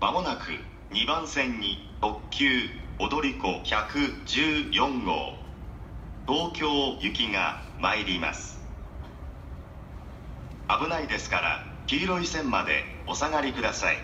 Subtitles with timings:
[0.00, 0.52] まもなく
[0.94, 2.46] 2番線に特急
[3.00, 5.34] 踊り子114号。
[6.28, 6.68] 東京
[7.00, 8.60] 行きが参ります。
[10.68, 13.96] 危ないですから黄色い線までお下がりください。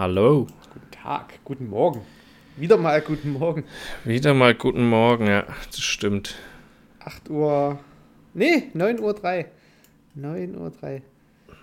[0.00, 0.46] Hallo.
[0.72, 2.00] Guten Tag, guten Morgen.
[2.56, 3.64] Wieder mal guten Morgen.
[4.04, 6.36] Wieder mal guten Morgen, ja, das stimmt.
[7.00, 7.78] 8 Uhr.
[8.32, 9.44] Nee, 9 Uhr 3.
[10.14, 11.02] 9 Uhr 3.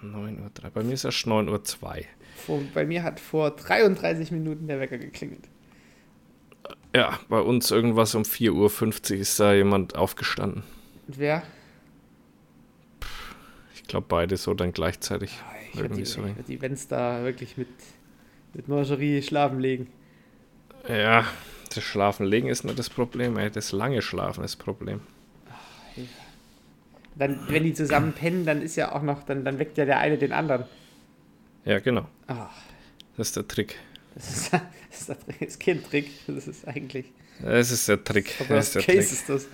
[0.04, 0.70] 9 Uhr 3.
[0.70, 2.06] Bei mir ist erst 9 Uhr 2.
[2.36, 5.50] Vor, bei mir hat vor 33 Minuten der Wecker geklingelt.
[6.96, 10.62] Ja, bei uns irgendwas um 4.50 Uhr ist da jemand aufgestanden.
[11.08, 11.42] Und wer?
[13.74, 15.40] Ich glaube beide so dann gleichzeitig.
[15.44, 16.22] Ah, Ich würde die, so.
[16.48, 17.70] die Vents da wirklich mit,
[18.54, 19.88] mit Mangerie schlafen legen.
[20.88, 21.26] Ja,
[21.74, 23.50] das Schlafen legen ist nicht das Problem, ey.
[23.52, 25.02] Das lange Schlafen ist das Problem.
[27.16, 30.00] Dann, wenn die zusammen pennen, dann ist ja auch noch, dann, dann weckt ja der
[30.00, 30.66] eine den anderen.
[31.66, 32.08] Ja, genau.
[32.28, 32.50] Ah,
[33.18, 33.76] Das ist der Trick.
[34.16, 34.54] das ist,
[34.90, 36.12] das ist, das ist kein Trick.
[36.28, 37.06] Das ist eigentlich.
[37.42, 38.34] Das ist der Trick.
[38.50, 39.12] Das ist der Case Trick.
[39.12, 39.48] ist das.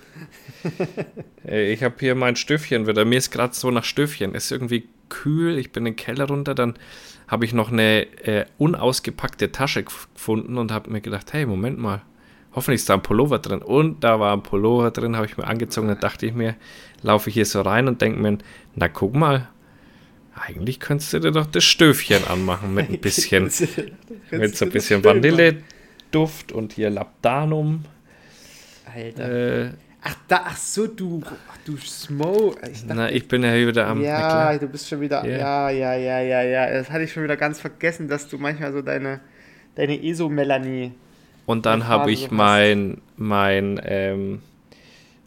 [1.44, 3.04] Ey, ich habe hier mein Stöffchen wieder.
[3.04, 4.34] Mir ist gerade so nach Stöffchen.
[4.34, 5.58] Es ist irgendwie kühl.
[5.58, 6.54] Ich bin in den Keller runter.
[6.54, 6.74] Dann
[7.28, 11.78] habe ich noch eine äh, unausgepackte Tasche gef- gefunden und habe mir gedacht, hey, Moment
[11.78, 12.02] mal.
[12.54, 13.62] Hoffentlich ist da ein Pullover drin.
[13.62, 15.88] Und da war ein Pullover drin, habe ich mir angezogen.
[15.88, 16.54] Dann dachte ich mir,
[17.02, 18.38] laufe ich hier so rein und denke mir,
[18.76, 19.48] na guck mal.
[20.36, 23.50] Eigentlich könntest du dir doch das Stöfchen anmachen mit ein bisschen,
[24.30, 27.84] mit so ein bisschen Vanilleduft und hier Labdanum.
[28.92, 29.64] Alter.
[29.66, 29.70] Äh,
[30.06, 32.54] Ach, da, ach so, du, ach, du Smo.
[32.70, 34.02] Ich dachte, na, ich bin ja wieder am.
[34.02, 34.58] ja, klar.
[34.58, 35.24] du bist schon wieder.
[35.24, 35.70] Ja.
[35.70, 36.70] Ja, ja, ja, ja, ja.
[36.72, 39.20] Das hatte ich schon wieder ganz vergessen, dass du manchmal so deine,
[39.76, 40.92] deine ESO-Melanie.
[41.46, 42.32] Und dann habe so ich hast.
[42.32, 44.42] mein, mein, ähm,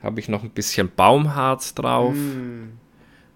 [0.03, 2.13] habe ich noch ein bisschen Baumharz drauf.
[2.15, 2.77] Mm,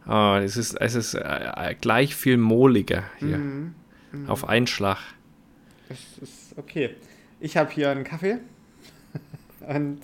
[0.05, 3.37] Ah, es ist, es ist äh, gleich viel mohliger hier.
[3.37, 3.73] mm,
[4.27, 4.97] Auf einen Schlag.
[5.89, 6.95] das ist okay.
[7.39, 8.37] Ich habe hier einen Kaffee.
[9.67, 9.99] Und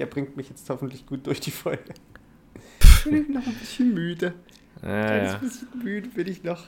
[0.00, 1.94] der bringt mich jetzt hoffentlich gut durch die Folge.
[3.04, 4.34] Bin ich noch ein bisschen müde.
[4.82, 5.36] Ja, Ein ja.
[5.36, 6.64] bisschen müde bin ich noch.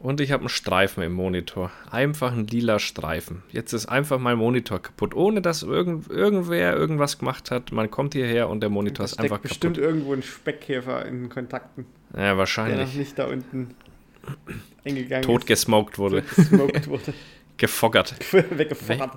[0.00, 1.72] Und ich habe einen Streifen im Monitor.
[1.90, 3.42] Einfach ein lila Streifen.
[3.50, 7.72] Jetzt ist einfach mein Monitor kaputt, ohne dass irgend, irgendwer irgendwas gemacht hat.
[7.72, 9.90] Man kommt hierher und der Monitor Da ist einfach bestimmt kaputt.
[9.90, 12.94] irgendwo ein Speckkäfer in den Kontakten, Ja, der noch wahrscheinlich.
[12.94, 13.74] nicht da unten
[14.84, 16.18] eingegangen Tot gesmoked wurde.
[16.18, 16.36] ist.
[16.36, 17.14] Gesmoked wurde.
[17.58, 18.14] Gefoggert.
[18.32, 19.10] Weggefordert.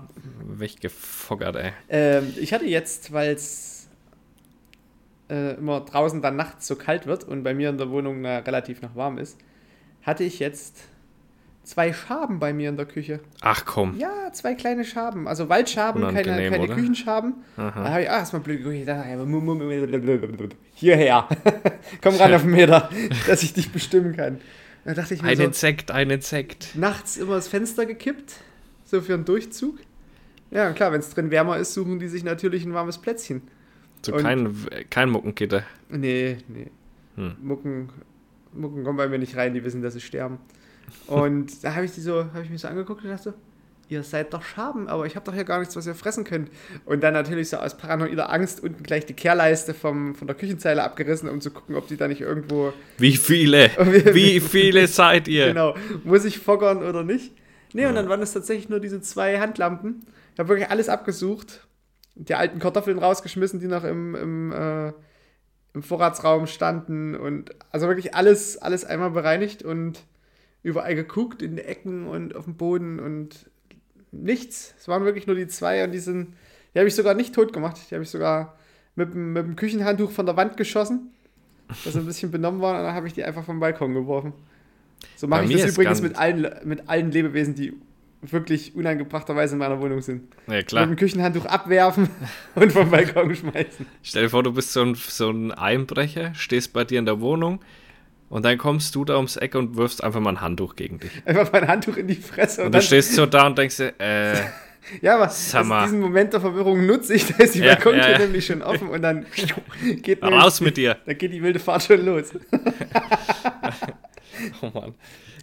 [0.43, 1.71] Weggefoggert, ey.
[1.89, 3.87] Ähm, ich hatte jetzt, weil es
[5.29, 8.39] äh, immer draußen dann nachts so kalt wird und bei mir in der Wohnung na,
[8.39, 9.37] relativ noch warm ist,
[10.03, 10.77] hatte ich jetzt
[11.63, 13.19] zwei Schaben bei mir in der Küche.
[13.41, 13.95] Ach komm.
[13.97, 15.27] Ja, zwei kleine Schaben.
[15.27, 16.75] Also Waldschaben, keine, Unangenehm, keine oder?
[16.75, 17.35] Küchenschaben.
[17.55, 17.83] Aha.
[17.83, 18.71] Da habe ich, ah, erstmal blöd mu-
[20.73, 21.27] Hierher.
[22.01, 22.89] Komm ran auf den Meter,
[23.27, 24.41] dass ich dich bestimmen kann.
[24.83, 26.75] Da dachte ich mir Ein so, Insekt, ein Insekt.
[26.75, 28.35] nachts immer das Fenster gekippt,
[28.85, 29.77] so für einen Durchzug.
[30.49, 33.41] Ja, klar, wenn es drin wärmer ist, suchen die sich natürlich ein warmes Plätzchen.
[34.05, 34.55] So Und- kein,
[34.89, 35.63] kein Muckengitter.
[35.89, 36.71] Nee, nee.
[37.15, 37.35] Hm.
[37.41, 37.89] Mucken,
[38.53, 40.39] Mucken kommen bei mir nicht rein, die wissen, dass sie sterben.
[41.07, 43.33] Und da habe ich die so, habe ich mich so angeguckt und dachte so,
[43.91, 46.49] ihr seid doch Schaben, aber ich habe doch hier gar nichts, was ihr fressen könnt.
[46.85, 50.81] Und dann natürlich so aus paranoider Angst unten gleich die Kehrleiste vom, von der Küchenzeile
[50.83, 53.69] abgerissen, um zu gucken, ob die da nicht irgendwo, Wie viele?
[54.13, 55.47] Wie viele seid ihr?
[55.47, 55.75] genau,
[56.05, 57.33] muss ich foggern oder nicht.
[57.73, 60.05] Nee, und dann waren es tatsächlich nur diese zwei Handlampen.
[60.33, 61.67] Ich habe wirklich alles abgesucht.
[62.15, 64.93] Die alten Kartoffeln rausgeschmissen, die noch im, im, äh,
[65.73, 67.15] im Vorratsraum standen.
[67.15, 69.99] Und also wirklich alles, alles einmal bereinigt und
[70.63, 73.50] überall geguckt, in den Ecken und auf dem Boden und
[74.11, 74.73] nichts.
[74.79, 76.33] Es waren wirklich nur die zwei und die sind,
[76.73, 77.77] die habe ich sogar nicht tot gemacht.
[77.89, 78.57] Die habe ich sogar
[78.95, 81.11] mit, dem- mit dem Küchenhandtuch von der Wand geschossen,
[81.69, 84.33] dass sie ein bisschen benommen waren und dann habe ich die einfach vom Balkon geworfen.
[85.15, 87.73] So mache ich das übrigens mit allen, mit allen Lebewesen, die
[88.23, 90.31] wirklich unangebrachterweise in meiner Wohnung sind.
[90.45, 90.85] Ja, Mit klar.
[90.85, 92.07] dem Küchenhandtuch abwerfen
[92.55, 93.87] und vom Balkon schmeißen.
[94.03, 97.19] Stell dir vor, du bist so ein, so ein Einbrecher, stehst bei dir in der
[97.19, 97.61] Wohnung
[98.31, 101.11] und dann kommst du da ums Eck und wirfst einfach mal ein Handtuch gegen dich.
[101.25, 102.61] Einfach mein Handtuch in die Fresse.
[102.61, 104.35] Und, Und du stehst so da und denkst dir, äh,
[105.01, 105.83] ja, aber Sag also mal.
[105.83, 108.17] diesen Moment der Verwirrung nutze ich, da ist die Ja, Balkontür ja, ja.
[108.19, 109.25] nämlich schon offen und dann
[110.01, 110.97] geht, raus mit dir.
[111.05, 112.31] Da geht die wilde Fahrt schon los.
[114.61, 114.95] Oh Mann.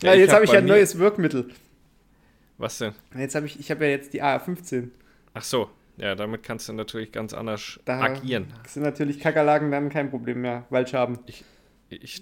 [0.03, 1.51] Ja, jetzt habe ich bei ja ein neues Wirkmittel.
[2.57, 2.93] Was denn?
[3.17, 4.89] Jetzt habe ich, ich habe ja jetzt die AR-15.
[5.35, 8.53] Ach so, ja, damit kannst du natürlich ganz anders Da agieren.
[8.67, 11.19] sind natürlich Kakerlaken dann kein Problem mehr, Waldschaben.
[11.27, 11.45] Ich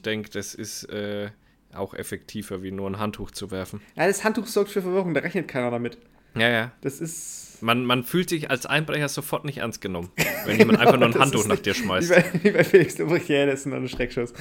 [0.02, 1.30] denke, das ist äh,
[1.74, 3.80] auch effektiver, wie nur ein Handtuch zu werfen.
[3.96, 5.98] Ja, das Handtuch sorgt für Verwirrung, da rechnet keiner damit.
[6.36, 6.72] Ja, ja.
[6.82, 7.62] Das ist.
[7.62, 10.10] Man, man fühlt sich als Einbrecher sofort nicht ernst genommen,
[10.44, 12.10] wenn jemand einfach nur ein Handtuch nach dir Wie schmeißt.
[12.10, 14.34] bei, wie bei Felix Lobrecht, ja, das ist nur ein Schreckschuss.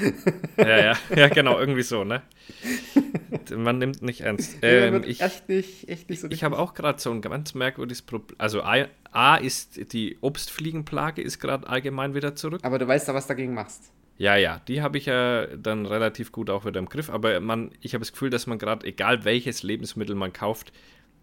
[0.58, 2.24] Ja, ja, ja, genau, irgendwie so, ne?
[3.56, 4.58] Man nimmt nicht ernst.
[4.62, 8.02] Ähm, ich echt nicht, echt nicht so ich habe auch gerade so ein ganz merkwürdiges
[8.02, 8.36] Problem.
[8.38, 12.60] Also A, A ist die Obstfliegenplage ist gerade allgemein wieder zurück.
[12.64, 13.94] Aber du weißt da, was dagegen machst.
[14.18, 17.10] Ja, ja, die habe ich ja dann relativ gut auch wieder im Griff.
[17.10, 20.72] Aber man, ich habe das Gefühl, dass man gerade, egal welches Lebensmittel man kauft,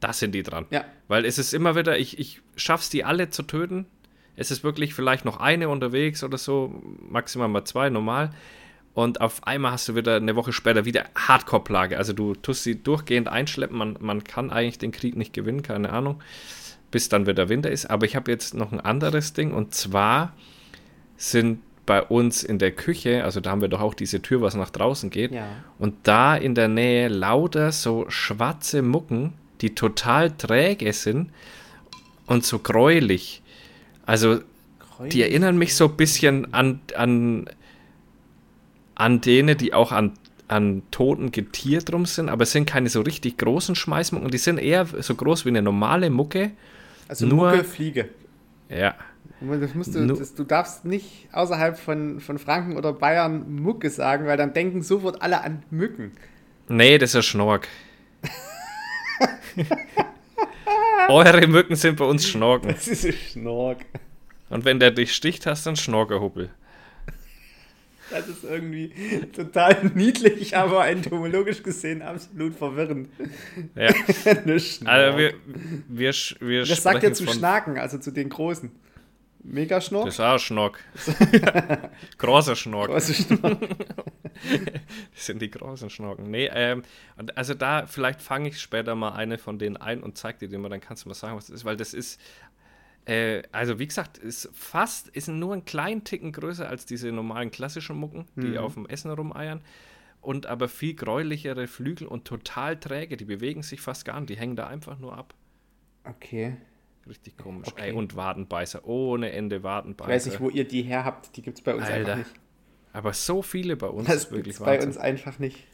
[0.00, 0.66] da sind die dran.
[0.70, 0.84] Ja.
[1.08, 3.86] Weil es ist immer wieder, ich, ich schaff's die alle zu töten.
[4.36, 8.30] Es ist wirklich vielleicht noch eine unterwegs oder so, maximal mal zwei, normal.
[8.94, 11.96] Und auf einmal hast du wieder eine Woche später wieder Hardcore-Plage.
[11.96, 13.78] Also du tust sie durchgehend einschleppen.
[13.78, 16.22] Man, man kann eigentlich den Krieg nicht gewinnen, keine Ahnung,
[16.90, 17.86] bis dann wieder Winter ist.
[17.86, 20.34] Aber ich habe jetzt noch ein anderes Ding und zwar
[21.16, 21.60] sind
[21.92, 24.70] bei uns in der Küche, also da haben wir doch auch diese Tür, was nach
[24.70, 25.30] draußen geht.
[25.30, 25.46] Ja.
[25.78, 31.28] Und da in der Nähe lauter so schwarze Mucken, die total träge sind
[32.24, 33.42] und so gräulich.
[34.06, 34.38] Also
[35.10, 37.44] die erinnern mich so ein bisschen an, an,
[38.94, 40.12] an denen, die auch an,
[40.48, 44.56] an toten Getier drum sind, aber es sind keine so richtig großen Schmeißmucken, die sind
[44.56, 46.52] eher so groß wie eine normale Mucke.
[47.06, 48.08] Also Nur- Mucke, Fliege.
[48.70, 48.94] Ja,
[49.40, 53.90] Das musst du, Nu- das, du darfst nicht außerhalb von, von Franken oder Bayern Mucke
[53.90, 56.12] sagen, weil dann denken sofort alle an Mücken.
[56.68, 57.68] nee, das ist ein Schnork.
[61.08, 62.68] Eure Mücken sind bei uns Schnorken.
[62.68, 63.78] Das ist ein Schnork.
[64.48, 66.50] Und wenn der dich sticht, hast du einen Schnorkerhubbel.
[68.10, 68.92] Das ist irgendwie
[69.34, 73.08] total niedlich, aber entomologisch gesehen absolut verwirrend.
[73.74, 73.88] Ja.
[74.84, 75.34] Also wir,
[75.88, 78.70] wir, wir das sagt sprechen zu Schnaken, also zu den Großen.
[79.44, 80.06] Megaschnork?
[80.06, 80.80] Das ist auch ein Schnork.
[82.18, 82.90] Großer Schnork.
[82.90, 83.58] Große Schnork.
[85.14, 86.30] Das sind die großen Schnorken.
[86.30, 86.82] Nee, ähm,
[87.34, 90.60] also da, vielleicht fange ich später mal eine von denen ein und zeig dir den
[90.60, 92.20] mal, dann kannst du mal sagen, was das ist, weil das ist,
[93.04, 97.50] äh, also wie gesagt, ist fast, ist nur einen kleinen Ticken größer als diese normalen
[97.50, 99.60] klassischen Mucken, die auf dem Essen rumeiern.
[100.20, 104.36] Und aber viel gräulichere Flügel und total träge, die bewegen sich fast gar nicht, die
[104.36, 105.34] hängen da einfach nur ab.
[106.04, 106.56] Okay.
[107.08, 107.68] Richtig komisch.
[107.72, 107.88] Okay.
[107.88, 110.10] Ey, und Wadenbeißer, ohne Ende Ich Wadenbeißer.
[110.10, 111.36] weiß nicht, wo ihr die her habt.
[111.36, 112.30] Die gibt es bei uns Alter, einfach nicht.
[112.92, 114.88] Aber so viele bei uns Das wirklich gibt's bei Wahnsinn.
[114.90, 115.64] uns einfach nicht.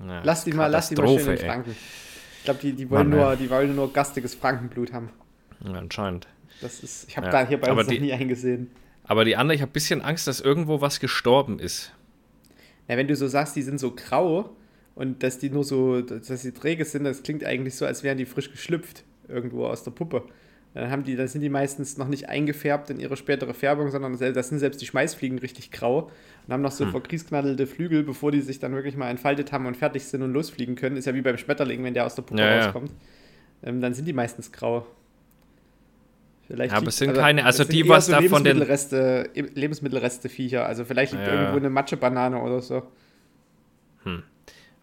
[0.00, 1.48] Ja, Lass die mal, lass die mal schön in Katastrophe, ey.
[1.48, 1.76] Franken.
[2.38, 5.10] Ich glaube, die, die, wollen Mann, nur, die wollen nur gastiges Frankenblut haben.
[5.64, 6.26] Ja, anscheinend.
[6.60, 8.70] Das ist, ich habe Ja, da hier bei aber uns noch die- nie eingesehen.
[9.04, 11.92] Aber die andere, ich habe ein bisschen Angst, dass irgendwo was gestorben ist.
[12.88, 14.50] Ja, wenn du so sagst, die sind so grau
[14.94, 18.18] und dass die nur so, dass sie träge sind, das klingt eigentlich so, als wären
[18.18, 20.24] die frisch geschlüpft irgendwo aus der Puppe.
[20.74, 24.18] Dann haben die, dann sind die meistens noch nicht eingefärbt in ihre spätere Färbung, sondern
[24.18, 26.10] das sind selbst die Schmeißfliegen richtig grau
[26.46, 26.86] und haben noch Hm.
[26.86, 30.32] so verkriesknaddelte Flügel, bevor die sich dann wirklich mal entfaltet haben und fertig sind und
[30.32, 30.96] losfliegen können.
[30.96, 32.64] Ist ja wie beim Schmetterling, wenn der aus der Puppe Ja, ja.
[32.64, 32.90] rauskommt.
[33.62, 34.84] Ähm, dann sind die meistens grau.
[36.48, 39.30] Vielleicht Ja, aber es sind keine- also das sind die, was da von den- Lebensmittelreste,
[39.54, 40.66] Lebensmittelreste Viecher.
[40.66, 41.32] Also vielleicht liegt Ja.
[41.34, 42.82] irgendwo eine Matschebanane oder so.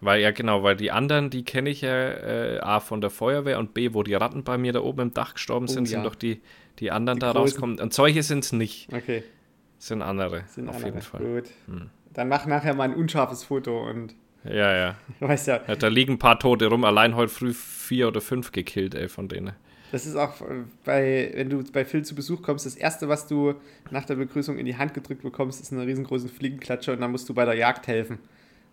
[0.04, 3.60] Weil, ja genau, weil die anderen, die kenne ich ja äh, A von der Feuerwehr
[3.60, 5.92] und B, wo die Ratten bei mir da oben im Dach gestorben Oh, sind, ja.
[5.98, 6.42] sind doch die,
[6.80, 7.42] die anderen Die da großen.
[7.42, 7.80] rauskommen.
[7.80, 9.24] Und solche sind es nicht, Okay.
[9.78, 10.90] sind andere, Sind auf andere.
[10.92, 11.22] jeden Fall.
[11.22, 11.36] Hm.
[11.36, 11.50] Gut.
[12.14, 14.96] Dann mach nachher mal ein unscharfes Foto und Ja, ja.
[15.20, 15.76] du weißt ja, ja.
[15.76, 19.28] Da liegen ein paar Tote rum, allein heute früh vier oder fünf gekillt, ey, von
[19.28, 19.52] denen.
[19.92, 23.28] das ist auch äh, bei, wenn du bei Phil zu Besuch kommst, das erste, was
[23.28, 23.54] du
[23.92, 27.30] nach der Begrüßung in die Hand gedrückt bekommst, ist eine riesengroße Fliegenklatsche und dann musst
[27.30, 28.18] du bei der Jagd helfen.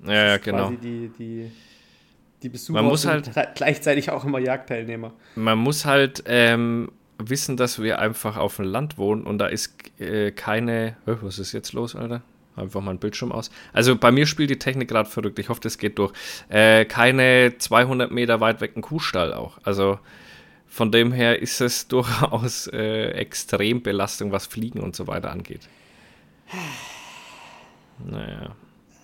[0.04, 0.68] Ja, ja, genau.
[0.68, 1.50] Quasi die, die,
[2.42, 5.12] die Besucher Man muss sind halt- gle- gleichzeitig auch immer Jagdteilnehmer.
[5.34, 9.74] Man muss halt ähm, wissen, dass wir einfach auf dem Land wohnen und da ist
[10.00, 10.96] äh, keine.
[11.04, 12.22] Was ist jetzt los, Alter?
[12.54, 13.50] Einfach mal ein Bildschirm aus.
[13.72, 15.38] Also bei mir spielt die Technik gerade verrückt.
[15.38, 16.12] Ich hoffe, das geht durch.
[16.48, 19.58] Äh, keine 200 Meter weit weg ein Kuhstall auch.
[19.62, 19.98] Also
[20.66, 25.68] von dem her ist es durchaus äh, Extrembelastung, was Fliegen und so weiter angeht.
[28.04, 28.54] Naja.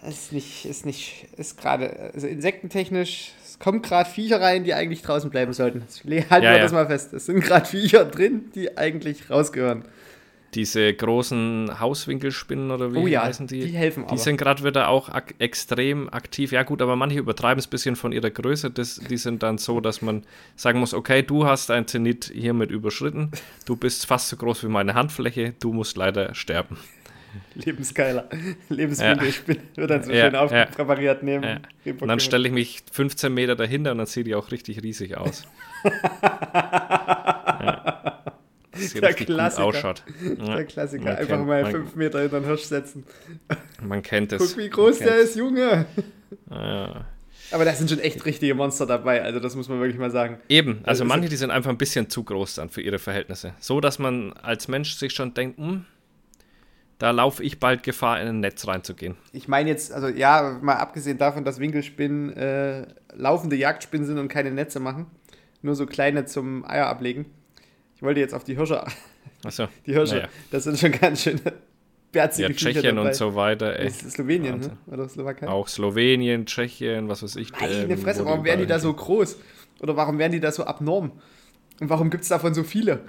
[0.08, 5.02] Ist nicht, ist nicht, ist gerade, also insektentechnisch, es kommen gerade Viecher rein, die eigentlich
[5.02, 5.82] draußen bleiben sollten.
[5.82, 6.58] Halten Ja, wir ja.
[6.58, 7.12] das mal fest.
[7.12, 9.84] Es sind gerade Viecher drin, die eigentlich rausgehören.
[10.54, 13.60] Diese großen Hauswinkelspinnen oder wie Oh ja, heißen die?
[13.66, 14.14] die helfen aber.
[14.14, 16.52] Die sind gerade wieder auch ak extrem aktiv.
[16.52, 18.70] Ja gut, aber manche übertreiben es ein bisschen von ihrer Größe.
[18.70, 20.22] Das, die sind dann so, dass man
[20.54, 23.32] sagen muss, okay, du hast ein Zenit hiermit überschritten.
[23.66, 25.54] Du bist fast so groß wie meine Handfläche.
[25.60, 26.76] Du musst leider sterben.
[27.54, 28.28] Lebensgeiler.
[28.68, 30.40] Lebensmittelspinne wird dann so Ja, schön ja.
[30.42, 31.58] aufpräpariert Ja.
[31.84, 34.82] dem Und dann stelle ich mich 15 Meter dahinter und dann sieht die auch richtig
[34.82, 35.44] riesig aus.
[37.60, 38.22] ja.
[39.00, 39.64] Der Klassiker.
[39.64, 40.02] ausschaut.
[40.38, 40.56] Ja.
[40.56, 41.04] Der Klassiker.
[41.04, 43.04] Man Einfach kennt- mal man- fünf Meter hinter den Hirsch setzen.
[43.82, 44.50] Man kennt es.
[44.54, 45.86] Guck, wie groß der ist, Junge.
[46.50, 47.04] Ja.
[47.52, 49.22] Aber da sind schon echt richtige Monster dabei.
[49.22, 50.38] Also, das muss man wirklich mal sagen.
[50.48, 53.54] Eben, also ist- manche, die sind einfach ein bisschen zu groß dann für ihre Verhältnisse.
[53.60, 55.84] So, dass man als Mensch sich schon denkt, hm,
[56.98, 59.16] da laufe ich bald Gefahr, in ein Netz reinzugehen.
[59.32, 64.28] Ich meine jetzt, also ja, mal abgesehen davon, dass Winkelspinnen äh, laufende Jagdspinnen sind und
[64.28, 65.06] keine Netze machen.
[65.62, 67.26] Nur so kleine zum Eier ablegen.
[67.96, 68.84] Ich wollte jetzt auf die Hirsche.
[69.44, 70.28] Achso, Die Hirsche, Naja.
[70.50, 71.40] das sind schon ganz schöne
[72.12, 73.08] berzige ja, Tschechien dabei.
[73.08, 73.78] und so weiter.
[73.78, 73.90] Ey.
[73.90, 74.76] Slowenien, ne?
[74.86, 75.48] Oder Slowakei?
[75.48, 77.52] Auch Slowenien, Tschechien, was weiß ich.
[77.52, 79.36] Meine ähm, Fresse, warum werden die da so groß?
[79.80, 81.12] Oder warum werden die da so abnorm?
[81.80, 83.00] Und warum gibt es davon so viele?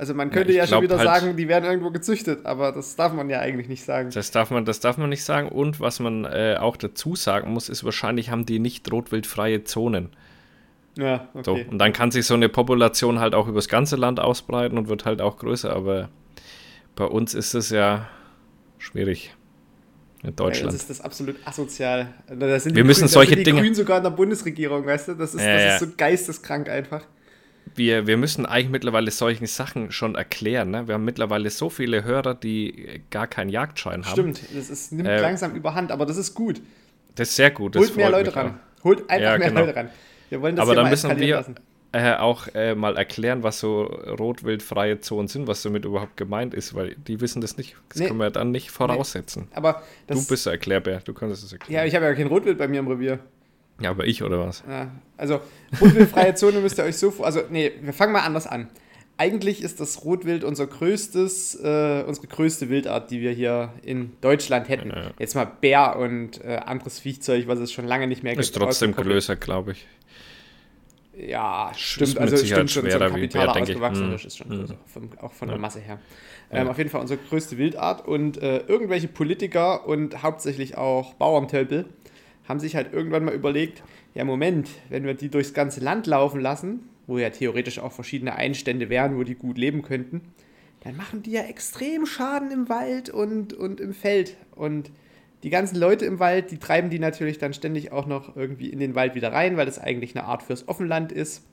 [0.00, 2.96] Also man könnte ich ja, schon wieder halt- sagen, die werden irgendwo gezüchtet, aber das
[2.96, 4.08] darf man ja eigentlich nicht sagen.
[4.14, 5.50] Das darf man, das darf man nicht sagen.
[5.50, 10.08] Und was man äh, auch dazu sagen muss, ist wahrscheinlich haben die nicht rotwildfreie Zonen.
[10.96, 11.52] Ja, So.
[11.52, 11.66] okay.
[11.70, 15.04] Und dann kann sich so eine Population halt auch übers ganze Land ausbreiten und wird
[15.04, 15.70] halt auch größer.
[15.70, 16.08] Aber
[16.96, 18.08] bei uns ist es ja
[18.78, 19.34] schwierig.
[20.22, 20.74] In Bei uns Deutschland.
[20.74, 22.08] ist das absolut asozial.
[22.26, 24.10] Da sind Wir die müssen Grünen, solche da sind die Dinge- Grünen sogar in der
[24.10, 25.14] Bundesregierung, weißt du?
[25.14, 25.74] Das ist, Ja, das ja.
[25.74, 27.02] ist so geisteskrank einfach.
[27.74, 30.70] Wir, wir müssen eigentlich mittlerweile solchen Sachen schon erklären.
[30.70, 30.88] Ne?
[30.88, 34.12] Wir haben mittlerweile so viele Hörer, die äh, gar keinen Jagdschein haben.
[34.12, 36.60] Stimmt, das ist, nimmt Äh, langsam überhand, aber das ist gut.
[37.14, 37.76] Das ist sehr gut.
[37.76, 38.58] Holt mehr Leute ran.
[38.84, 39.60] Holt einfach Ja, mehr genau.
[39.62, 39.88] Leute ran.
[40.28, 41.44] Wir wollen das Aber dann müssen wir
[41.92, 46.74] äh, auch äh, mal erklären, was so rotwildfreie Zonen sind, was damit überhaupt gemeint ist,
[46.74, 47.76] weil die wissen das nicht.
[47.88, 48.06] Das Nee.
[48.06, 49.48] können wir dann nicht voraussetzen.
[49.52, 51.86] Aber das, Du bist der Erklärbär, du kannst es Ja, erklären.
[51.88, 53.18] ich habe ja kein Rotwild bei mir im Revier.
[53.80, 54.62] Ja, aber ich oder was?
[54.68, 55.40] Ja, also
[55.80, 57.26] rotwildfreie Zone müsst ihr euch so vor.
[57.26, 58.68] Also, nee, wir fangen mal anders an.
[59.16, 64.68] Eigentlich ist das Rotwild unser größtes, äh, unsere größte Wildart, die wir hier in Deutschland
[64.70, 64.88] hätten.
[64.90, 65.10] Ja.
[65.18, 68.44] Jetzt mal Bär und äh, anderes Viehzeug, was es schon lange nicht mehr gibt.
[68.44, 69.86] Ist trotzdem größer, glaube ich.
[71.16, 72.18] Ja, stimmt.
[72.18, 74.14] Also stimmt schon, so ein kapitaler ausgewachsener Mhm.
[74.14, 74.58] Ist schon Mhm.
[74.60, 75.54] größer, vom, auch von Ja.
[75.54, 75.98] der Masse her.
[76.50, 81.84] Ähm, Auf jeden Fall unsere größte Wildart und äh, irgendwelche Politiker und hauptsächlich auch Bauerntölpel
[82.50, 83.82] haben sich halt irgendwann mal überlegt,
[84.14, 88.34] ja Moment, wenn wir die durchs ganze Land laufen lassen, wo ja theoretisch auch verschiedene
[88.36, 90.20] Einstände wären, wo die gut leben könnten,
[90.80, 94.36] dann machen die ja extrem Schaden im Wald und, und im Feld.
[94.54, 94.90] Und
[95.42, 98.78] die ganzen Leute im Wald, die treiben die natürlich dann ständig auch noch irgendwie in
[98.78, 101.44] den Wald wieder rein, weil das eigentlich eine Art fürs Offenland ist.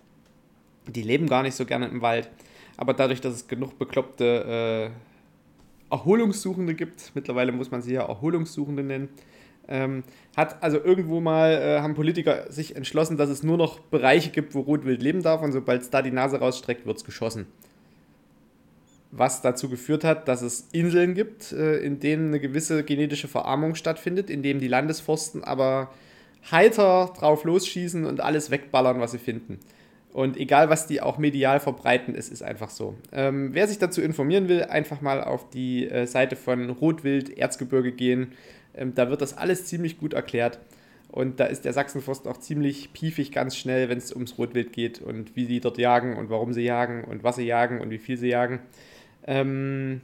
[0.88, 2.30] Die leben gar nicht so gerne im Wald.
[2.78, 8.84] Aber dadurch, dass es genug bekloppte äh, Erholungssuchende gibt, mittlerweile muss man sie ja Erholungssuchende
[8.84, 9.10] nennen,
[9.68, 10.04] ähm,
[10.36, 14.56] hat also irgendwo mal, äh, haben Politiker sich entschlossen, dass es nur noch Bereiche gibt,
[14.56, 17.48] wo Rotwild leben darf und sobald es da die Nase rausstreckt, wird es geschossen.
[19.12, 23.76] Was dazu geführt hat, dass es Inseln gibt, äh, in denen eine gewisse genetische Verarmung
[23.76, 25.90] stattfindet, in denen die Landesforsten aber
[26.52, 29.60] heiter drauf losschießen und alles wegballern, was sie finden.
[30.14, 32.96] Und egal, was die auch medial verbreiten, es ist einfach so.
[33.12, 37.92] Ähm, wer sich dazu informieren will, einfach mal auf die äh, Seite von Rotwild Erzgebirge
[37.92, 38.32] gehen.
[38.78, 40.60] Ähm, da wird das alles ziemlich gut erklärt.
[41.10, 45.02] Und da ist der Sachsenforst auch ziemlich piefig ganz schnell, wenn es ums Rotwild geht
[45.02, 47.98] und wie die dort jagen und warum sie jagen und was sie jagen und wie
[47.98, 48.60] viel sie jagen.
[49.26, 50.02] Ähm,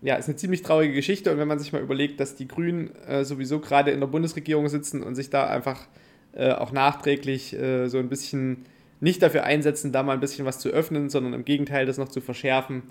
[0.00, 2.94] ja, ist eine ziemlich traurige Geschichte und wenn man sich mal überlegt, dass die Grünen
[3.06, 5.88] äh, sowieso gerade in der Bundesregierung sitzen und sich da einfach
[6.34, 8.64] äh, auch nachträglich äh, so ein bisschen
[9.00, 12.08] nicht dafür einsetzen, da mal ein bisschen was zu öffnen, sondern im Gegenteil das noch
[12.08, 12.84] zu verschärfen,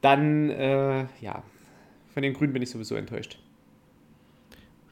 [0.00, 1.42] dann, äh, ja,
[2.12, 3.38] von den Grünen bin ich sowieso enttäuscht.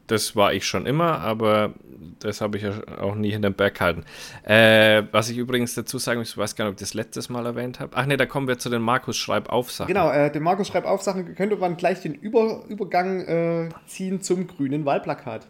[0.07, 1.73] Das war ich schon immer, aber
[2.19, 4.03] das habe ich ja auch nie hinterm Berg gehalten.
[4.43, 7.29] Äh, was ich übrigens dazu sagen muss, ich weiß gar nicht, ob ich das letztes
[7.29, 7.95] Mal erwähnt habe.
[7.95, 9.87] Ach nee, da kommen wir zu den Markus Schreibaufsachen.
[9.87, 14.21] Genau, äh, der Markus schreibt auf Sachen, könnte man gleich den Über Übergang äh, ziehen
[14.21, 15.47] zum grünen Wahlplakat.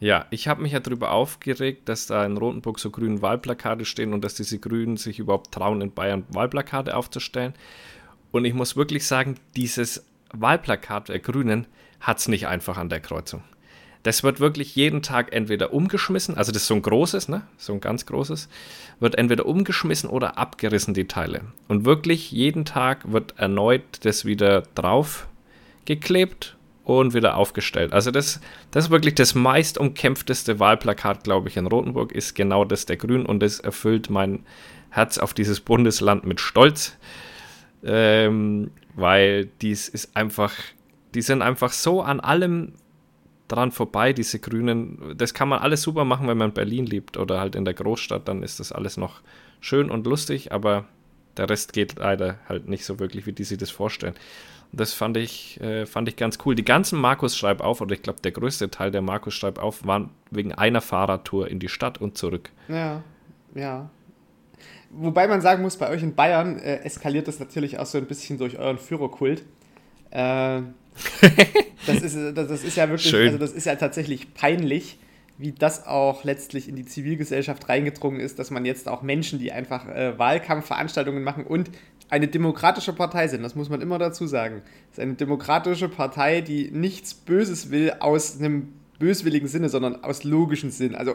[0.00, 4.14] Ja, ich habe mich ja darüber aufgeregt, dass da in Rotenburg so grüne Wahlplakate stehen
[4.14, 7.52] und dass diese Grünen sich überhaupt trauen, in Bayern Wahlplakate aufzustellen.
[8.32, 11.66] Und ich muss wirklich sagen, dieses Wahlplakat der Grünen
[12.00, 13.42] hat es nicht einfach an der Kreuzung.
[14.02, 17.42] Das wird wirklich jeden Tag entweder umgeschmissen, also das ist so ein großes, ne?
[17.58, 18.48] So ein ganz großes,
[18.98, 21.42] wird entweder umgeschmissen oder abgerissen, die Teile.
[21.68, 25.28] Und wirklich jeden Tag wird erneut das wieder drauf
[25.84, 27.92] geklebt und wieder aufgestellt.
[27.92, 28.40] Also das,
[28.70, 32.96] das ist wirklich das meist umkämpfteste Wahlplakat, glaube ich, in Rothenburg, ist genau das der
[32.96, 34.44] Grünen und das erfüllt mein
[34.90, 36.96] Herz auf dieses Bundesland mit Stolz,
[37.84, 40.52] ähm, weil dies ist einfach,
[41.14, 42.72] die sind einfach so an allem
[43.50, 45.14] dran vorbei, diese Grünen.
[45.16, 47.74] Das kann man alles super machen, wenn man in Berlin lebt oder halt in der
[47.74, 49.20] Großstadt, dann ist das alles noch
[49.60, 50.86] schön und lustig, aber
[51.36, 54.14] der Rest geht leider halt nicht so wirklich, wie die sich das vorstellen.
[54.72, 56.54] Das fand ich, äh, fand ich ganz cool.
[56.54, 59.84] Die ganzen Markus Schreib auf, oder ich glaube, der größte Teil der Markus Schreib auf,
[59.84, 62.50] waren wegen einer Fahrradtour in die Stadt und zurück.
[62.68, 63.02] Ja,
[63.54, 63.90] ja.
[64.90, 68.06] Wobei man sagen muss, bei euch in Bayern äh, eskaliert das natürlich auch so ein
[68.06, 69.42] bisschen durch euren Führerkult.
[70.10, 70.62] Äh,
[71.86, 73.26] das, ist, das, das, ist ja wirklich, Schön.
[73.28, 74.98] also das ist ja tatsächlich peinlich,
[75.38, 79.52] wie das auch letztlich in die Zivilgesellschaft reingedrungen ist, dass man jetzt auch Menschen, die
[79.52, 81.70] einfach äh, Wahlkampfveranstaltungen machen und
[82.10, 84.62] eine demokratische Partei sind, das muss man immer dazu sagen.
[84.90, 90.24] Es ist eine demokratische Partei, die nichts Böses will aus einem böswilligen Sinne, sondern aus
[90.24, 90.94] logischem Sinn.
[90.94, 91.14] Also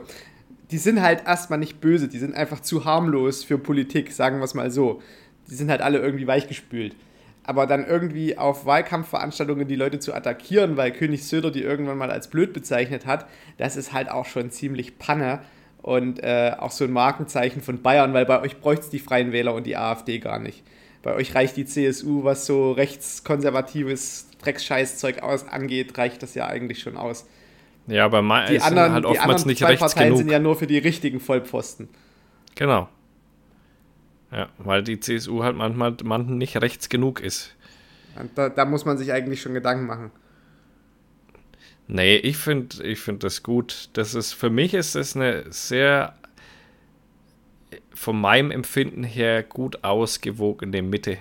[0.71, 4.45] die sind halt erstmal nicht böse, die sind einfach zu harmlos für Politik, sagen wir
[4.45, 5.01] es mal so.
[5.49, 6.95] Die sind halt alle irgendwie weichgespült.
[7.45, 12.09] Aber dann irgendwie auf Wahlkampfveranstaltungen die Leute zu attackieren, weil König Söder die irgendwann mal
[12.09, 15.39] als blöd bezeichnet hat, das ist halt auch schon ziemlich Panne
[15.81, 19.31] und äh, auch so ein Markenzeichen von Bayern, weil bei euch bräuchte es die Freien
[19.31, 20.63] Wähler und die AfD gar nicht.
[21.03, 26.79] Bei euch reicht die CSU, was so rechtskonservatives Drecksscheißzeug aus angeht, reicht das ja eigentlich
[26.79, 27.27] schon aus.
[27.85, 30.17] Ja, aber die anderen, sind halt oftmals die anderen nicht zwei rechts Parteien genug.
[30.17, 31.89] sind ja nur für die richtigen Vollpfosten.
[32.55, 32.89] Genau.
[34.35, 37.55] Ja, weil die CSU halt manchmal manchen nicht rechts genug ist.
[38.35, 40.11] Da, da, muss man sich eigentlich schon Gedanken machen.
[41.87, 43.89] Nee, ich finde ich find das gut.
[43.93, 46.15] Das ist, für mich ist das eine sehr
[47.93, 51.17] von meinem Empfinden her gut ausgewogene Mitte,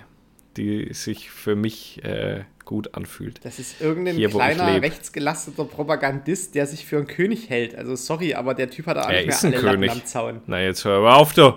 [0.57, 3.39] die sich für mich äh, gut anfühlt.
[3.43, 7.75] Das ist irgendein Hier, kleiner rechtsgelasteter Propagandist, der sich für einen König hält.
[7.75, 9.87] Also sorry, aber der Typ hat auch er nicht mehr alle König.
[9.87, 10.41] Latten am Zaun.
[10.47, 11.53] Na jetzt hör mal auf, du!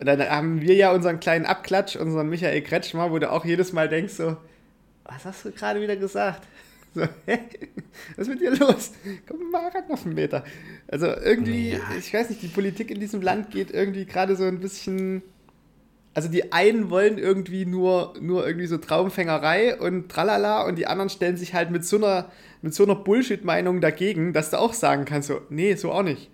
[0.00, 3.72] Und dann haben wir ja unseren kleinen Abklatsch, unseren Michael Kretschmer, wo du auch jedes
[3.72, 4.36] Mal denkst so,
[5.04, 6.46] was hast du gerade wieder gesagt?
[6.94, 7.38] So, hä?
[8.16, 8.92] Was ist mit dir los?
[9.26, 10.44] Komm mal ran auf einen Meter.
[10.88, 11.78] Also irgendwie, ja.
[11.98, 15.22] ich weiß nicht, die Politik in diesem Land geht irgendwie gerade so ein bisschen.
[16.14, 21.08] Also die einen wollen irgendwie nur, nur irgendwie so Traumfängerei und tralala und die anderen
[21.08, 25.06] stellen sich halt mit so einer, mit so einer Bullshit-Meinung dagegen, dass du auch sagen
[25.06, 26.30] kannst, so, nee, so auch nicht.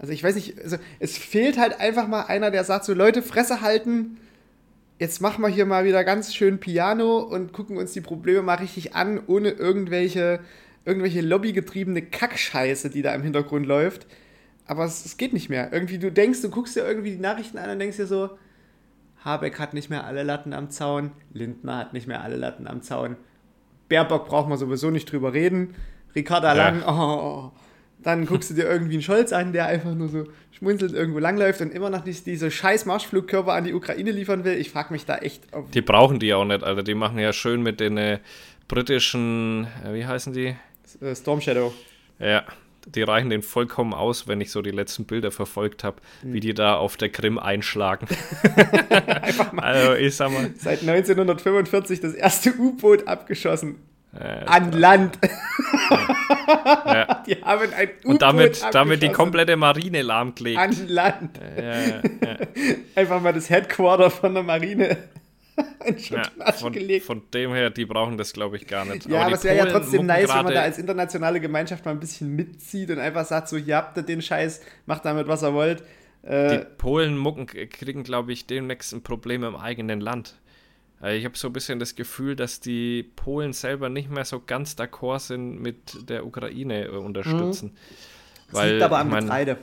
[0.00, 3.20] Also ich weiß nicht, also es fehlt halt einfach mal einer, der sagt so, Leute,
[3.20, 4.16] Fresse halten,
[4.98, 8.54] jetzt machen wir hier mal wieder ganz schön Piano und gucken uns die Probleme mal
[8.54, 10.40] richtig an, ohne irgendwelche,
[10.86, 14.06] irgendwelche lobbygetriebene Kackscheiße, die da im Hintergrund läuft.
[14.66, 15.70] Aber es, es, geht nicht mehr.
[15.70, 18.38] Irgendwie, du denkst, du guckst dir irgendwie die Nachrichten an und denkst dir so,
[19.22, 22.80] Habeck hat nicht mehr alle Latten am Zaun, Lindner hat nicht mehr alle Latten am
[22.80, 23.16] Zaun,
[23.90, 25.74] Baerbock braucht man sowieso nicht drüber reden,
[26.14, 26.70] Ricarda ja.
[26.70, 27.52] Lang, oh,
[28.02, 31.60] dann guckst du dir irgendwie einen Scholz an, der einfach nur so schmunzelnd irgendwo langläuft
[31.60, 34.54] und immer noch diese, diese scheiß Marschflugkörper an die Ukraine liefern will.
[34.54, 35.44] Ich frage mich da echt.
[35.74, 36.82] die brauchen die auch nicht, Alter.
[36.82, 38.18] Die machen ja schön mit den äh,
[38.68, 40.54] britischen, äh, wie heißen die?
[41.00, 41.72] Äh, Storm Shadow.
[42.18, 42.44] Ja,
[42.86, 46.32] die reichen den vollkommen aus, wenn ich so die letzten Bilder verfolgt habe, mhm.
[46.32, 48.06] wie die da auf der Krim einschlagen.
[49.22, 49.64] Einfach mal.
[49.64, 50.50] Also, ich sag mal.
[50.56, 53.76] Seit 1945 das erste U-Boot abgeschossen.
[54.18, 55.18] Äh, An Land.
[55.90, 57.22] Ja.
[57.26, 60.58] Die haben ein U-Boot Und damit, damit die komplette Marine lahmgelegt.
[60.58, 61.40] An Land.
[61.56, 62.00] Ja,
[62.96, 64.96] Einfach mal das Headquarter von der Marine
[65.84, 67.06] in ja, von, gelegt.
[67.06, 69.06] Von dem her, die brauchen das, glaube ich, gar nicht.
[69.06, 71.92] Ja, aber, aber es wäre ja trotzdem nice, wenn man da als internationale Gemeinschaft mal
[71.92, 75.42] ein bisschen mitzieht und einfach sagt, so, hier habt ihr den Scheiß, macht damit, was
[75.42, 75.82] ihr wollt.
[76.22, 80.34] Äh, die Polen mucken kriegen, glaube ich, demnächst ein Problem im eigenen Land.
[81.02, 84.40] Äh, ich habe so ein bisschen das Gefühl, dass die Polen selber nicht mehr so
[84.44, 87.72] ganz d'accord sind mit der Ukraine äh, unterstützen.
[87.72, 87.76] Mhm.
[88.48, 89.58] Das Weil, liegt aber am mein, Getreide.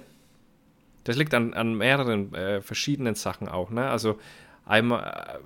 [1.03, 3.69] Das liegt an, an mehreren äh, verschiedenen Sachen auch.
[3.69, 3.89] Ne?
[3.89, 4.17] Also
[4.65, 5.39] einmal,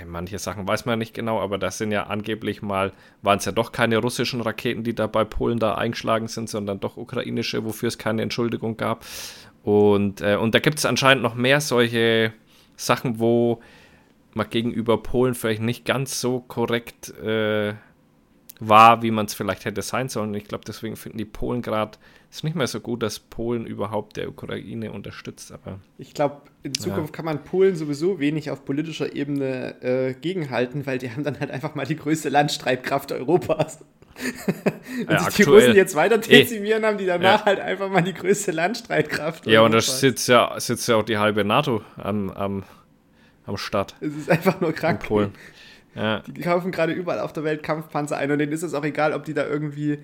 [0.00, 3.44] äh, manche Sachen weiß man nicht genau, aber das sind ja angeblich mal, waren es
[3.44, 7.64] ja doch keine russischen Raketen, die da bei Polen da eingeschlagen sind, sondern doch ukrainische,
[7.64, 9.04] wofür es keine Entschuldigung gab.
[9.62, 12.32] Und, äh, und da gibt es anscheinend noch mehr solche
[12.76, 13.60] Sachen, wo
[14.36, 17.74] mal gegenüber Polen vielleicht nicht ganz so korrekt äh,
[18.60, 20.34] war, wie man es vielleicht hätte sein sollen.
[20.34, 21.98] Ich glaube, deswegen finden die Polen gerade
[22.32, 25.52] es nicht mehr so gut, dass Polen überhaupt der Ukraine unterstützt.
[25.52, 27.16] Aber ich glaube, in Zukunft ja.
[27.16, 31.50] kann man Polen sowieso wenig auf politischer Ebene äh, gegenhalten, weil die haben dann halt
[31.50, 33.84] einfach mal die größte Landstreitkraft Europas.
[35.06, 37.44] Wenn ja, sich die Russen jetzt weiter dezimieren, haben die danach ja.
[37.44, 39.46] halt einfach mal die größte Landstreitkraft.
[39.46, 39.88] Ja, Europas.
[39.88, 42.64] und da sitzt ja, sitzt ja auch die halbe NATO am, am
[43.46, 43.96] am Start.
[44.00, 45.02] Es ist einfach nur In krank.
[45.06, 45.32] Polen.
[45.94, 46.20] Ja.
[46.20, 49.12] Die kaufen gerade überall auf der Welt Kampfpanzer ein und denen ist es auch egal,
[49.12, 49.98] ob die da irgendwie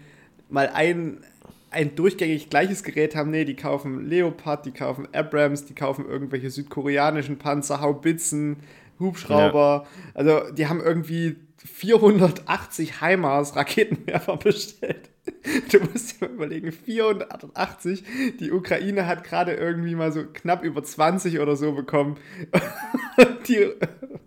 [0.51, 1.25] mal ein,
[1.71, 3.31] ein durchgängig gleiches Gerät haben.
[3.31, 8.59] Nee, die kaufen Leopard, die kaufen Abrams, die kaufen irgendwelche südkoreanischen Panzer, Haubitzen,
[8.99, 9.87] Hubschrauber.
[10.15, 15.11] Also die haben irgendwie 480 HIMARS Raketenwerfer bestellt.
[15.73, 18.05] Du musst dir mal überlegen, 480.
[18.41, 22.17] Die Ukraine hat gerade irgendwie mal so knapp über 20 oder so bekommen.
[23.49, 23.71] Die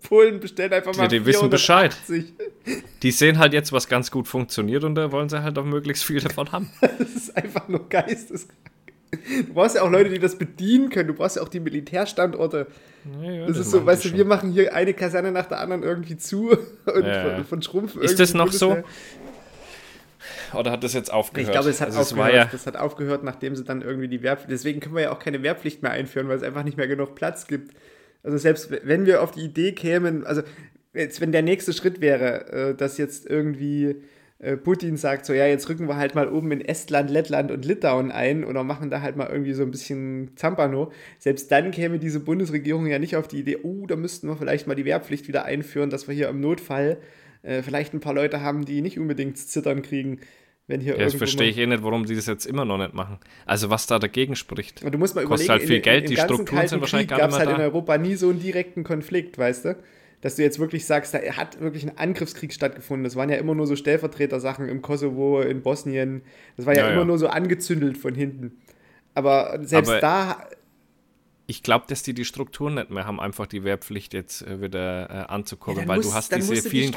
[0.02, 1.94] Polen bestellen einfach mal Ja, die wissen Bescheid.
[1.94, 2.34] 480.
[3.02, 6.04] Die sehen halt jetzt, was ganz gut funktioniert und da wollen sie halt auch möglichst
[6.04, 6.70] viel davon haben.
[6.98, 8.58] Das ist einfach nur geisteskrank.
[9.46, 11.08] Du brauchst ja auch Leute, die das bedienen können.
[11.08, 12.66] Du brauchst ja auch die Militärstandorte.
[13.22, 15.82] Ja, ja, Das, ist so, weißt du, wir machen hier eine Kaserne nach der anderen
[15.82, 16.50] irgendwie zu
[16.86, 18.00] und Ja, von, von Schrumpfen.
[18.00, 18.78] Ist das noch so?
[20.54, 21.48] Oder hat das jetzt aufgehört?
[21.48, 22.34] Ich glaube, es hat also aufgehört.
[22.34, 24.50] ja, Das hat aufgehört, nachdem sie dann irgendwie die Wehrpflicht.
[24.50, 27.14] Deswegen können wir ja auch keine Wehrpflicht mehr einführen, weil es einfach nicht mehr genug
[27.14, 27.74] Platz gibt.
[28.22, 30.42] Also selbst wenn wir auf die Idee kämen, also
[30.94, 33.96] jetzt, wenn der nächste Schritt wäre, äh, dass jetzt irgendwie
[34.38, 37.64] äh, Putin sagt, so ja, jetzt rücken wir halt mal oben in Estland, Lettland und
[37.64, 40.92] Litauen ein oder machen da halt mal irgendwie so ein bisschen Zampano.
[41.18, 44.66] Selbst dann käme diese Bundesregierung ja nicht auf die Idee, oh, da müssten wir vielleicht
[44.66, 46.98] mal die Wehrpflicht wieder einführen, dass wir hier im Notfall
[47.42, 50.20] äh, vielleicht ein paar Leute haben, die nicht unbedingt Zittern kriegen,
[50.68, 52.94] wenn hier ja, das verstehe ich eh nicht, warum die das jetzt immer noch nicht
[52.94, 53.18] machen.
[53.46, 54.82] Also was da dagegen spricht.
[54.82, 57.18] Und du musst mal Kostet halt viel in, Geld, in, die Strukturen sind wahrscheinlich Krieg
[57.18, 57.76] gar gab nicht es halt mehr in da.
[57.76, 59.76] Europa nie so einen direkten Konflikt, weißt du?
[60.20, 63.02] Dass du jetzt wirklich sagst, da hat wirklich ein Angriffskrieg stattgefunden.
[63.02, 66.22] Das waren ja immer nur so Stellvertretersachen im Kosovo, in Bosnien.
[66.56, 67.04] Das war ja, Ja, immer ja.
[67.06, 68.52] nur so angezündelt von hinten.
[69.14, 70.46] Aber selbst Aber- da,
[71.48, 75.10] Ich glaube, dass die die Strukturen nicht mehr haben, einfach die Wehrpflicht jetzt äh, wieder
[75.10, 76.92] äh, anzukurbeln, Ja, weil musst- du hast diese die vielen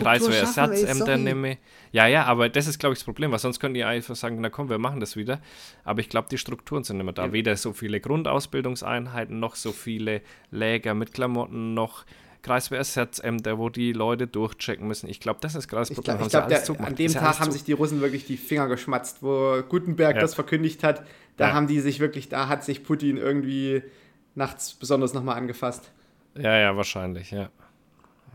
[1.08, 1.18] sorry.
[1.24, 1.58] nicht mehr.
[1.92, 4.38] Ja, ja, aber das ist, glaube ich, das Problem, weil sonst können die einfach sagen,
[4.42, 5.42] na komm, wir machen das wieder.
[5.84, 7.26] Aber ich glaube, die Strukturen sind nicht mehr da.
[7.26, 7.34] Ja.
[7.34, 12.06] Weder so viele Grundausbildungseinheiten, noch so viele Läger mit Klamotten, noch
[12.44, 15.10] Kreiswehrersatzámter, wo die Leute durchchecken müssen.
[15.10, 16.18] Ich glaube, das ist gerade das ich Problem.
[16.18, 18.68] glaube, Haben ich glaub, der- an dem Tag haben sich die Russen wirklich die Finger
[18.68, 20.22] geschmatzt, wo Gutenberg Ja.
[20.22, 21.04] das verkündigt hat.
[21.38, 23.82] Da haben die sich wirklich, da hat sich Putin irgendwie
[24.36, 25.92] nachts besonders nochmal angefasst.
[26.38, 27.50] Ja, ja, wahrscheinlich, ja.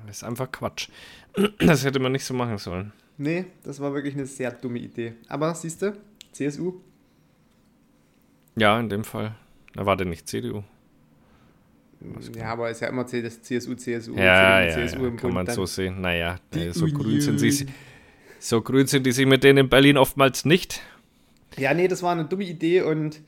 [0.07, 0.89] Das ist einfach Quatsch.
[1.59, 2.93] Das hätte man nicht so machen sollen.
[3.19, 5.13] Nee, das war wirklich eine sehr dumme Idee.
[5.29, 5.93] Aber siehst du,
[6.33, 6.81] CSU,
[8.57, 9.35] Ja, in dem Fall.
[9.75, 10.65] Na, war der nicht CDU?
[12.35, 15.23] ja, aber ist ja immer das CSU, CSU, Ja, CDU, ja, CSU ja, im kann
[15.23, 15.55] Bund man dann.
[15.55, 16.01] so sehen.
[16.01, 17.67] Naja, Die so grün sind sie.
[18.39, 20.81] So grün sind die sich mit denen in Berlin oftmals nicht.
[21.59, 23.21] Ja, nee, das war eine dumme Idee und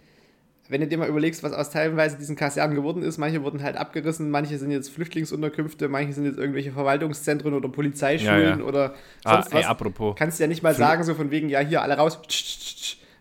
[0.73, 3.77] wenn du dir mal überlegst, was aus teilweise diesen Kasernen geworden ist, manche wurden halt
[3.77, 8.63] abgerissen, manche sind jetzt Flüchtlingsunterkünfte, manche sind jetzt irgendwelche Verwaltungszentren oder Polizeischulen Ja, ja.
[8.65, 9.67] oder Ah, sonst ey, was.
[9.67, 10.17] apropos.
[10.17, 12.19] Kannst du ja nicht mal sagen, so von wegen, ja, hier alle raus,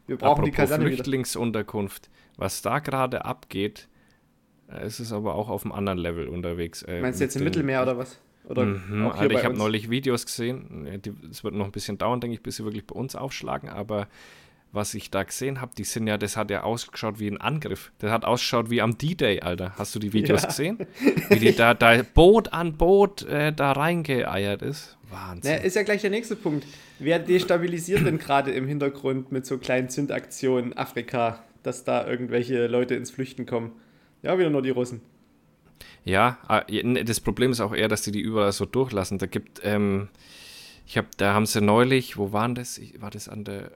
[0.07, 0.95] wir brauchen die Apropos Kaserne wieder.
[0.95, 2.09] Flüchtlingsunterkunft.
[2.37, 3.87] Was da gerade abgeht,
[4.71, 6.81] äh, ist es aber auch auf einem anderen Level unterwegs.
[6.83, 8.17] äh, Meinst du jetzt im Mittelmeer oder was?
[8.45, 10.87] Oder Mhm, auch hier Alter, bei ich habe neulich Videos gesehen.
[11.05, 13.69] die- Es wird noch ein bisschen dauern, denke ich, bis sie wirklich bei uns aufschlagen.
[13.69, 14.07] Aber
[14.71, 17.91] was ich da gesehen habe, die sind ja, das hat ja ausgeschaut wie ein Angriff.
[17.99, 19.73] Das hat ausgeschaut wie am D-Day, Alter.
[19.77, 20.47] Hast du die Videos Ja.
[20.47, 20.77] gesehen?
[21.29, 24.97] Wie die da, da Boot an Boot äh, da reingeeiert ist.
[25.09, 25.55] Wahnsinn.
[25.57, 26.65] Na, ist ja gleich der nächste Punkt.
[26.99, 32.95] Wer destabilisiert denn gerade im Hintergrund mit so kleinen Zündaktionen Afrika, dass da irgendwelche Leute
[32.95, 33.73] ins Flüchten kommen?
[34.21, 35.01] Ja, wieder nur die Russen.
[36.05, 39.17] Ja, ah, ne, das Problem ist auch eher, dass die die überall so durchlassen.
[39.17, 40.07] Da gibt, ähm,
[40.87, 42.79] ich habe, da haben sie neulich, wo waren das?
[42.99, 43.71] War das an der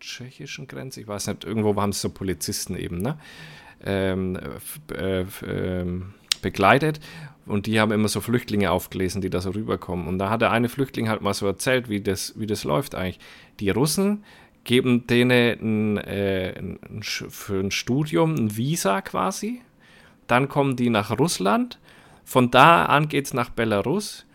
[0.00, 1.00] tschechischen Grenze?
[1.00, 3.18] Ich weiß nicht, irgendwo haben sie so Polizisten eben, ne?
[3.84, 4.38] Ähm,
[4.92, 6.98] äh, ähm, begleitet
[7.44, 10.08] und die haben immer so Flüchtlinge aufgelesen, die da so rüberkommen.
[10.08, 12.94] Und da hat der eine Flüchtling halt mal so erzählt, wie das, wie das läuft
[12.94, 13.20] eigentlich.
[13.60, 14.24] Die Russen
[14.64, 19.60] geben denen ein, äh, ein, für ein Studium ein Visa quasi
[20.26, 21.78] dann kommen die nach Russland.
[22.24, 24.25] Von da an geht es nach Belarus.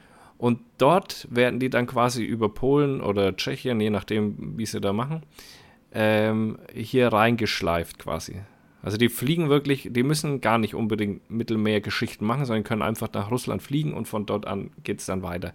[0.41, 4.91] Und dort werden die dann quasi über Polen oder Tschechien, je nachdem, wie sie da
[4.91, 5.21] machen,
[5.93, 8.41] ähm, hier reingeschleift quasi.
[8.81, 13.29] Also die fliegen wirklich, die müssen gar nicht unbedingt Mittelmeergeschichten machen, sondern können einfach nach
[13.29, 15.53] Russland fliegen und von dort an geht es dann weiter.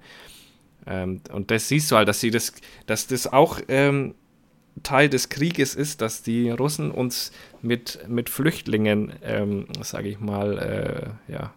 [0.86, 2.52] Ähm, und das siehst du halt, dass sie das,
[2.86, 4.14] dass das auch ähm,
[4.84, 11.18] Teil des Krieges ist, dass die Russen uns mit, mit Flüchtlingen, ähm, sage ich mal,
[11.28, 11.52] äh, ja,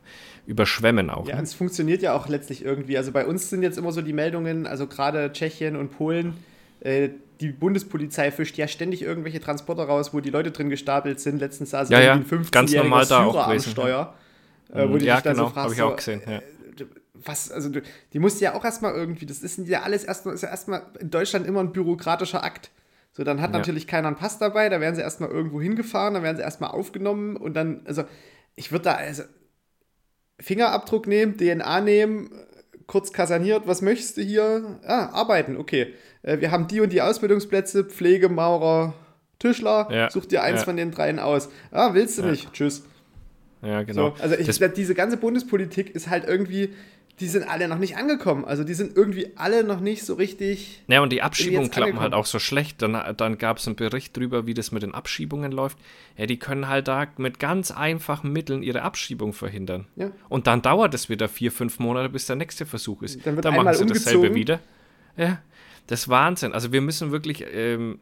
[0.49, 1.27] überschwemmen auch.
[1.27, 1.43] Ja, ne?
[1.43, 2.97] es funktioniert ja auch letztlich irgendwie.
[2.97, 6.33] Also bei uns sind jetzt immer so die Meldungen, also gerade Tschechien und Polen,
[6.81, 7.09] äh,
[7.39, 11.39] die Bundespolizei fischt ja ständig irgendwelche Transporter raus, wo die Leute drin gestapelt sind.
[11.39, 14.13] Letztens saß Ja, ja, ein 15-jähriger ganz normal da auch Syrer am gewesen, Steuer.
[14.73, 16.21] Äh, wo du ja, dich dann genau, so fragst, habe ich auch gesehen.
[16.27, 16.41] Ja.
[17.13, 17.69] was, also
[18.13, 21.11] die musst ja auch erstmal irgendwie, das ist ja alles erstmal, ist ja erstmal in
[21.11, 22.71] Deutschland immer ein bürokratischer Akt.
[23.11, 23.57] So, dann hat Ja.
[23.57, 26.71] natürlich keiner einen Pass dabei, da werden sie erstmal irgendwo hingefahren, dann werden sie erstmal
[26.71, 28.03] aufgenommen und dann, also
[28.55, 29.23] ich würde da, also
[30.39, 32.29] Fingerabdruck nehmen, DNA nehmen,
[32.87, 34.79] kurz kaserniert, was möchtest du hier?
[34.85, 35.93] Ah, arbeiten, okay.
[36.23, 38.93] Äh, wir haben die und die Ausbildungsplätze, Pflege, Maurer,
[39.37, 40.65] Tischler, Ja, such dir eins ja.
[40.65, 41.49] von den dreien aus.
[41.71, 42.31] Ah, willst du Ja.
[42.31, 42.51] nicht?
[42.53, 42.83] Tschüss.
[43.61, 44.15] Ja, genau.
[44.15, 46.73] So, also ich, das, diese ganze Bundespolitik ist halt irgendwie,
[47.19, 48.45] die sind alle noch nicht angekommen.
[48.45, 50.81] Also die sind irgendwie alle noch nicht so richtig.
[50.87, 52.13] ja, und die Abschiebungen klappen halt angekommen.
[52.21, 52.81] auch so schlecht.
[52.81, 55.77] Dann, dann gab es einen Bericht drüber, wie das mit den Abschiebungen läuft.
[56.17, 59.87] Ja, die können halt da mit ganz einfachen Mitteln ihre Abschiebung verhindern.
[59.95, 60.11] Ja.
[60.29, 63.25] Und dann dauert es wieder vier, fünf Monate, bis der nächste Versuch ist.
[63.25, 64.35] Dann wird dann machen sie dasselbe umgezogen.
[64.35, 64.59] wieder.
[65.17, 65.41] Ja,
[65.87, 66.53] das ist Wahnsinn.
[66.53, 67.99] Also wir müssen wirklich, ähm,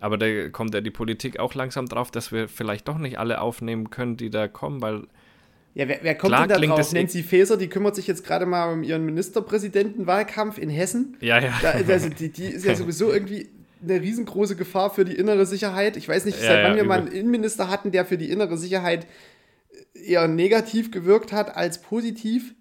[0.00, 3.40] aber da kommt ja die Politik auch langsam drauf, dass wir vielleicht doch nicht alle
[3.40, 5.06] aufnehmen können, die da kommen, weil
[5.74, 6.76] Ja, wer, wer kommt Klar denn da drauf?
[6.78, 11.16] das- Nancy Faeser, die kümmert sich jetzt gerade mal um ihren Ministerpräsidentenwahlkampf in Hessen.
[11.20, 11.52] ja, ja.
[11.62, 13.48] Da, also die, die ist ja sowieso irgendwie
[13.82, 15.96] eine riesengroße Gefahr für die innere Sicherheit.
[15.96, 17.08] Ich weiß nicht, Ja, seit ja, wann wir mal übel.
[17.10, 19.06] einen Innenminister hatten, der für die innere Sicherheit
[19.94, 22.54] eher negativ gewirkt hat als positiv.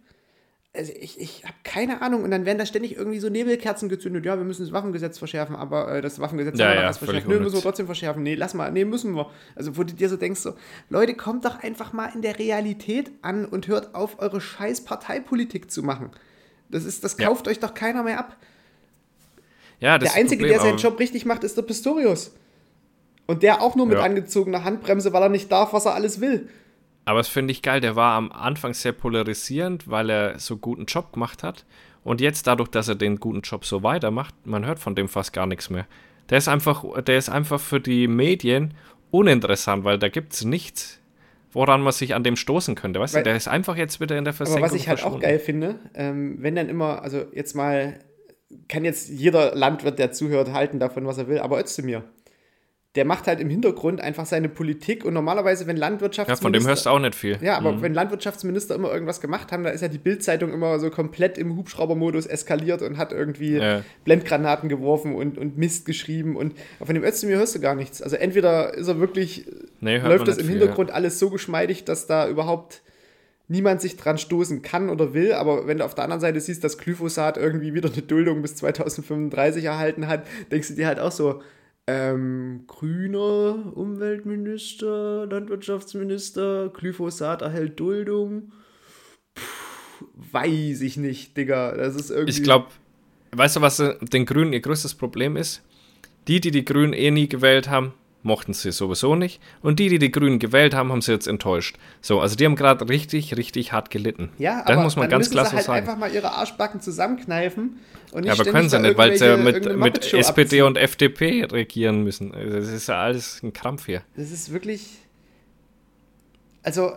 [0.73, 2.23] Also ich, ich habe keine Ahnung.
[2.23, 4.25] Und dann werden da ständig irgendwie so Nebelkerzen gezündet.
[4.25, 7.27] Ja, wir müssen das Waffengesetz verschärfen, aber äh, das Waffengesetz Ja, haben wir ja, verschärft.
[7.27, 8.23] Nö, müssen wir trotzdem verschärfen.
[8.23, 8.71] Nee, lass mal.
[8.71, 9.29] Nee, müssen wir.
[9.55, 10.53] Also wo du dir so denkst, so,
[10.89, 15.69] Leute, kommt doch einfach mal in der Realität an und hört auf, eure scheiß Parteipolitik
[15.69, 16.11] zu machen.
[16.69, 17.27] Das ist, das Ja.
[17.27, 18.37] kauft euch doch keiner mehr ab.
[19.81, 22.33] ja das Der Einzige, Problem, der seinen Job richtig macht, ist der Pistorius.
[23.27, 26.47] Und der auch nur mit angezogener Handbremse, weil er nicht darf, was er alles will.
[27.11, 30.85] Aber das finde ich geil, der war am Anfang sehr polarisierend, weil er so guten
[30.85, 31.65] Job gemacht hat.
[32.05, 35.33] Und jetzt dadurch, dass er den guten Job so weitermacht, man hört von dem fast
[35.33, 35.87] gar nichts mehr.
[36.29, 38.75] Der ist einfach, der ist einfach für die Medien
[39.11, 41.01] uninteressant, weil da gibt es nichts,
[41.51, 43.01] woran man sich an dem stoßen könnte.
[43.01, 45.03] Weißt Weil- du, der ist einfach jetzt wieder in der Versenkung Aber was ich halt
[45.03, 47.99] auch geil finde, ähm, wenn dann immer, also jetzt mal,
[48.69, 52.05] kann jetzt jeder Landwirt, der zuhört, halten davon, was er will, aber Özdemir,
[52.95, 56.43] der macht halt im Hintergrund einfach seine Politik und normalerweise, wenn Ja, Landwirtschaftsminister...
[56.43, 57.37] von dem hörst du auch nicht viel.
[57.41, 60.89] Ja, aber wenn Landwirtschaftsminister immer irgendwas gemacht haben, da ist ja die Bildzeitung immer so
[60.89, 63.81] komplett im Hubschraubermodus eskaliert und hat irgendwie Ja.
[64.03, 68.01] Blendgranaten geworfen und, und Mist geschrieben und von dem Özdemir hörst du gar nichts.
[68.01, 69.45] Also entweder ist er wirklich,
[69.79, 72.81] Nee, läuft das im viel, Hintergrund alles so geschmeidig, dass da überhaupt
[73.47, 76.63] niemand sich dran stoßen kann oder will, aber wenn du auf der anderen Seite siehst,
[76.63, 81.11] dass Glyphosat irgendwie wieder eine Duldung bis 2035 erhalten hat, denkst du dir halt auch
[81.11, 81.41] so,
[81.87, 88.51] ähm, grüner Umweltminister, Landwirtschaftsminister, Glyphosat erhält Duldung.
[89.33, 91.75] Puh, weiß ich nicht, Digga.
[91.75, 92.31] Das ist irgendwie.
[92.31, 92.67] Ich glaube,
[93.31, 95.63] weißt du, was äh, den Grünen ihr größtes Problem ist?
[96.27, 99.41] Die, die die Grünen eh nie gewählt haben, mochten sie sowieso nicht.
[99.61, 101.77] Und die, die die Grünen gewählt haben, haben sie jetzt enttäuscht.
[102.01, 104.29] So, also die haben gerade richtig, richtig hart gelitten.
[104.37, 105.79] Ja, das aber muss man dann ganz müssen klar sie so halt sagen.
[105.79, 107.77] einfach mal ihre Arschbacken zusammenkneifen
[108.11, 110.63] und nicht Ja, aber können sie nicht, weil sie mit, mit SPD abziehen.
[110.65, 112.31] und FDP regieren müssen.
[112.31, 114.03] Das ist ja alles ein Krampf hier.
[114.15, 114.97] Das ist wirklich.
[116.63, 116.93] Also,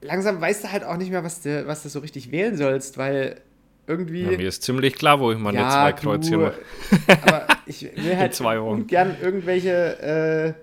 [0.00, 2.98] langsam weißt du halt auch nicht mehr, was du, was du so richtig wählen sollst,
[2.98, 3.40] weil
[3.88, 4.22] irgendwie.
[4.22, 6.54] Ja, mir ist ziemlich klar, wo ich meine zwei Kreuz hier mache.
[7.22, 8.86] aber ich will halt zwei Wochen.
[8.86, 10.54] gern irgendwelche,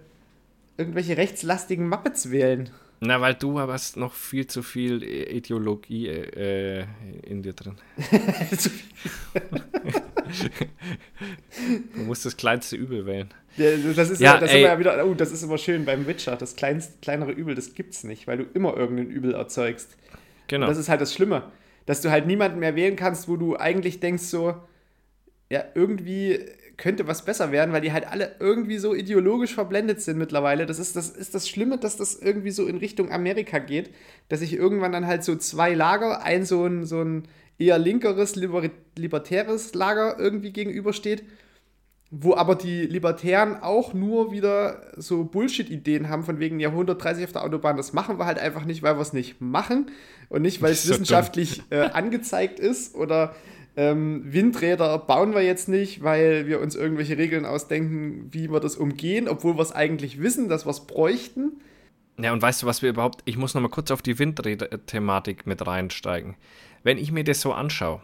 [0.78, 2.70] äh, irgendwelche rechtslastigen Muppets wählen.
[3.02, 6.86] Na, weil du hast noch viel zu viel Ideologie äh,
[7.24, 7.76] in dir drin.
[11.96, 13.30] Du musst das kleinste Übel wählen.
[13.58, 16.36] Ja, Das ist Ja, ja, das ja wieder, oh, das ist immer schön beim Witcher.
[16.36, 19.96] Das kleinst, kleinere Übel, das gibt's nicht, weil du immer irgendein Übel erzeugst.
[20.48, 20.68] Genau.
[20.68, 21.44] Das ist halt das Schlimme,
[21.86, 24.56] dass du halt niemanden mehr wählen kannst, wo du eigentlich denkst so,
[25.50, 26.40] ja, irgendwie
[26.78, 30.66] könnte was besser werden, weil die halt alle irgendwie so ideologisch verblendet sind mittlerweile.
[30.66, 33.92] Das ist das, ist das Schlimme, dass das irgendwie so in Richtung Amerika geht,
[34.28, 37.24] dass sich irgendwann dann halt so zwei Lager, ein so ein, so ein
[37.58, 41.24] eher linkeres, liber libertäres Lager irgendwie gegenübersteht,
[42.18, 47.32] wo aber die Libertären auch nur wieder so Bullshit-Ideen haben, von wegen, ja, 130 auf
[47.34, 49.92] der Autobahn, das machen wir halt einfach nicht, weil wir es nicht machen
[50.30, 53.36] und nicht, weil es wissenschaftlich äh, angezeigt ist oder
[53.76, 58.78] ähm, Windräder bauen wir jetzt nicht, weil wir uns irgendwelche Regeln ausdenken, wie wir das
[58.78, 61.60] umgehen, obwohl wir es eigentlich wissen, dass wir es bräuchten.
[62.18, 63.22] Ja, und weißt du, was wir überhaupt.
[63.26, 66.36] Ich muss nochmal kurz auf die Windräder-Thematik mit reinsteigen.
[66.84, 68.02] Wenn ich mir das so anschaue,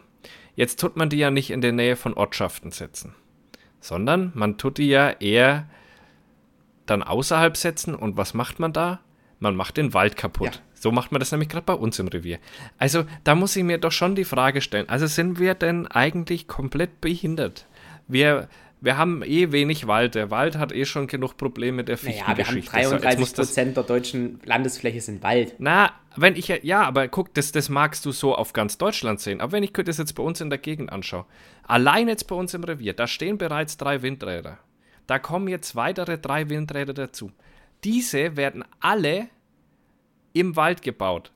[0.54, 3.14] jetzt tut man die ja nicht in der Nähe von Ortschaften setzen,
[3.82, 5.68] sondern man tut die ja eher
[6.86, 7.94] dann außerhalb setzen.
[7.94, 9.00] Und was macht man da?
[9.38, 10.54] Man macht den Wald kaputt.
[10.54, 10.60] Ja.
[10.74, 12.38] So macht man das nämlich gerade bei uns im Revier.
[12.78, 16.48] Also, da muss ich mir doch schon die Frage stellen: Also, sind wir denn eigentlich
[16.48, 17.66] komplett behindert?
[18.08, 18.48] Wir.
[18.82, 20.16] Wir haben eh wenig Wald.
[20.16, 22.84] Der Wald hat eh schon genug Probleme mit der Fichtengeschichte.
[22.84, 25.54] So, jetzt muss das- Prozent der deutschen Landesfläche sind Wald.
[25.58, 29.20] na, wenn ich ja, ja, aber guck, das, das magst du so auf ganz Deutschland
[29.20, 29.40] sehen.
[29.40, 31.24] Aber wenn ich das jetzt bei uns in der Gegend anschaue,
[31.62, 34.58] allein jetzt bei uns im Revier, da stehen bereits drei Windräder.
[35.06, 37.30] Da kommen jetzt weitere drei Windräder dazu.
[37.84, 39.28] Diese werden alle
[40.32, 41.30] im Wald gebaut.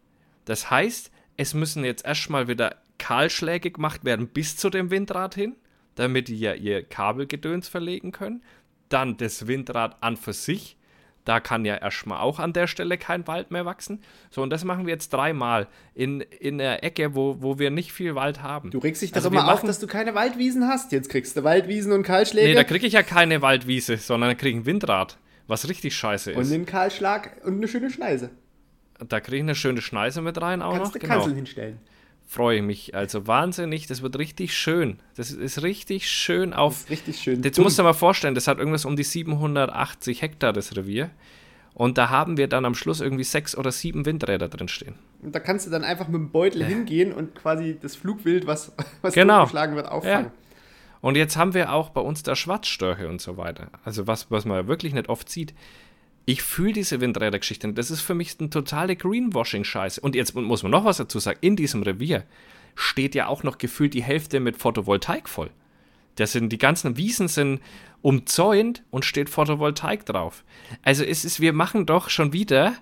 [0.47, 5.55] Das heißt, es müssen jetzt erstmal wieder Kahlschläge gemacht werden bis zu dem Windrad hin,
[5.97, 8.43] damit die ja ihr Kabelgedöns verlegen können.
[8.89, 10.77] Dann das Windrad an für sich.
[11.25, 14.01] Da kann ja erstmal auch an der Stelle kein Wald mehr wachsen.
[14.31, 17.93] So, und das machen wir jetzt dreimal in, in der Ecke, wo, wo wir nicht
[17.93, 18.71] viel Wald haben.
[18.71, 20.93] Du regst dich doch Also immer auf, dass du keine Waldwiesen hast.
[20.93, 24.35] Jetzt kriegst du Waldwiesen und Kahlschläge Nee, da kriege ich ja keine Waldwiese, sondern da
[24.37, 26.53] kriege ich ein Windrad, was richtig scheiße und ist.
[26.53, 28.31] einen Kahlschlag und eine schöne Schneise.
[29.09, 30.93] Da kriege ich eine schöne Schneise mit rein auch Kannst noch.
[30.93, 31.15] du Genau.
[31.15, 31.81] Kanzeln hinstellen.
[32.29, 32.95] Freue ich mich.
[32.95, 34.99] Also wahnsinnig, das wird richtig schön.
[35.17, 36.73] Das ist richtig schön auf.
[36.75, 37.43] Das ist richtig schön.
[37.43, 37.65] Jetzt dumm.
[37.65, 41.11] musst du dir mal vorstellen, das hat irgendwas um die 780 Hektar, das Revier.
[41.75, 44.95] Und da haben wir dann am Schluss irgendwie sechs oder sieben Windräder drin stehen.
[45.23, 48.73] Und da kannst du dann einfach mit dem Beutel hingehen und quasi das Flugwild, was,
[49.03, 49.41] was Genau.
[49.41, 50.31] totgeschlagen wird, auffangen.
[51.03, 53.69] Und jetzt haben wir auch bei uns da Schwarzstörche und so weiter.
[53.85, 55.55] Also was, was man wirklich nicht oft sieht.
[56.27, 57.79] Ich fühle diese Windrädergeschichte nicht.
[57.79, 60.01] Das ist für mich eine totale Greenwashing-Scheiße.
[60.01, 61.39] Und jetzt muss man noch was dazu sagen.
[61.41, 62.25] In diesem Revier
[62.75, 65.51] steht ja auch noch gefühlt die Hälfte mit Photovoltaik voll.
[66.17, 67.61] Das sind, die ganzen Wiesen sind
[68.03, 70.45] umzäunt und steht Photovoltaik drauf.
[70.83, 72.75] Also es ist, wir machen doch schon wieder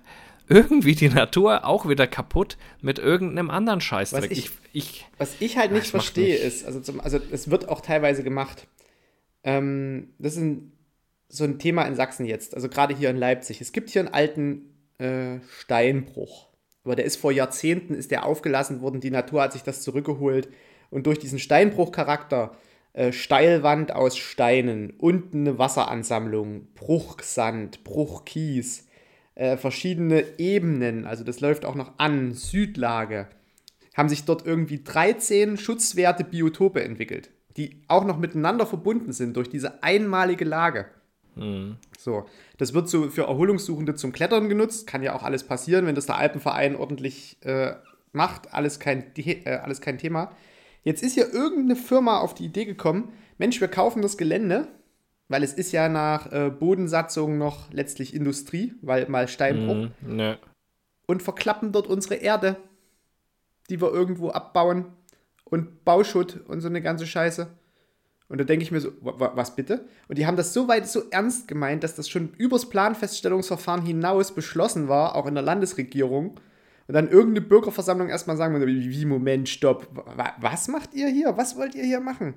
[0.47, 4.31] irgendwie die Natur auch wieder kaputt mit irgendeinem anderen Scheißdreck.
[4.31, 7.81] Was ich- ich, Was ich halt nicht verstehe, ist, also, zum, also es wird auch
[7.81, 8.67] teilweise gemacht.
[9.43, 10.71] Ähm, das ist ein,
[11.29, 13.61] so ein Thema in Sachsen jetzt, also gerade hier in Leipzig.
[13.61, 16.49] Es gibt hier einen alten äh, Steinbruch.
[16.83, 20.49] Aber der ist vor Jahrzehnten, ist der aufgelassen worden, die Natur hat sich das zurückgeholt.
[20.91, 22.55] Und durch diesen Steinbruchcharakter,
[22.93, 28.87] äh, Steilwand aus Steinen, unten eine Wasseransammlung, Bruchsand, Bruchkies,
[29.33, 33.27] äh, verschiedene Ebenen, also das läuft auch noch an, Südlage,
[33.95, 39.49] haben sich dort irgendwie 13 schutzwerte Biotope entwickelt, die auch noch miteinander verbunden sind durch
[39.49, 40.85] diese einmalige Lage.
[41.97, 42.25] So,
[42.57, 44.87] das wird so für Erholungssuchende zum Klettern genutzt.
[44.87, 47.73] Kann ja auch alles passieren, wenn das der Alpenverein ordentlich äh,
[48.11, 48.53] macht.
[48.53, 50.31] Alles kein, äh, alles kein Thema.
[50.83, 54.67] Jetzt ist hier irgendeine Firma auf die Idee gekommen: Mensch, wir kaufen das Gelände,
[55.27, 60.37] weil es ist ja nach äh, Bodensatzung noch letztlich Industrie, weil mal Steinbruch ne.
[61.07, 62.57] und verklappen dort unsere Erde,
[63.69, 64.85] die wir irgendwo abbauen
[65.43, 67.47] und Bauschutt und so eine ganze Scheiße.
[68.27, 69.85] Und da denke ich mir so, wa- wa- was bitte?
[70.07, 74.33] Und die haben das so weit so ernst gemeint, dass das schon übers Planfeststellungsverfahren hinaus
[74.33, 76.39] beschlossen war, auch in der Landesregierung.
[76.87, 81.37] Und dann irgendeine Bürgerversammlung erstmal sagen, wie, Moment, stopp, wa- was macht ihr hier?
[81.37, 82.33] Was wollt ihr hier machen?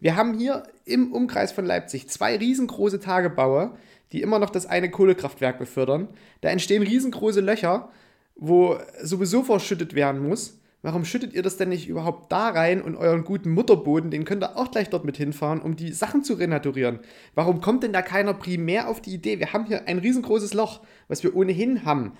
[0.00, 3.76] Wir haben hier im Umkreis von Leipzig zwei riesengroße Tagebaue,
[4.12, 6.08] die immer noch das eine Kohlekraftwerk befördern.
[6.40, 7.88] Da entstehen riesengroße Löcher,
[8.34, 10.58] wo sowieso verschüttet werden muss.
[10.84, 14.42] Warum schüttet ihr das denn nicht überhaupt da rein und euren guten Mutterboden, den könnt
[14.42, 16.98] ihr auch gleich dort mit hinfahren, um die Sachen zu renaturieren?
[17.36, 19.38] Warum kommt denn da keiner primär auf die Idee?
[19.38, 22.14] Wir haben hier ein riesengroßes Loch, was wir ohnehin haben.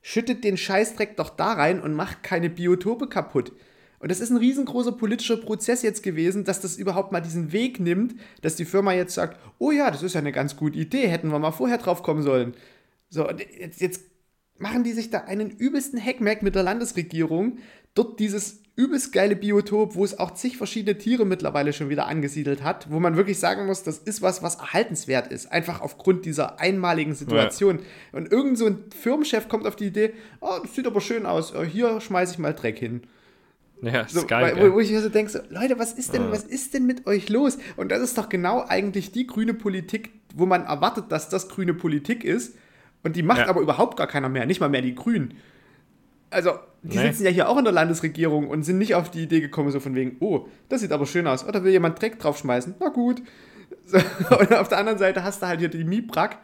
[0.00, 3.52] Schüttet den Scheißdreck doch da rein und macht keine Biotope kaputt.
[3.98, 7.80] Und das ist ein riesengroßer politischer Prozess jetzt gewesen, dass das überhaupt mal diesen Weg
[7.80, 11.08] nimmt, dass die Firma jetzt sagt, oh ja, das ist ja eine ganz gute Idee,
[11.08, 12.54] hätten wir mal vorher drauf kommen sollen.
[13.10, 14.00] So, und jetzt, jetzt
[14.58, 17.58] machen die sich da einen übelsten Hackmack mit der Landesregierung,
[17.96, 22.62] dort dieses übelst geile Biotop, wo es auch zig verschiedene Tiere mittlerweile schon wieder angesiedelt
[22.62, 26.60] hat, wo man wirklich sagen muss, das ist was, was erhaltenswert ist, einfach aufgrund dieser
[26.60, 27.78] einmaligen Situation.
[28.12, 31.54] Und irgend so ein Firmenchef kommt auf die Idee, oh, das sieht aber schön aus,
[31.54, 33.00] äh, hier schmeiße ich mal Dreck hin.
[33.80, 34.44] Ja, ist So, geil.
[34.44, 34.72] weil, gell?
[34.74, 37.30] wo, ich mir so denke, so, Leute, was ist denn, was ist denn mit euch
[37.30, 37.56] los?
[37.78, 41.72] Und das ist doch genau eigentlich die grüne Politik, wo man erwartet, dass das grüne
[41.72, 42.56] Politik ist.
[43.04, 43.48] Und die macht Ja.
[43.48, 45.34] aber überhaupt gar keiner mehr, nicht mal mehr die Grünen.
[46.30, 47.08] Also, die Nee.
[47.08, 49.80] sitzen ja hier auch in der Landesregierung und sind nicht auf die Idee gekommen, so
[49.80, 51.44] von wegen, oh, das sieht aber schön aus.
[51.46, 52.74] Oder will jemand Dreck draufschmeißen?
[52.80, 53.22] Na gut.
[53.84, 53.98] So,
[54.38, 56.38] und auf der anderen Seite hast du halt hier die Mibrak,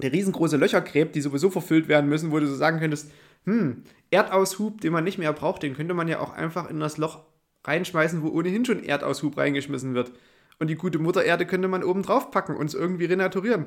[0.00, 3.10] der riesengroße Löcher gräbt, die sowieso verfüllt werden müssen, wo du so sagen könntest,
[3.44, 6.96] hm, Erdaushub, den man nicht mehr braucht, den könnte man ja auch einfach in das
[6.98, 7.20] Loch
[7.64, 10.12] reinschmeißen, wo ohnehin schon Erdaushub reingeschmissen wird.
[10.58, 13.66] Und die gute Mutter Erde könnte man oben drauf packen und es irgendwie renaturieren.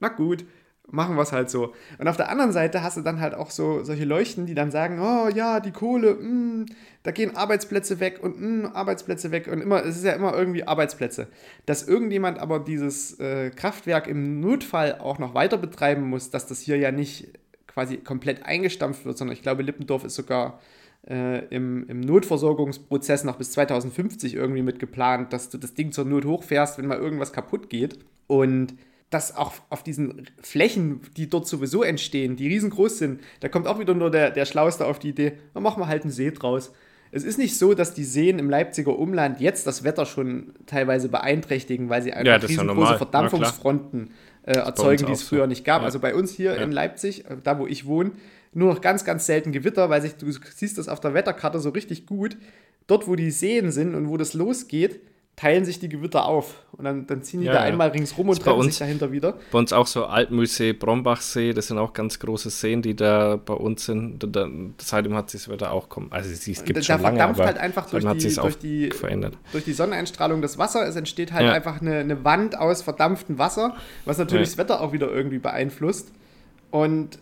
[0.00, 0.44] Na gut,
[0.90, 1.74] machen wir es halt so.
[1.98, 4.70] Und auf der anderen Seite hast du dann halt auch so solche Leuchten, die dann
[4.70, 6.66] sagen, oh ja, die Kohle, mm,
[7.02, 10.64] da gehen Arbeitsplätze weg und mm, Arbeitsplätze weg und immer, es ist ja immer irgendwie
[10.64, 11.28] Arbeitsplätze.
[11.66, 16.60] Dass irgendjemand aber dieses äh, Kraftwerk im Notfall auch noch weiter betreiben muss, dass das
[16.60, 17.28] hier ja nicht
[17.66, 20.58] quasi komplett eingestampft wird, sondern ich glaube, Lippendorf ist sogar
[21.08, 26.04] äh, im, im Notversorgungsprozess noch bis 2050 irgendwie mit geplant, dass du das Ding zur
[26.04, 27.98] Not hochfährst, wenn mal irgendwas kaputt geht.
[28.26, 28.74] Und
[29.10, 33.78] dass auch auf diesen Flächen, die dort sowieso entstehen, die riesengroß sind, da kommt auch
[33.78, 36.72] wieder nur der, der Schlauste auf die Idee, dann machen wir halt einen See draus.
[37.10, 41.08] Es ist nicht so, dass die Seen im Leipziger Umland jetzt das Wetter schon teilweise
[41.08, 42.98] beeinträchtigen, weil sie einfach ja riesengroße klar.
[42.98, 44.10] Verdampfungsfronten
[44.44, 45.28] äh, erzeugen, die es so.
[45.28, 45.80] früher nicht gab.
[45.80, 45.86] Ja.
[45.86, 46.62] Also bei uns hier Ja.
[46.62, 48.10] in Leipzig, äh, da wo ich wohne,
[48.52, 51.70] nur noch ganz, ganz selten Gewitter, weil sich, du siehst das auf der Wetterkarte so
[51.70, 52.36] richtig gut.
[52.86, 55.00] Dort, wo die Seen sind und wo das losgeht,
[55.38, 56.64] teilen sich die Gewitter auf.
[56.72, 57.64] Und dann, dann ziehen die Ja, da ja.
[57.66, 59.34] einmal ringsrum und treffen uns- sich dahinter wieder.
[59.52, 63.54] Bei uns auch so Altmühlsee, Brombachsee, das sind auch ganz große Seen, die da bei
[63.54, 64.18] uns sind.
[64.22, 66.08] Da, da, seitdem hat sich das Wetter auch kommen.
[66.10, 68.90] Also es gibt da schon lange, verdampft aber halt einfach durch die, durch, auch die,
[68.90, 69.34] verändert.
[69.52, 70.86] durch die Sonneneinstrahlung das Wasser.
[70.88, 71.52] Es entsteht halt Ja.
[71.52, 74.50] einfach eine, eine Wand aus verdampftem Wasser, was natürlich Ja.
[74.52, 76.10] das Wetter auch wieder irgendwie beeinflusst.
[76.70, 77.18] Und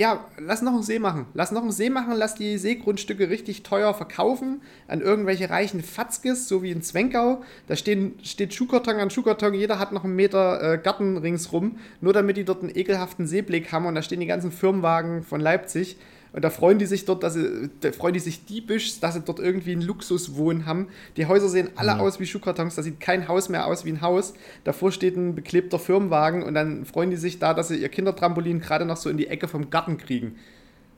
[0.00, 1.26] ja, lass noch einen See machen.
[1.34, 6.48] Lass noch einen See machen, lass die Seegrundstücke richtig teuer verkaufen an irgendwelche reichen Fatzkes,
[6.48, 7.42] so wie in Zwenkau.
[7.66, 12.14] Da stehen, steht Schuhkarton an Schuhkarton, jeder hat noch einen Meter äh, Garten ringsrum, nur
[12.14, 15.98] damit die dort einen ekelhaften Seeblick haben und da stehen die ganzen Firmenwagen von Leipzig.
[16.32, 19.20] Und da freuen die sich dort, dass sie, da freuen die sich diebisch, dass sie
[19.20, 20.88] dort irgendwie einen Luxuswohn haben.
[21.16, 24.00] Die Häuser sehen alle aus wie Schuhkartons, da sieht kein Haus mehr aus wie ein
[24.00, 24.34] Haus.
[24.64, 28.60] Davor steht ein beklebter Firmenwagen und dann freuen die sich da, dass sie ihr Kindertrampolin
[28.60, 30.36] gerade noch so in die Ecke vom Garten kriegen.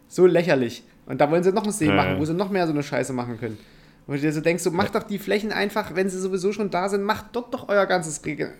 [0.09, 0.85] So lächerlich.
[1.07, 2.83] Und da wollen sie noch einen See Ja, machen, wo sie noch mehr so eine
[2.83, 3.59] Scheiße machen können.
[4.07, 6.70] Und du dir so denkst, so macht doch die Flächen einfach, wenn sie sowieso schon
[6.70, 8.53] da sind, macht dort doch euer ganzes Rege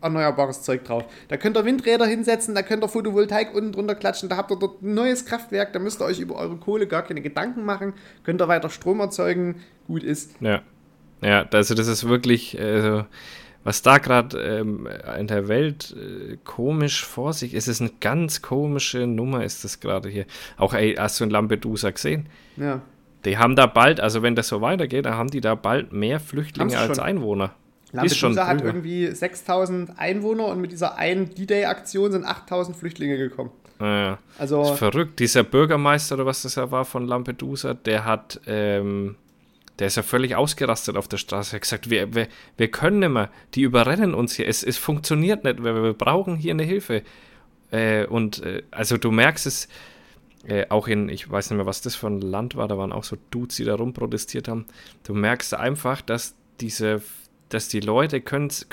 [0.00, 1.04] erneuerbares Zeug drauf.
[1.28, 4.56] Da könnt ihr Windräder hinsetzen, da könnt ihr Photovoltaik unten drunter klatschen, da habt ihr
[4.56, 7.94] dort ein neues Kraftwerk, da müsst ihr euch über eure Kohle gar keine Gedanken machen,
[8.24, 10.40] könnt ihr weiter Strom erzeugen, gut ist.
[10.40, 10.62] Ja.
[11.22, 13.06] Ja, also das ist wirklich, also,
[13.64, 14.86] was da gerade ähm,
[15.18, 19.80] in der Welt äh, komisch vor sich ist, ist eine ganz komische Nummer, ist das
[19.80, 20.26] gerade hier.
[20.58, 22.28] Auch, ey, hast du in Lampedusa gesehen?
[22.56, 22.82] Ja.
[23.24, 26.20] Die haben da bald, also wenn das so weitergeht, dann haben die da bald mehr
[26.20, 26.98] Flüchtlinge als.
[26.98, 27.54] Einwohner.
[27.92, 33.50] Lampedusa hat irgendwie 6000 Einwohner und mit dieser einen D-Day-Aktion sind 8000 Flüchtlinge gekommen.
[33.80, 34.18] Ja.
[34.38, 35.18] Also, Das ist verrückt.
[35.18, 39.16] Dieser Bürgermeister oder was das ja war von Lampedusa, der hat, ähm,
[39.78, 41.52] der ist ja völlig ausgerastet auf der Straße.
[41.52, 44.48] Er hat gesagt, wir, wir, wir können nicht mehr, die überrennen uns hier.
[44.48, 47.02] Es, es funktioniert nicht, wir, wir brauchen hier eine Hilfe.
[47.70, 49.68] Äh, und äh, also du merkst es
[50.46, 52.92] äh, auch in, ich weiß nicht mehr, was das für ein Land war, da waren
[52.92, 54.66] auch so Dudes, die da rumprotestiert haben.
[55.04, 57.02] Du merkst einfach, dass diese
[57.48, 58.66] dass die Leute können es,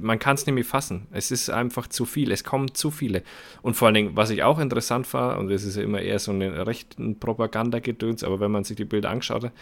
[0.00, 1.06] man kann es nicht mehr fassen.
[1.10, 3.22] Es ist einfach zu viel, es kommen zu viele.
[3.62, 6.18] Und vor allen Dingen, was ich auch interessant war, und das ist ja immer eher
[6.18, 9.52] so eine rechten Propagandagedöns, aber wenn man sich die Bilder angeschaut hat,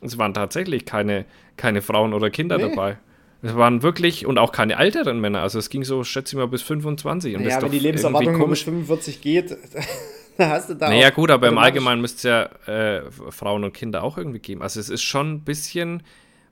[0.00, 1.24] es waren tatsächlich keine,
[1.56, 2.70] keine Frauen oder Kinder Nee.
[2.70, 2.98] dabei.
[3.44, 6.46] Es waren wirklich, und auch keine älteren Männer, also es ging so, schätze ich mal,
[6.46, 7.36] bis 25.
[7.36, 8.64] Und das ja, ist wenn die Lebenserwartung nur bis komisch.
[8.64, 9.56] 45 geht,
[10.38, 12.22] da hast du da Naja, gut, aber im Allgemeinen müsste es
[12.66, 14.62] ja äh, Frauen und Kinder auch irgendwie geben.
[14.62, 16.02] Also es ist schon ein bisschen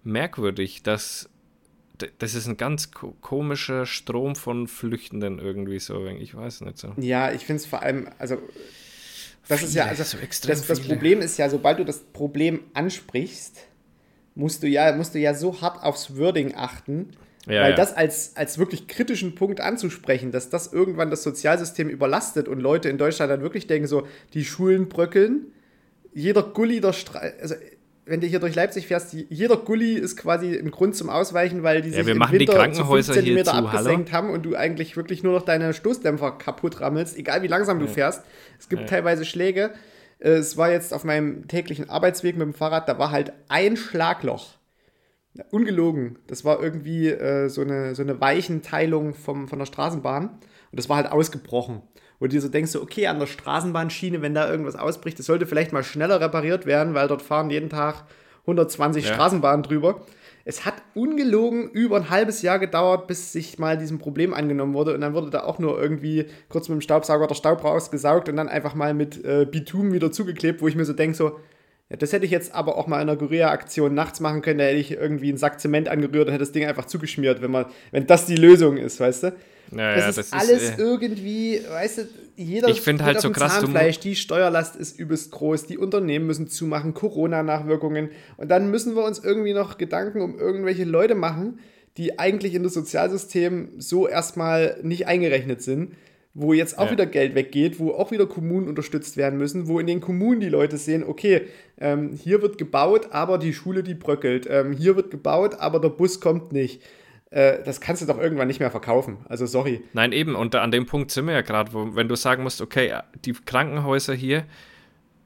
[0.03, 1.28] merkwürdig, dass
[2.18, 6.07] das ist ein ganz ko komischer Strom von Flüchtenden irgendwie so.
[6.07, 6.92] Ich weiß nicht so.
[6.96, 8.38] Ja, ich finde es vor allem, also
[9.48, 10.94] das ist ja, Viele, also so extrem das, das viele.
[10.94, 13.66] Problem ist ja, sobald du das Problem ansprichst,
[14.34, 17.11] musst du ja, musst du ja so hart aufs Wording achten,
[17.46, 17.76] Ja, weil ja.
[17.76, 22.88] das als, als wirklich kritischen Punkt anzusprechen, dass das irgendwann das Sozialsystem überlastet und Leute
[22.88, 25.46] in Deutschland dann wirklich denken, so, die Schulen bröckeln,
[26.14, 27.55] jeder Gully der Stra also
[28.07, 31.62] wenn du hier durch Leipzig fährst, die- jeder Gully ist quasi ein Grund zum Ausweichen,
[31.62, 33.57] weil die Ja, sich wir im machen die Winter Krankenhäuser zu 5 hier Zentimeter zu,
[33.57, 33.68] hallo?
[33.68, 37.78] abgesenkt haben und du eigentlich wirklich nur noch deine Stoßdämpfer kaputt rammelst, egal wie langsam
[37.78, 38.22] du fährst.
[38.59, 39.70] Es gibt teilweise Schläge.
[40.18, 43.76] Äh, Es war jetzt auf meinem täglichen Arbeitsweg mit dem Fahrrad, da war halt ein
[43.76, 44.59] Schlagloch.
[45.34, 46.18] Ja, Ungelogen.
[46.26, 50.24] Das war irgendwie äh, so, eine, so eine Weichenteilung vom, von der Straßenbahn.
[50.28, 51.82] Und das war halt ausgebrochen.
[52.21, 55.27] Wo du dir so denkst, so, okay, an der Straßenbahnschiene, wenn da irgendwas ausbricht, das
[55.27, 58.05] sollte vielleicht mal schneller repariert werden, weil dort fahren jeden Tag
[58.43, 59.14] 120 Ja.
[59.14, 60.03] Straßenbahnen drüber.
[60.45, 64.95] Es hat ungelogen über ein halbes Jahr gedauert, bis sich mal diesem Problem angenommen wurde.
[64.95, 68.37] Und dann wurde da auch nur irgendwie kurz mit dem Staubsauger der Staub rausgesaugt und
[68.37, 71.39] dann einfach mal mit äh, Bitumen wieder zugeklebt, wo ich mir so denke, so,
[71.91, 74.59] ja, das hätte ich jetzt aber auch mal in einer Guerilla-Aktion nachts machen können.
[74.59, 77.51] Da hätte ich irgendwie einen Sack Zement angerührt und hätte das Ding einfach zugeschmiert, wenn
[77.51, 79.33] man, wenn das die Lösung ist, weißt du?
[79.73, 82.03] Ja, Das ja, ist das ist, alles äh, irgendwie, weißt du,
[82.37, 86.49] jeder Ich find halt so krass, Zahnfleisch, die Steuerlast ist übelst groß, die Unternehmen müssen
[86.49, 91.61] zumachen, Corona-Nachwirkungen und dann müssen wir uns irgendwie noch Gedanken um irgendwelche Leute machen,
[91.97, 95.95] die eigentlich in das Sozialsystem so erstmal nicht eingerechnet sind,
[96.35, 96.93] wo jetzt auch Ja.
[96.93, 100.49] wieder Geld weggeht, wo auch wieder Kommunen unterstützt werden müssen, wo in den Kommunen die
[100.49, 101.43] Leute sehen, okay,
[101.79, 105.89] ähm, hier wird gebaut, aber die Schule, die bröckelt, ähm, hier wird gebaut, aber der
[105.91, 106.83] Bus kommt nicht.
[107.31, 109.18] Äh, das kannst du doch irgendwann nicht mehr verkaufen.
[109.28, 109.83] Also sorry.
[109.93, 112.99] Nein, eben, und an dem Punkt sind wir ja gerade, wenn du sagen musst, okay,
[113.24, 114.45] die Krankenhäuser hier,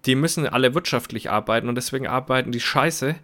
[0.05, 3.15] die müssen alle wirtschaftlich arbeiten und deswegen arbeiten die scheiße,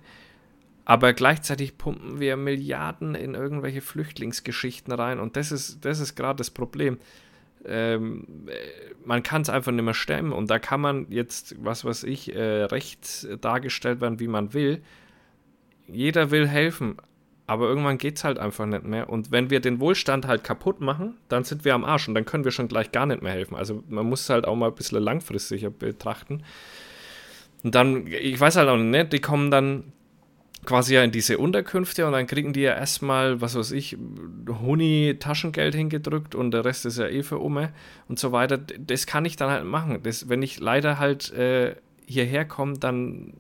[0.87, 6.39] aber gleichzeitig pumpen wir Milliarden in irgendwelche Flüchtlingsgeschichten rein und das ist, das ist gerade
[6.39, 6.99] das Problem.
[7.67, 8.55] Ähm, äh,
[9.05, 12.35] man kann es einfach nicht mehr stemmen und da kann man jetzt, was weiß ich,
[12.35, 14.83] äh, rechts dargestellt werden, wie man will.
[15.87, 16.97] Jeder will helfen,
[17.51, 19.11] Aber irgendwann geht es halt einfach nicht mehr.
[19.11, 22.25] Und wenn wir den Wohlstand halt kaputt machen, dann sind wir am Arsch und dann
[22.25, 23.57] können wir schon gleich gar nicht mehr helfen.
[23.57, 26.45] Also man muss halt auch mal ein bisschen langfristiger betrachten.
[27.65, 29.93] Und dann, ich weiß halt auch nicht, die kommen dann
[30.65, 33.99] quasi ja in diese Unterkünfte und dann kriegen die ja erstmal, was weiß ich,
[34.49, 37.73] Huni Taschengeld hingedrückt und der Rest ist ja eh für Umme
[38.07, 38.59] und so weiter.
[38.59, 39.99] Das kann ich dann halt machen.
[40.05, 41.75] Das, wenn ich leider halt äh,
[42.07, 43.33] hierher komme, dann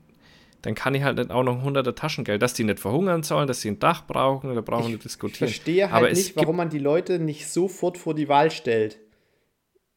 [0.62, 3.46] dann kann ich halt nicht auch noch ein hunderter Taschengeld, dass die nicht verhungern sollen,
[3.46, 5.48] dass sie ein Dach brauchen, da brauchen wir nicht diskutieren.
[5.48, 8.98] Ich verstehe halt Aber nicht, warum man die Leute nicht sofort vor die Wahl stellt.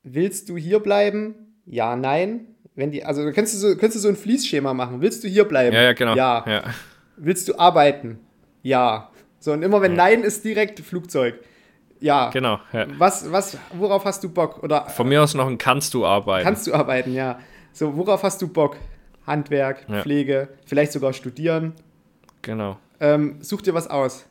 [0.03, 1.35] Willst du hier bleiben?
[1.65, 2.47] Ja, nein.
[2.75, 5.01] Wenn die, also kannst du so, kannst du so ein Fließschema machen.
[5.01, 5.75] Willst du hier bleiben?
[5.75, 6.15] Ja, ja, genau.
[6.15, 6.43] Ja.
[6.47, 6.63] ja.
[7.17, 8.19] Willst du arbeiten?
[8.63, 9.11] Ja.
[9.39, 9.97] So, und immer wenn ja.
[9.97, 11.35] Nein ist direkt Flugzeug.
[11.99, 12.29] Ja.
[12.31, 12.59] Genau.
[12.73, 12.87] Ja.
[12.97, 14.61] Was, was, worauf hast du Bock?
[14.63, 16.43] Oder, Von mir aus noch ein Kannst du arbeiten.
[16.43, 17.39] Kannst du arbeiten, ja.
[17.71, 18.77] So, worauf hast du Bock?
[19.25, 20.01] Handwerk, ja.
[20.01, 21.73] Pflege, vielleicht sogar studieren.
[22.41, 22.77] Genau.
[22.99, 24.25] Ähm, such dir was aus.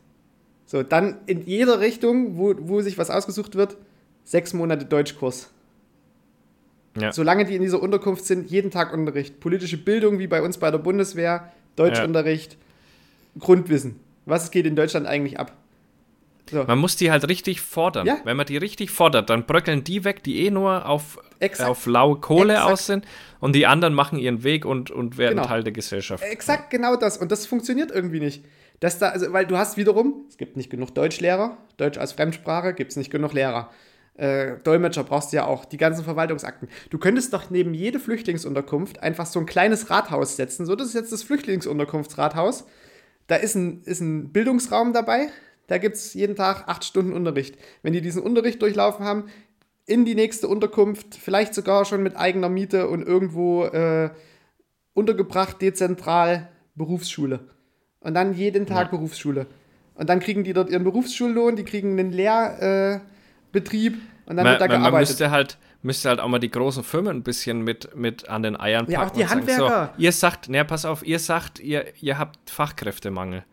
[0.66, 3.76] So, dann in jeder Richtung, wo, wo sich was ausgesucht wird,
[4.24, 5.50] sechs Monate Deutschkurs.
[6.98, 7.12] Ja.
[7.12, 9.40] Solange die in dieser Unterkunft sind, jeden Tag Unterricht.
[9.40, 12.58] Politische Bildung, wie bei uns bei der Bundeswehr, Deutschunterricht, ja.
[13.40, 13.98] Grundwissen.
[14.26, 15.56] Was geht in Deutschland eigentlich ab?
[16.50, 16.64] So.
[16.64, 18.06] Man muss die halt richtig fordern.
[18.06, 18.18] Ja.
[18.24, 21.18] Wenn man die richtig fordert, dann bröckeln die weg, die eh nur auf,
[21.60, 22.72] auf laue Kohle Exakt.
[22.72, 23.06] aus sind
[23.40, 25.48] und die anderen machen ihren Weg und, und werden genau.
[25.48, 26.22] Teil der Gesellschaft.
[26.24, 27.16] Exakt genau das.
[27.16, 28.44] Und das funktioniert irgendwie nicht.
[28.80, 32.74] Dass da, also, weil du hast wiederum, es gibt nicht genug Deutschlehrer, Deutsch als Fremdsprache
[32.74, 33.70] gibt es nicht genug Lehrer.
[34.14, 36.68] Äh, Dolmetscher brauchst du ja auch, die ganzen Verwaltungsakten.
[36.90, 40.66] Du könntest doch neben jede Flüchtlingsunterkunft einfach so ein kleines Rathaus setzen.
[40.66, 42.66] So, das ist jetzt das Flüchtlingsunterkunftsrathaus.
[43.28, 45.28] Da ist ein, ist ein Bildungsraum dabei,
[45.66, 47.56] da gibt es jeden Tag acht Stunden Unterricht.
[47.82, 49.24] Wenn die diesen Unterricht durchlaufen haben,
[49.86, 54.10] in die nächste Unterkunft, vielleicht sogar schon mit eigener Miete und irgendwo äh,
[54.94, 57.40] untergebracht, dezentral Berufsschule.
[58.00, 58.90] Und dann jeden Tag ja.
[58.96, 59.46] Berufsschule.
[59.94, 64.52] Und dann kriegen die dort ihren Berufsschullohn, die kriegen einen Lehrbetrieb äh, und dann man,
[64.52, 64.92] wird da man, gearbeitet.
[64.92, 68.42] Man müsste halt, müsste halt auch mal die großen Firmen ein bisschen mit, mit an
[68.42, 68.92] den Eiern packen.
[68.92, 69.68] Ja, auch die Handwerker.
[69.68, 73.44] Sagen, so, ihr sagt, naja, pass auf, ihr sagt, ihr, ihr habt Fachkräftemangel.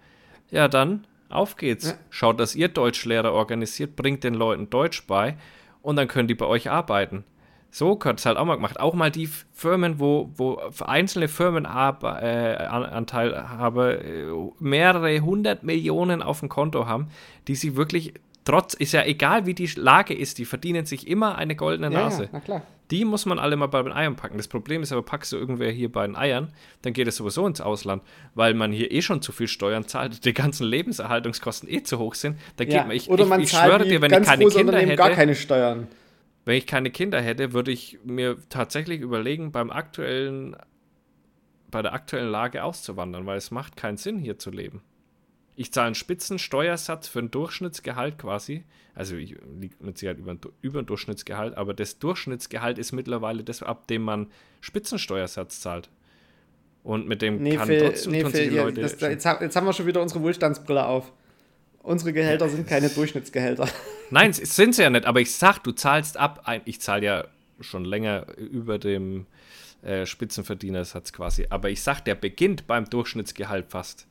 [0.50, 1.92] Ja, dann auf geht's.
[1.92, 1.98] Ja.
[2.10, 5.38] Schaut, dass ihr Deutschlehrer organisiert, bringt den Leuten Deutsch bei
[5.82, 7.24] und dann können die bei euch arbeiten.
[7.72, 8.80] So könnte es halt auch mal gemacht.
[8.80, 14.26] Auch mal die Firmen, wo, wo einzelne Firmenanteil äh, habe, äh,
[14.60, 17.10] mehrere hundert Millionen auf dem Konto haben,
[17.48, 21.38] die sie wirklich trotz, ist ja egal wie die Lage ist, die verdienen sich immer
[21.38, 22.24] eine goldene Nase.
[22.24, 22.64] Ja, na klar.
[22.92, 24.38] Die muss man alle mal bei den Eiern packen.
[24.38, 27.46] Das Problem ist aber, packst du irgendwer hier bei den Eiern, dann geht es sowieso
[27.46, 28.02] ins Ausland,
[28.34, 32.16] weil man hier eh schon zu viel Steuern zahlt, die ganzen Lebenserhaltungskosten eh zu hoch
[32.16, 32.40] sind.
[32.58, 32.70] Da ja.
[32.70, 35.12] geht man, ich, Oder man ich, ich schwöre dir, wenn ich keine Kinder hätte, gar
[35.12, 35.88] keine Steuern.
[36.46, 40.56] Wenn ich keine Kinder hätte, würde ich mir tatsächlich überlegen, beim aktuellen,
[41.70, 44.82] bei der aktuellen Lage auszuwandern, weil es macht keinen Sinn, hier zu leben.
[45.60, 48.64] Ich zahle einen Spitzensteuersatz für ein Durchschnittsgehalt quasi.
[48.96, 53.62] Also ich liege mit Sicherheit über, über ein Durchschnittsgehalt, aber das Durchschnittsgehalt ist mittlerweile das,
[53.62, 54.28] ab dem man
[54.62, 55.90] Spitzensteuersatz zahlt.
[56.82, 58.80] Und mit dem nee, kann Phil, trotzdem nee, Phil, ja, Leute.
[58.80, 61.12] Das, jetzt, jetzt, haben wir schon wieder unsere Wohlstandsbrille auf.
[61.84, 63.68] Unsere Gehälter sind keine Durchschnittsgehälter.
[64.12, 67.28] Nein, sind sie ja nicht, aber ich sag, du zahlst ab, ein, ich zahle ja
[67.60, 69.26] schon länger über dem
[69.82, 74.08] äh, Spitzenverdienersatz quasi, aber ich sag, der beginnt beim Durchschnittsgehalt fast.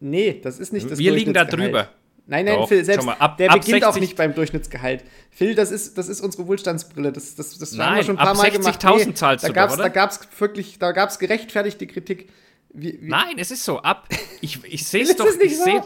[0.00, 1.90] Nee, das ist nicht das Wir liegen da drüber.
[2.26, 3.84] Nein, nein, Doch, Phil, selbst ab, der ab beginnt 60.
[3.84, 5.02] auch nicht beim Durchschnittsgehalt.
[5.30, 7.10] Phil, das ist, das ist unsere Wohlstandsbrille.
[7.10, 8.80] Das, das, das nein, haben wir schon ein paar Mal gemacht.
[8.84, 12.30] Nee, zahlst da gab's, doch, Da gab es wirklich, da gab es gerechtfertigte Kritik.
[12.72, 13.08] Wie, wie?
[13.08, 13.80] Nein, es ist so.
[13.82, 14.08] Ab,
[14.40, 15.26] ich, ich sehe es doch.
[15.26, 15.64] Ich so?
[15.64, 15.80] seh,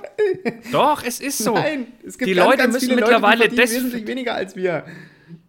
[0.71, 1.55] doch, es ist so.
[1.55, 4.85] Nein, es gibt die ganz, Leute ganz müssen mittlerweile Leute, wesentlich weniger als wir.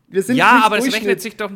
[0.08, 1.52] Wir sind ja, aber es rechnet sich doch.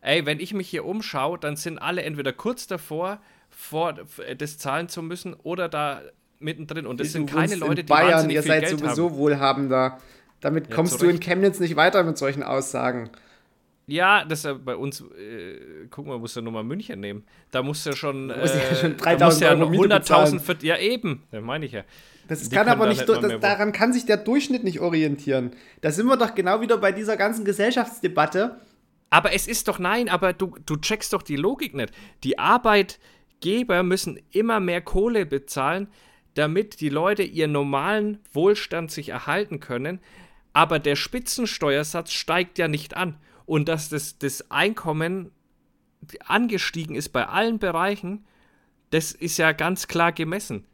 [0.00, 3.20] Ey, wenn ich mich hier umschaue, dann sind alle entweder kurz davor,
[3.58, 3.92] vor
[4.38, 6.00] das zahlen zu müssen oder da
[6.38, 6.86] mittendrin.
[6.86, 9.16] Und das sind keine Leute, die Bayern, wahnsinnig ihr seid Geld sowieso haben.
[9.16, 9.98] wohlhabender.
[10.40, 13.10] Damit ja, kommst du in Chemnitz nicht weiter mit solchen Aussagen.
[13.88, 17.24] Ja, das ist ja bei uns, äh, guck mal, musst du nur mal München nehmen.
[17.50, 21.66] Da musst du schon, äh, ja schon 3000 ja 100.000 für, ja eben, ja, meine
[21.66, 21.82] ich ja.
[22.28, 25.50] Das die kann aber nicht, das, daran kann sich der Durchschnitt nicht orientieren.
[25.80, 28.60] Da sind wir doch genau wieder bei dieser ganzen Gesellschaftsdebatte.
[29.10, 31.92] Aber es ist doch, nein, aber du, du checkst doch die Logik nicht.
[32.24, 33.00] Die Arbeit,
[33.40, 35.88] Geber müssen immer mehr Kohle bezahlen,
[36.34, 40.00] damit die Leute ihren normalen Wohlstand sich erhalten können.
[40.52, 43.16] Aber der Spitzensteuersatz steigt ja nicht an.
[43.46, 45.32] Und dass das, das Einkommen
[46.24, 48.24] angestiegen ist bei allen Bereichen,
[48.90, 50.64] das ist ja ganz klar gemessen.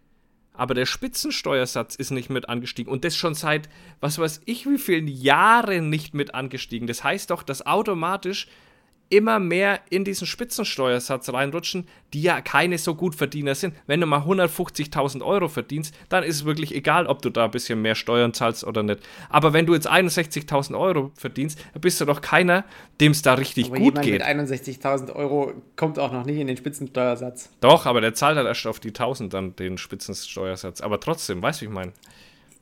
[0.53, 3.69] Aber der Spitzensteuersatz ist nicht mit angestiegen und das schon seit,
[4.01, 6.87] was weiß ich, wie vielen Jahren nicht mit angestiegen.
[6.87, 8.47] Das heißt doch, dass automatisch
[9.15, 13.75] immer mehr in diesen Spitzensteuersatz reinrutschen, die ja keine so gut Verdiener sind.
[13.87, 17.51] Wenn du mal 150.000 Euro verdienst, dann ist es wirklich egal, ob du da ein
[17.51, 19.01] bisschen mehr Steuern zahlst oder nicht.
[19.29, 22.65] Aber wenn du jetzt 61.000 Euro verdienst, dann bist du doch keiner,
[23.01, 24.15] dem es da richtig Aber gut geht.
[24.15, 27.51] mit 61.000 Euro kommt auch noch nicht in den Spitzensteuersatz.
[27.61, 30.81] Doch, aber der zahlt halt erst auf die 1000 dann den Spitzensteuersatz.
[30.81, 31.93] Aber trotzdem, weißt du, wie ich meine?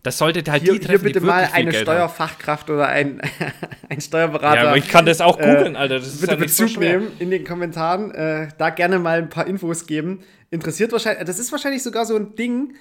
[0.03, 1.95] Das sollte halt Hier, die hier treffen, bitte die mal eine Geld haben.
[1.95, 3.21] Steuerfachkraft oder ein,
[3.89, 4.63] ein Steuerberater.
[4.63, 6.01] Ja, aber ich kann das auch äh, googeln, Alter.
[6.01, 6.99] Das ist bitte ja nicht so Bezug schwer.
[6.99, 8.11] nehmen in den Kommentaren.
[8.13, 10.25] Äh, da gerne mal ein paar Infos geben.
[10.51, 12.75] Interessiert wahrscheinlich, das ist wahrscheinlich sogar so ein Ding,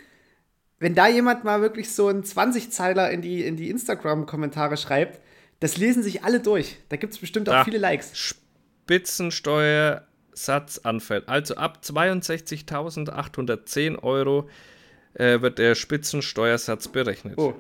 [0.80, 5.20] wenn da jemand mal wirklich so einen 20-Zeiler in die, in die Instagram-Kommentare schreibt,
[5.60, 6.78] das lesen sich alle durch.
[6.90, 7.64] Da gibt es bestimmt auch Da.
[7.64, 8.18] viele Likes.
[8.18, 11.30] Spitzensteuersatz anfällt.
[11.30, 14.50] Also ab 62.810 Euro
[15.14, 17.38] äh, wird der Spitzensteuersatz berechnet.
[17.38, 17.54] Oh,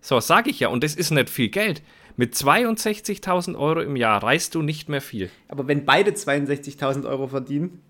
[0.00, 0.68] So, sage ich ja.
[0.68, 1.82] Und das ist nicht viel Geld.
[2.16, 5.30] Mit 62.000 Euro im Jahr reißt du nicht mehr viel.
[5.48, 7.80] aber wenn beide 62.000 Euro verdienen,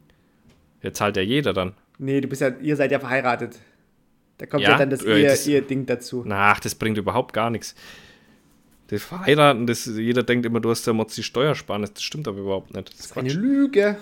[0.83, 1.75] Jetzt zahlt ja jeder dann.
[1.99, 3.59] nee, du bist ja, ihr seid ja verheiratet.
[4.39, 6.25] Da kommt ja, Ja, dann das, äh, das- Ehe-Ding dazu.
[6.31, 7.75] Ach, das bringt überhaupt gar nichts.
[8.87, 11.93] Das Verheiraten, das, jeder denkt immer, du hast ja die Steuersparnis.
[11.93, 12.93] Das stimmt aber überhaupt nicht.
[12.93, 13.37] Das ist Eine Quatsch.
[13.39, 13.97] Lüge.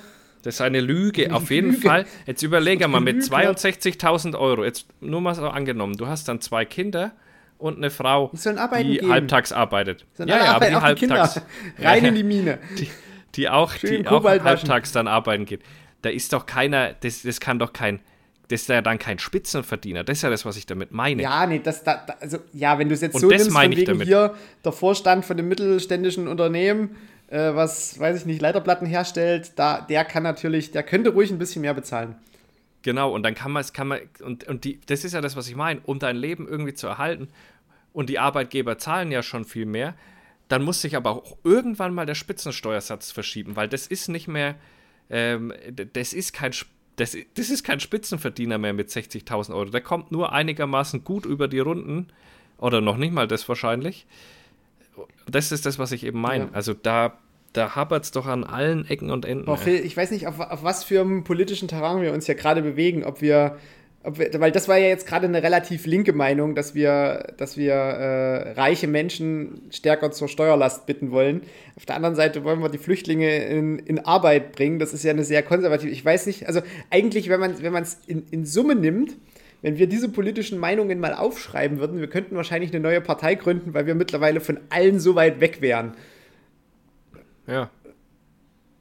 [0.48, 1.86] Das ist eine Lüge, Eine auf jeden Lüge.
[1.86, 2.06] Fall.
[2.24, 3.50] Jetzt überlege mal, mit Lügner.
[3.52, 7.12] 62.000 Euro, jetzt nur mal so angenommen, du hast dann zwei Kinder
[7.58, 9.10] und eine Frau, Die sollen die gehen.
[9.10, 10.06] halbtags arbeitet.
[10.14, 11.30] Sondern alle arbeiten, auch die Kinder.
[11.78, 12.58] Rein in die Mine.
[12.78, 12.88] die,
[13.34, 15.60] die auch, Schön die auch halbtags dann arbeiten geht.
[16.00, 18.00] Da ist doch keiner, das, das kann doch kein,
[18.48, 20.02] das ist ja dann kein Spitzenverdiener.
[20.02, 21.20] Das ist ja das, was ich damit meine.
[21.22, 23.84] Ja, nee, das da, also ja, wenn du es jetzt Und so nimmst, von wegen
[23.84, 24.06] damit.
[24.08, 24.34] hier
[24.64, 26.96] der Vorstand von dem mittelständischen Unternehmen,
[27.28, 31.38] äh, was weiß ich nicht, Leiterplatten herstellt, da der kann natürlich, der könnte ruhig ein
[31.38, 32.16] bisschen mehr bezahlen.
[32.82, 35.36] Genau, und dann kann man es, kann man, und, und die, das ist ja das,
[35.36, 37.28] was ich meine, um dein Leben irgendwie zu erhalten,
[37.92, 39.94] und die Arbeitgeber zahlen ja schon viel mehr,
[40.48, 44.54] dann muss sich aber auch irgendwann mal der Spitzensteuersatz verschieben, weil das ist nicht mehr,
[45.10, 45.52] ähm,
[45.92, 46.52] das ist kein
[46.98, 49.70] das, das ist kein Spitzenverdiener mehr mit 60.000 Euro.
[49.70, 52.08] Der kommt nur einigermaßen gut über die Runden.
[52.58, 54.06] Oder noch nicht mal das wahrscheinlich.
[55.30, 56.44] Das ist das, was ich eben meine.
[56.44, 56.50] Ja.
[56.52, 57.18] Also da,
[57.52, 59.44] da hapert es doch an allen Ecken und Enden.
[59.44, 59.56] Boah.
[59.56, 62.62] Phil, ich weiß nicht, auf, auf was für einem politischen Terrain wir uns hier gerade
[62.62, 63.56] bewegen, ob wir,
[64.04, 67.74] wir, weil das war ja jetzt gerade eine relativ linke Meinung, dass wir, dass wir
[67.74, 71.42] äh, reiche Menschen stärker zur Steuerlast bitten wollen.
[71.76, 74.78] Auf der anderen Seite wollen wir die Flüchtlinge in, in Arbeit bringen.
[74.78, 75.90] Das ist ja eine sehr konservative.
[75.90, 79.16] Ich weiß nicht, also eigentlich, wenn man wenn man es in, in Summe nimmt,
[79.62, 83.74] wenn wir diese politischen Meinungen mal aufschreiben würden, wir könnten wahrscheinlich eine neue Partei gründen,
[83.74, 85.92] weil wir mittlerweile von allen so weit weg wären.
[87.46, 87.70] Ja.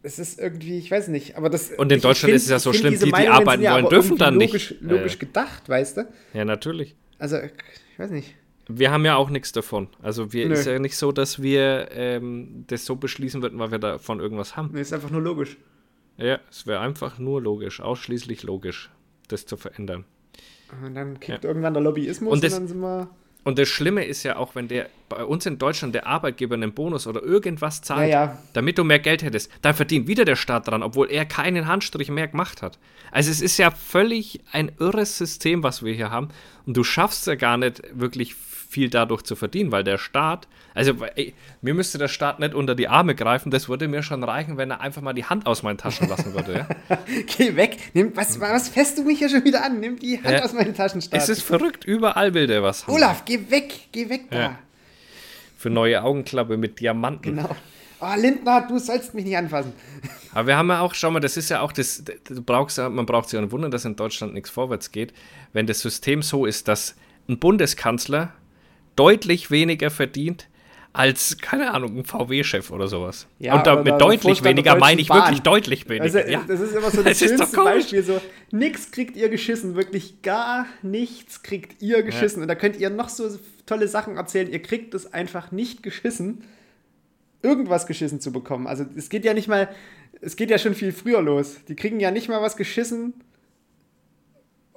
[0.03, 1.71] Es ist irgendwie, ich weiß nicht, aber das.
[1.71, 3.31] Und in ich- Deutschland ich ist es ja find- so find, schlimm, die, die Meinungen
[3.33, 4.81] arbeiten ja wollen, dürfen dann logisch, nicht.
[4.81, 5.19] Logisch Äh.
[5.19, 6.07] gedacht, weißt du?
[6.33, 6.95] Ja, natürlich.
[7.19, 8.35] Also, ich weiß nicht.
[8.69, 9.87] Wir haben ja auch nichts davon.
[10.01, 10.53] Also wir Nö.
[10.53, 14.57] ist ja nicht so, dass wir ähm, das so beschließen würden, weil wir davon irgendwas
[14.57, 14.71] haben.
[14.73, 15.57] Nee, ist einfach nur logisch.
[16.17, 18.89] Ja, es wäre einfach nur logisch, ausschließlich logisch,
[19.29, 20.03] das zu verändern.
[20.85, 23.09] Und dann kickt irgendwann der Lobbyismus Und und, das- dann sind wir.
[23.43, 26.73] Und das Schlimme ist ja auch, wenn der bei uns in Deutschland der Arbeitgeber einen
[26.73, 28.37] Bonus oder irgendwas zahlt, Ja, ja.
[28.51, 32.09] damit du mehr Geld hättest, dann verdient wieder der Staat dran, obwohl er keinen Handstrich
[32.11, 32.77] mehr gemacht hat.
[33.09, 36.27] Also es ist ja völlig ein irres System, was wir hier haben.
[36.65, 38.35] Und du schaffst ja gar nicht wirklich
[38.69, 42.75] viel dadurch zu verdienen, weil der Staat, also ey, mir müsste der Staat nicht unter
[42.75, 45.63] die Arme greifen, das würde mir schon reichen, wenn er einfach mal die Hand aus
[45.63, 46.65] meinen Taschen lassen würde.
[46.89, 46.97] Ja?
[47.37, 47.77] Geh weg!
[47.93, 49.79] Nimm, was, was fässt du mich hier schon wieder an?
[49.79, 50.43] Nimm die Hand Ja.
[50.43, 51.21] aus meinen Taschen, Staat.
[51.21, 52.93] es ist verrückt, überall will der was haben.
[52.95, 53.73] Olaf, geh weg!
[53.91, 54.37] Geh weg da!
[54.39, 54.59] Ja.
[55.57, 57.35] Für neue Augenklappe mit Diamanten.
[57.37, 57.55] Genau.
[57.99, 59.73] Oh, Lindner, du sollst mich nicht anfassen.
[60.33, 62.89] Aber wir haben ja auch, schau mal, das ist ja auch das, du brauchst ja,
[62.89, 65.13] man braucht sich ja nicht wundern, dass in Deutschland nichts vorwärts geht,
[65.53, 66.95] wenn das System so ist, dass
[67.27, 68.33] ein Bundeskanzler
[68.97, 70.49] deutlich weniger verdient
[70.97, 73.27] als, keine Ahnung, ein VW-Chef oder sowas.
[73.37, 75.19] Ja, Und da, oder mit der deutlich weniger meine ich Bahn.
[75.19, 76.05] wirklich deutlich weniger.
[76.05, 76.43] Also, ja.
[76.47, 77.57] das ist immer so das, Das schönste.
[77.57, 78.03] Beispiel.
[78.03, 78.19] So,
[78.51, 82.41] nix kriegt ihr geschissen, wirklich gar nichts kriegt ihr geschissen.
[82.41, 83.29] Und da könnt ihr noch so
[83.67, 84.51] tolle Sachen erzählen.
[84.51, 86.43] Ihr kriegt es einfach nicht geschissen,
[87.43, 88.65] irgendwas geschissen zu bekommen.
[88.65, 89.69] Also es geht ja nicht mal,
[90.21, 91.57] es geht ja schon viel früher los.
[91.67, 93.13] Die kriegen ja nicht mal was geschissen,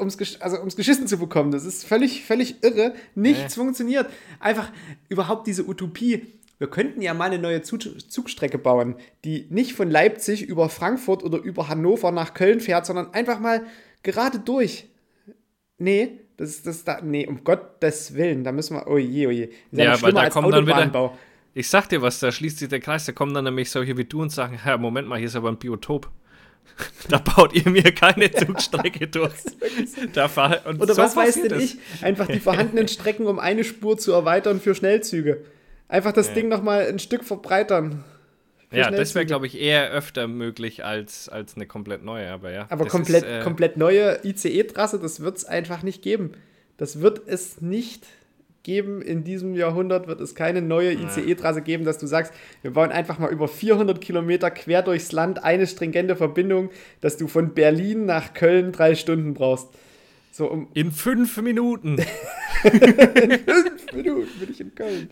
[0.00, 1.50] ums, gesch- also ums geschissen zu bekommen.
[1.52, 2.94] Das ist völlig, völlig irre.
[3.14, 4.06] Nichts funktioniert.
[4.40, 4.70] Einfach
[5.08, 6.26] überhaupt diese Utopie.
[6.58, 7.80] Wir könnten ja mal eine neue Zug
[8.10, 13.14] Zugstrecke bauen, die nicht von Leipzig über Frankfurt oder über Hannover nach Köln fährt, sondern
[13.14, 13.62] einfach mal
[14.02, 14.88] gerade durch.
[15.78, 17.00] Nee, das ist das da.
[17.02, 18.86] Nee, um Gottes Willen, da müssen wir.
[18.88, 19.48] Oh je, oh je.
[19.72, 21.12] Ja, noch weil da kommen dann wieder-.
[21.54, 24.04] Ich sag dir was, da schließt sich der Kreis, da kommen dann nämlich solche wie
[24.04, 26.08] du und sagen, Herr, Moment mal, hier ist aber ein Biotop.
[27.08, 29.34] Da baut ihr mir keine Zugstrecke durch.
[30.12, 31.74] Da fahr, und Oder so was weiß denn es.
[31.74, 31.78] ich?
[32.02, 35.44] Einfach die vorhandenen Strecken um eine Spur zu erweitern für Schnellzüge.
[35.88, 38.04] Einfach das Ding nochmal ein Stück verbreitern.
[38.72, 42.66] Ja, das wäre, glaube ich, eher öfter möglich als, als eine komplett neue, aber ja.
[42.70, 46.32] Aber komplett, ist, äh, komplett neue ICE-Trasse, das wird es einfach nicht geben.
[46.76, 48.06] Das wird es nicht
[48.62, 49.02] geben.
[49.02, 52.32] In diesem Jahrhundert wird es keine neue ICE-Trasse geben, dass du sagst,
[52.62, 57.28] wir bauen einfach mal über 400 Kilometer quer durchs Land eine stringente Verbindung, dass du
[57.28, 59.68] von Berlin nach Köln drei Stunden brauchst.
[60.32, 61.96] So um in fünf Minuten.
[62.64, 65.10] in fünf Minuten bin ich in Köln.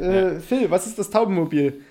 [0.00, 1.82] Äh, Phil, was ist das Taubenmobil?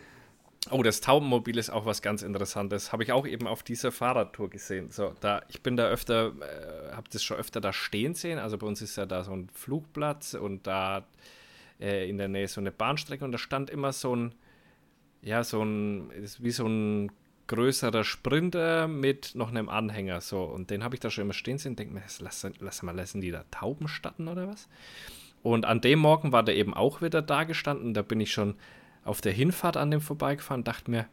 [0.72, 2.94] Oh, das Taubenmobil ist auch was ganz Interessantes.
[2.94, 4.92] Habe ich auch eben auf dieser Fahrradtour gesehen.
[4.92, 8.40] So, da, ich bin da öfter, äh, habe das schon öfter da stehen sehen.
[8.40, 11.06] Also bei uns ist ja da so ein Flugplatz und da
[11.82, 14.36] äh, in der Nähe so eine Bahnstrecke und da stand immer so ein,
[15.22, 17.12] ja, so ein, wie so ein
[17.48, 20.22] größerer Sprinter mit noch einem Anhänger.
[20.22, 21.76] So, und den habe ich da schon immer stehen sehen.
[21.76, 24.70] Denke mir, lass, lass mal, lassen die da Tauben statten oder was?
[25.42, 27.94] Und an dem Morgen war der eben auch wieder da gestanden.
[27.94, 28.56] Da bin ich schon
[29.06, 31.08] auf der Hinfahrt an dem vorbeigefahren, dachte mir,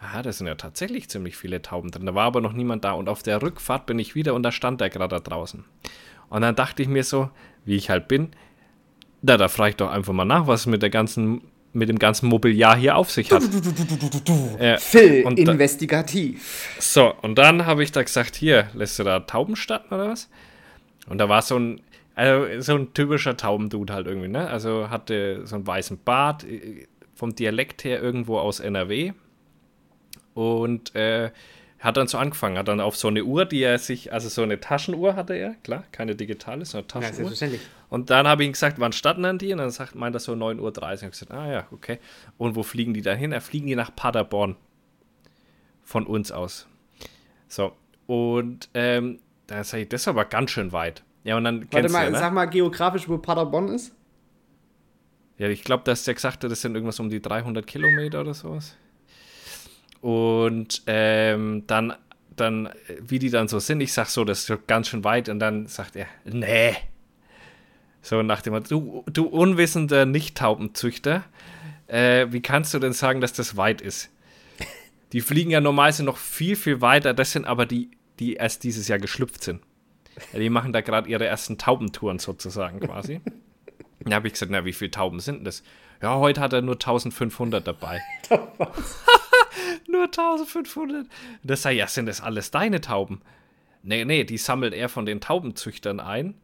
[0.00, 2.06] aha, da sind ja tatsächlich ziemlich viele Tauben drin.
[2.06, 2.92] Da war aber noch niemand da.
[2.92, 5.64] Und auf der Rückfahrt bin ich wieder und da stand der gerade da draußen.
[6.28, 7.30] Und dann dachte ich mir so,
[7.64, 8.30] wie ich halt bin,
[9.22, 11.42] da, da frage ich doch einfach mal nach, was mit der ganzen
[11.72, 13.42] mit dem ganzen Mobiliar hier auf sich hat.
[14.58, 16.76] äh, Phil, und investigativ.
[16.80, 20.28] so, und dann habe ich da gesagt, hier, lässt du da Tauben starten oder was?
[21.08, 21.80] Und da war so ein,
[22.14, 24.48] also so ein typischer Taubendude halt irgendwie, ne?
[24.48, 26.88] Also hatte so einen weißen Bart, äh,
[27.20, 29.12] vom Dialekt her irgendwo aus NRW.
[30.32, 31.30] Und äh,
[31.78, 34.42] hat dann so angefangen, hat dann auf so eine Uhr, die er sich, also so
[34.42, 37.32] eine Taschenuhr hatte er, klar, keine digitale, sondern Taschenuhr.
[37.32, 37.48] Ja,
[37.90, 39.52] und dann habe ich ihm gesagt, wann starten dann die?
[39.52, 40.64] Und dann sagt, meint er so 9.30 Uhr.
[40.64, 41.98] Und ich habe gesagt, ah ja, okay.
[42.38, 43.32] Und wo fliegen die dann hin?
[43.32, 44.56] Er fliegen die nach Paderborn.
[45.82, 46.68] Von uns aus.
[47.48, 47.72] So.
[48.06, 51.02] Und ähm, da sage ich, das ist aber ganz schön weit.
[51.24, 52.18] Ja, und dann Warte mal, ja, ne?
[52.18, 53.94] sag mal geografisch, wo Paderborn ist.
[55.40, 58.34] Ja, ich glaube, dass der gesagt hat, das sind irgendwas um die 300 Kilometer oder
[58.34, 58.76] sowas.
[60.02, 61.94] Und ähm, dann,
[62.36, 62.68] dann,
[63.00, 65.30] wie die dann so sind, ich sag so, das ist ganz schön weit.
[65.30, 66.76] Und dann sagt er, nee.
[68.02, 71.24] So nach dem du, du unwissender Nicht-Taubenzüchter,
[71.86, 74.10] äh, wie kannst du denn sagen, dass das weit ist?
[75.12, 77.14] Die fliegen ja normalerweise noch viel, viel weiter.
[77.14, 79.62] Das sind aber die, die erst dieses Jahr geschlüpft sind.
[80.34, 83.22] Die machen da gerade ihre ersten Taubentouren sozusagen quasi.
[84.00, 85.62] Da habe ich gesagt, na, wie viele Tauben sind das?
[86.02, 88.00] Ja, heute hat er nur 1500 dabei.
[89.88, 91.06] nur 1500.
[91.42, 93.20] Das sei ja, sind das alles deine Tauben?
[93.82, 96.34] Nee, nee, die sammelt er von den Taubenzüchtern ein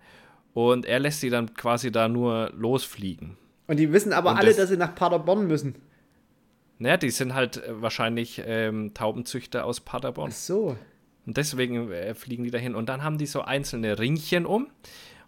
[0.55, 3.37] und er lässt sie dann quasi da nur losfliegen.
[3.67, 5.77] Und die wissen aber und alle, das, dass sie nach Paderborn müssen.
[6.79, 10.31] Naja, die sind halt äh, wahrscheinlich ähm, Taubenzüchter aus Paderborn.
[10.33, 10.77] Ach so.
[11.27, 12.75] Und deswegen äh, fliegen die dahin.
[12.75, 14.69] Und dann haben die so einzelne Ringchen um.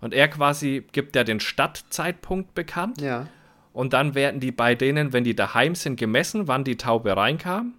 [0.00, 3.00] Und er quasi gibt ja den Stadtzeitpunkt bekannt.
[3.00, 3.26] Ja.
[3.72, 7.74] Und dann werden die bei denen, wenn die daheim sind, gemessen, wann die Taube reinkam.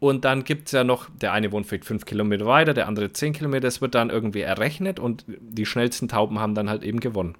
[0.00, 3.12] Und dann gibt es ja noch, der eine wohnt vielleicht fünf Kilometer weiter, der andere
[3.12, 3.60] zehn Kilometer.
[3.60, 7.36] Das wird dann irgendwie errechnet und die schnellsten Tauben haben dann halt eben gewonnen.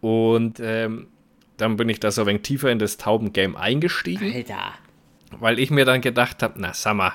[0.00, 1.06] Und ähm,
[1.56, 4.32] dann bin ich da so ein wenig tiefer in das Taubengame eingestiegen.
[4.32, 4.74] Alter.
[5.38, 7.12] Weil ich mir dann gedacht habe, na sag mal,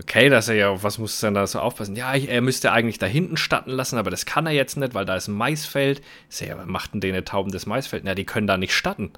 [0.00, 1.96] okay, dass er ja, was muss denn da so aufpassen?
[1.96, 5.04] Ja, er müsste eigentlich da hinten statten lassen, aber das kann er jetzt nicht, weil
[5.04, 6.02] da ist ein Maisfeld.
[6.30, 8.04] Ich ja, was macht denn denen Tauben das Maisfeld?
[8.04, 9.12] Na, die können da nicht statten,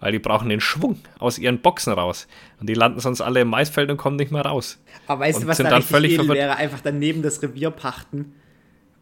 [0.00, 2.28] weil die brauchen den Schwung aus ihren Boxen raus.
[2.60, 4.78] Und die landen sonst alle im Maisfeld und kommen nicht mehr raus.
[5.06, 6.56] Aber weißt und du, was da richtig völlig edel wäre?
[6.56, 8.34] Einfach daneben das Revier pachten.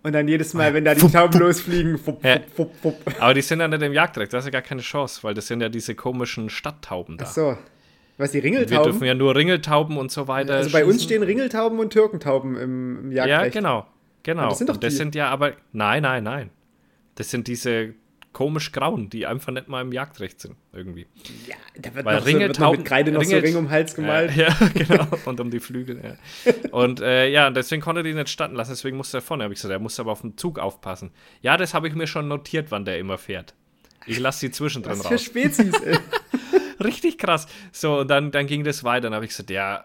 [0.03, 2.25] Und dann jedes Mal, wenn da die Tauben losfliegen, fupp,
[2.55, 5.25] fupp, fupp, Aber die sind ja nicht im Jagdrecht, das ist ja gar keine Chance,
[5.25, 7.25] weil das sind ja diese komischen Stadttauben da.
[7.27, 7.59] Ach so.
[8.19, 8.85] Was, die Ringeltauben?
[8.85, 10.55] Wir dürfen ja nur Ringeltauben und so weiter.
[10.55, 13.55] Also bei uns stehen Ringeltauben und Türkentauben im, im Jagdrecht.
[13.55, 13.87] Ja, genau.
[14.23, 14.49] Genau.
[14.49, 14.87] Das sind doch die.
[14.87, 16.51] Das sind ja aber, nein, nein, nein.
[17.15, 17.95] Das sind diese
[18.37, 21.07] komisch grauen, die einfach nicht mal im Jagdrecht sind, irgendwie.
[21.47, 23.57] Ja, da wird, Weil noch Ringeltauben, so, wird noch mit Kreide noch Ringel, so Ring
[23.57, 24.37] um den Hals gemalt.
[24.37, 26.53] Ja, ja genau, und um die Flügel, ja.
[26.71, 29.45] Und äh, ja, deswegen konnte er die nicht starten lassen, deswegen musste er vorne.
[29.45, 31.13] habe ich gesagt, er muss aber auf den Zug aufpassen.
[31.41, 33.55] Ja, das habe ich mir schon notiert, wann der immer fährt.
[34.07, 35.09] Ich lasse sie zwischendrin Was raus.
[35.09, 35.99] Für Spezies, ey.
[36.85, 37.47] Richtig krass.
[37.73, 39.03] So, und dann, dann ging das weiter.
[39.03, 39.85] Dann habe ich gesagt, ja,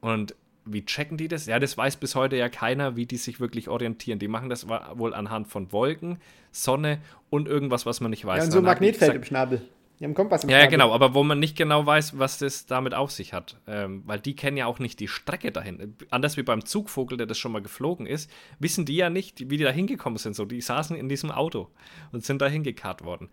[0.00, 1.46] und wie checken die das?
[1.46, 4.18] Ja, das weiß bis heute ja keiner, wie die sich wirklich orientieren.
[4.18, 6.18] Die machen das wohl anhand von Wolken,
[6.50, 6.98] Sonne
[7.30, 8.38] und irgendwas, was man nicht weiß.
[8.38, 9.62] Ja, und so ein Magnetfeld gesagt, im Schnabel.
[10.02, 12.66] Die haben Kompass im ja, ja, genau, aber wo man nicht genau weiß, was das
[12.66, 13.60] damit auf sich hat.
[13.68, 15.94] Ähm, weil die kennen ja auch nicht die Strecke dahin.
[16.10, 18.28] Anders wie beim Zugvogel, der das schon mal geflogen ist,
[18.58, 20.34] wissen die ja nicht, wie die da hingekommen sind.
[20.34, 21.68] So, die saßen in diesem Auto
[22.10, 23.30] und sind da hingekarrt worden.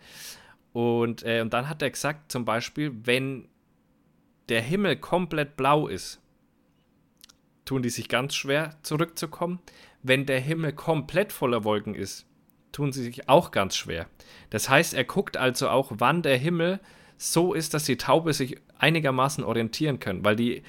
[0.72, 3.48] Und, äh, und dann hat er gesagt, zum Beispiel, wenn
[4.50, 6.22] der Himmel komplett blau ist,
[7.66, 9.58] tun die sich ganz schwer zurückzukommen.
[10.04, 12.29] Wenn der Himmel komplett voller Wolken ist,
[12.80, 14.08] tun sie sich auch ganz schwer.
[14.50, 16.80] Das heißt, er guckt also auch, wann der Himmel
[17.18, 20.64] so ist, dass die Taube sich einigermaßen orientieren können, weil die,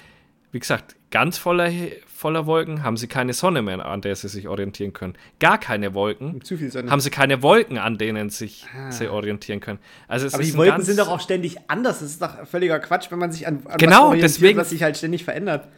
[0.51, 1.71] wie gesagt, ganz voller,
[2.05, 5.15] voller Wolken haben sie keine Sonne mehr, an der sie sich orientieren können.
[5.39, 6.41] Gar keine Wolken.
[6.43, 6.91] Zu viel Sonne.
[6.91, 8.91] Haben sie keine Wolken, an denen sich ah.
[8.91, 9.79] sie orientieren können.
[10.09, 11.99] Also es Aber die Wolken sind doch auch ständig anders.
[11.99, 14.69] Das ist doch völliger Quatsch, wenn man sich an, an genau, was orientiert, deswegen, was
[14.69, 15.69] sich halt ständig verändert.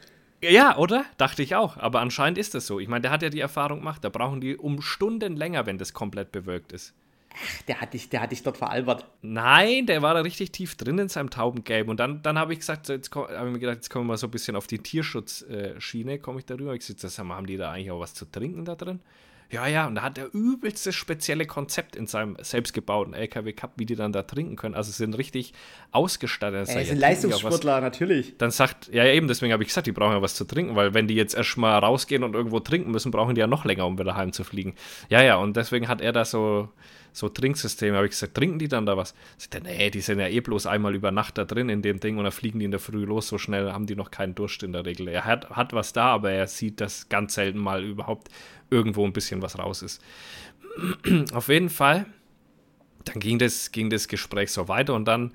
[0.51, 1.05] Ja, oder?
[1.17, 1.77] Dachte ich auch.
[1.77, 2.79] Aber anscheinend ist das so.
[2.79, 4.03] Ich meine, der hat ja die Erfahrung gemacht.
[4.03, 6.93] Da brauchen die um Stunden länger, wenn das komplett bewölkt ist.
[7.33, 9.05] Ach, der hat dich, der hat dich dort veralbert.
[9.21, 11.87] Nein, der war da richtig tief drin in seinem Taubengelb.
[11.87, 14.17] Und dann, dann habe ich gesagt, jetzt habe ich mir gedacht, jetzt kommen wir mal
[14.17, 16.73] so ein bisschen auf die Tierschutzschiene, komme ich darüber.
[16.75, 18.99] Ich gesagt, haben die da eigentlich auch was zu trinken da drin?
[19.53, 23.85] Ja, ja, und da hat er übelste spezielle Konzept in seinem selbstgebauten LKW Cup, wie
[23.85, 24.73] die dann da trinken können.
[24.73, 25.53] Also sind richtig
[25.91, 26.69] ausgestattet.
[26.69, 28.35] Ey, sind Leistungssportler, natürlich.
[28.39, 30.95] Dann sagt, ja, eben, deswegen habe ich gesagt, die brauchen ja was zu trinken, weil
[30.95, 33.99] wenn die jetzt erstmal rausgehen und irgendwo trinken müssen, brauchen die ja noch länger, um
[33.99, 34.73] wieder heimzufliegen.
[35.09, 36.69] Ja, ja, und deswegen hat er da so
[37.13, 37.95] so Trinksysteme.
[37.95, 39.13] Habe ich gesagt, trinken die dann da was?
[39.37, 41.99] Sagt er, nee, die sind ja eh bloß einmal über Nacht da drin in dem
[41.99, 43.27] Ding und dann fliegen die in der Früh los.
[43.27, 45.07] So schnell haben die noch keinen Durst in der Regel.
[45.07, 48.29] Er hat, hat was da, aber er sieht, dass ganz selten mal überhaupt
[48.69, 50.01] irgendwo ein bisschen was raus ist.
[51.33, 52.07] Auf jeden Fall,
[53.05, 55.33] dann ging das, ging das Gespräch so weiter und dann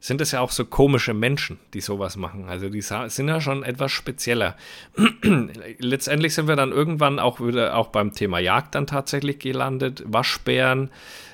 [0.00, 2.46] sind es ja auch so komische Menschen, die sowas machen.
[2.48, 4.56] Also die sind ja schon etwas spezieller.
[5.78, 10.02] Letztendlich sind wir dann irgendwann auch wieder auch beim Thema Jagd dann tatsächlich gelandet.
[10.06, 10.90] Waschbären,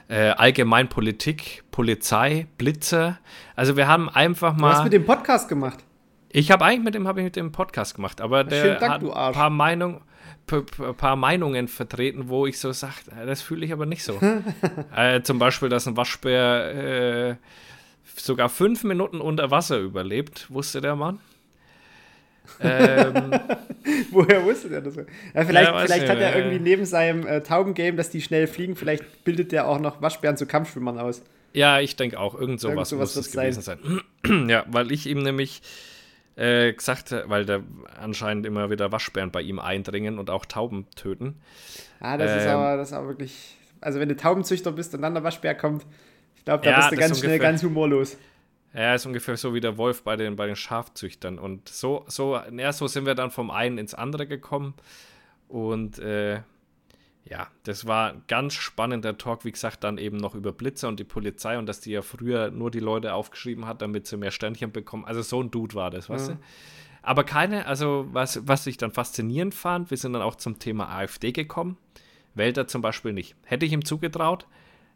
[0.09, 3.19] äh, allgemein Politik, Polizei, Blitze.
[3.57, 4.71] Also wir haben einfach mal.
[4.71, 5.79] Du hast mit dem Podcast gemacht.
[6.31, 9.17] Ich habe eigentlich mit dem habe ich mit dem Podcast gemacht, aber der Dank, hat
[9.17, 10.01] ein paar Meinungen
[10.97, 12.95] paar Meinungen vertreten, wo ich so sage,
[13.27, 14.19] das fühle ich aber nicht so.
[14.97, 17.37] äh, zum Beispiel, dass ein Waschbär äh,
[18.17, 21.21] sogar fünf Minuten unter Wasser überlebt, wusste der Mann.
[22.61, 23.33] ähm,
[24.11, 24.97] Woher wusste der das?
[24.97, 25.05] Ja,
[25.45, 29.25] vielleicht ja, vielleicht hat er irgendwie neben seinem äh, Taubengame, dass die schnell fliegen, vielleicht
[29.25, 31.23] bildet der auch noch Waschbären zu Kampfschwimmern aus.
[31.53, 32.35] Ja, ich denke auch.
[32.35, 33.79] Irgend sowas, Irgend sowas muss es gewesen sein.
[34.25, 34.49] sein.
[34.49, 35.63] ja, weil ich ihm nämlich
[36.37, 37.61] äh, gesagt habe, weil da
[38.01, 41.41] anscheinend immer wieder Waschbären bei ihm eindringen und auch Tauben töten.
[42.01, 43.57] Ah, das, ähm, ist, aber, das ist aber wirklich.
[43.81, 45.85] Also, wenn du Taubenzüchter bist und dann der Waschbär kommt,
[46.43, 48.19] ich glaube, da ja, bist du ganz schnell ganz humorlos.
[48.75, 51.39] Ja, ist ungefähr so wie der Wolf bei den, bei den Schafzüchtern.
[51.39, 54.75] Und so, so, ja, so sind wir dann vom einen ins andere gekommen.
[55.47, 56.41] Und äh,
[57.25, 60.99] ja, das war ein ganz spannender Talk, wie gesagt, dann eben noch über Blitzer und
[60.99, 64.33] die Polizei und dass die ja früher nur die Leute aufgeschrieben hat, damit sie mehr
[64.33, 65.05] Sternchen bekommen.
[65.05, 66.35] Also so ein Dude war das, weißt ja.
[66.35, 66.41] du?
[67.03, 70.89] Aber keine, also was, was ich dann faszinierend fand, wir sind dann auch zum Thema
[70.89, 71.77] AfD gekommen.
[72.35, 73.37] Wälder zum Beispiel nicht.
[73.45, 74.47] Hätte ich ihm zugetraut,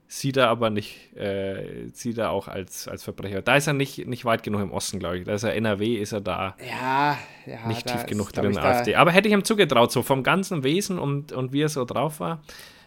[0.08, 3.42] sieht er aber nicht, äh, sieht er auch als, als Verbrecher.
[3.42, 5.24] Da ist er nicht, nicht weit genug im Osten, glaube ich.
[5.24, 8.64] Da ist er NRW, ist er da ja, ja, nicht tief genug drin in der
[8.64, 8.94] AfD.
[8.94, 12.20] Aber hätte ich ihm zugetraut, so vom ganzen Wesen und, und wie er so drauf
[12.20, 12.40] war.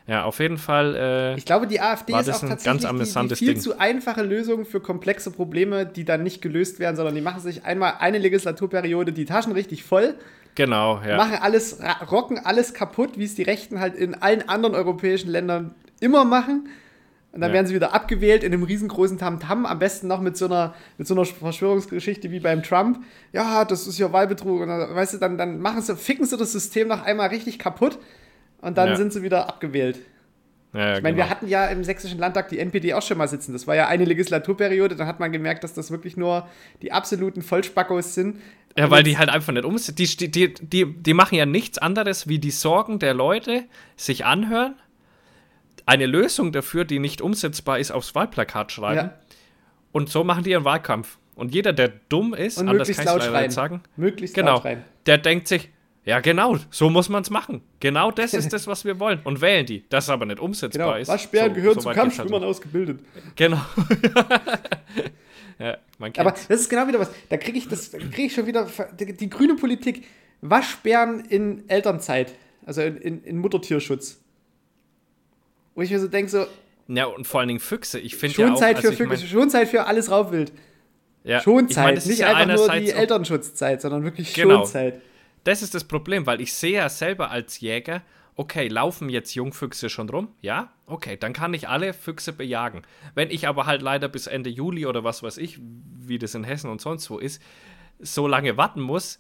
[0.07, 0.95] Ja, auf jeden Fall.
[0.95, 3.59] Äh, ich glaube, die AfD ist auch tatsächlich die, die viel Ding.
[3.59, 7.65] zu einfache Lösung für komplexe Probleme, die dann nicht gelöst werden, sondern die machen sich
[7.65, 10.15] einmal eine Legislaturperiode die Taschen richtig voll.
[10.55, 11.17] Genau, ja.
[11.17, 15.75] Machen alles, rocken alles kaputt, wie es die Rechten halt in allen anderen europäischen Ländern
[15.99, 16.69] immer machen
[17.31, 17.55] und dann ja.
[17.55, 20.73] werden sie wieder abgewählt in einem riesengroßen Tamtam, -Tam, am besten noch mit so einer,
[20.97, 23.03] mit so einer Verschwörungsgeschichte wie beim Trump.
[23.33, 24.61] Ja, das ist ja Wahlbetrug.
[24.61, 27.59] Und dann, weißt du, dann, dann machen sie, ficken sie das System noch einmal richtig
[27.59, 27.99] kaputt
[28.61, 28.95] und dann ja.
[28.95, 29.99] sind sie wieder abgewählt.
[30.73, 31.25] Ja, ich meine, genau.
[31.25, 33.53] wir hatten ja im Sächsischen Landtag die NPD auch schon mal sitzen.
[33.53, 36.47] Das war ja eine Legislaturperiode, dann hat man gemerkt, dass das wirklich nur
[36.81, 38.37] die absoluten Vollspackos sind.
[38.77, 39.95] Ja, weil die halt einfach nicht umsetzen.
[39.95, 43.65] Die, die, die, die machen ja nichts anderes, wie die Sorgen der Leute
[43.97, 44.75] sich anhören
[45.89, 49.09] eine Lösung dafür, die nicht umsetzbar ist, aufs Wahlplakat schreiben.
[49.09, 49.13] Ja.
[49.91, 51.17] Und so machen die ihren Wahlkampf.
[51.33, 54.61] Und jeder, der dumm ist, und anders kann ich leider sagen, möglichst genau,
[55.07, 55.69] der denkt sich,
[56.05, 57.61] ja genau, so muss man es machen.
[57.79, 59.19] Genau das ist das, was wir wollen.
[59.23, 59.83] Und wählen die.
[59.89, 60.99] Das aber nicht umsetzbar genau.
[60.99, 61.07] ist.
[61.07, 62.99] Waschbären so, gehören so zum Kampfschwimmern halt ausgebildet.
[63.35, 63.57] Genau.
[65.59, 67.09] ja, aber das ist genau wieder was.
[67.29, 68.67] Da kriege ich, krieg ich schon wieder
[68.99, 70.05] die, die, grüne Politik.
[70.41, 72.33] Waschbären in Elternzeit,
[72.65, 74.19] also in, in, in Muttertierschutz.
[75.75, 76.45] Wo ich mir so denke, so.
[76.87, 77.99] Ja, und vor allen Dingen Füchse.
[77.99, 80.51] Ich finde ja auch, Zeit für also Füchse, mein, schon Zeit für alles Raubwild.
[81.23, 84.57] Ja, schon Zeit, ich mein, nicht ja einfach nur die Elternschutzzeit, sondern wirklich genau.
[84.57, 85.01] Schonzeit.
[85.43, 88.01] Das ist das Problem, weil ich sehe ja selber als Jäger,
[88.35, 90.29] okay, laufen jetzt Jungfüchse schon rum?
[90.41, 92.83] Ja, okay, dann kann ich alle Füchse bejagen.
[93.13, 96.45] Wenn ich aber halt leider bis Ende Juli oder was weiß ich, wie das in
[96.45, 97.41] Hessen und sonst wo ist,
[97.99, 99.19] so lange warten muss,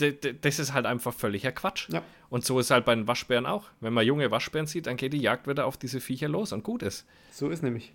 [0.00, 1.88] das ist halt einfach völliger Quatsch.
[1.90, 2.02] Ja.
[2.30, 3.64] Und so ist halt bei den Waschbären auch.
[3.80, 6.64] Wenn man junge Waschbären sieht, dann geht die Jagd wieder auf diese Viecher los und
[6.64, 7.06] gut ist.
[7.30, 7.92] So ist nämlich.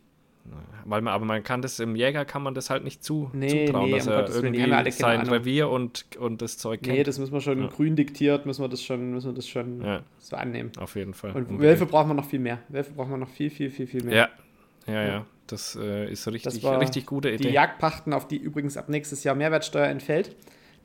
[0.86, 3.66] Weil man, aber man kann das im Jäger kann man das halt nicht zu, nee,
[3.66, 6.98] zutrauen, nee, dass er irgendwie ja sein Revier und, und das Zeug kennt.
[6.98, 7.68] Nee, das muss man schon ja.
[7.68, 10.04] grün diktiert, müssen wir das schon, müssen wir das schon ja.
[10.20, 10.72] so annehmen.
[10.78, 11.32] Auf jeden Fall.
[11.32, 12.60] Und Wölfe braucht man noch viel mehr.
[12.68, 14.30] Wölfe braucht man noch viel, viel, viel, viel mehr.
[14.86, 15.26] Ja, ja, ja.
[15.48, 17.54] Das äh, ist richtig, Das war richtig gute die Idee.
[17.54, 20.36] Jagdpachten, auf die übrigens ab nächstes Jahr Mehrwertsteuer entfällt.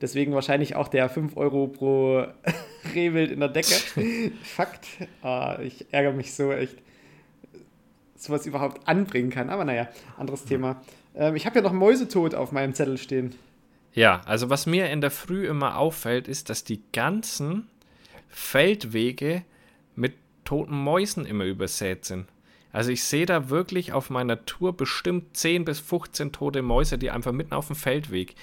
[0.01, 2.25] Deswegen wahrscheinlich auch der 5 Euro pro
[2.95, 3.75] Rehwild in der Decke.
[4.43, 4.87] Fakt.
[5.21, 6.77] Ah, ich ärgere mich so echt,
[8.15, 9.49] sowas überhaupt anbringen kann.
[9.49, 10.81] Aber naja, anderes Thema.
[11.15, 13.35] Ähm, ich habe ja noch Mäusetod auf meinem Zettel stehen.
[13.93, 17.67] Ja, also was mir in der Früh immer auffällt, ist, dass die ganzen
[18.29, 19.43] Feldwege
[19.95, 20.13] mit
[20.45, 22.27] toten Mäusen immer übersät sind.
[22.71, 27.09] Also ich sehe da wirklich auf meiner Tour bestimmt 10 bis 15 tote Mäuse, die
[27.09, 28.35] einfach mitten auf dem Feldweg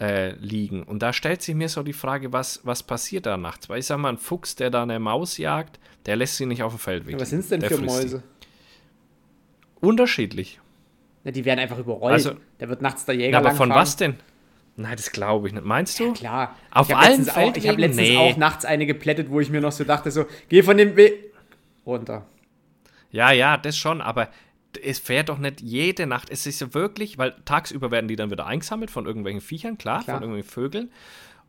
[0.00, 0.82] äh, liegen.
[0.82, 3.68] Und da stellt sich mir so die Frage, was, was passiert da nachts?
[3.68, 6.62] Weil ich sag mal, ein Fuchs, der da eine Maus jagt, der lässt sie nicht
[6.62, 7.14] auf dem Feldweg.
[7.14, 8.22] Ja, was sind es denn Der für Mäuse?
[8.22, 9.86] Die.
[9.86, 10.60] Unterschiedlich.
[11.24, 12.12] Ja, die werden einfach überrollt.
[12.14, 14.16] Also- da wird nachts der Jäger Ja, aber von was denn?
[14.76, 15.64] Nein, das glaube ich nicht.
[15.64, 16.12] Meinst du?
[16.12, 16.56] Klar.
[16.70, 17.80] Auf allen letztens auch, Ich habe Feldwegen?
[17.80, 18.16] letztens Nee.
[18.16, 21.32] auch nachts eine geplättet, wo ich mir noch so dachte, so, geh von dem Weg
[21.84, 22.26] runter.
[23.10, 24.28] Ja, ja, das schon, aber
[24.82, 26.30] es fährt doch nicht jede Nacht.
[26.30, 30.02] Es ist ja wirklich, weil tagsüber werden die dann wieder eingesammelt von irgendwelchen Viechern, klar,
[30.04, 30.16] Klar.
[30.16, 30.90] von irgendwelchen Vögeln.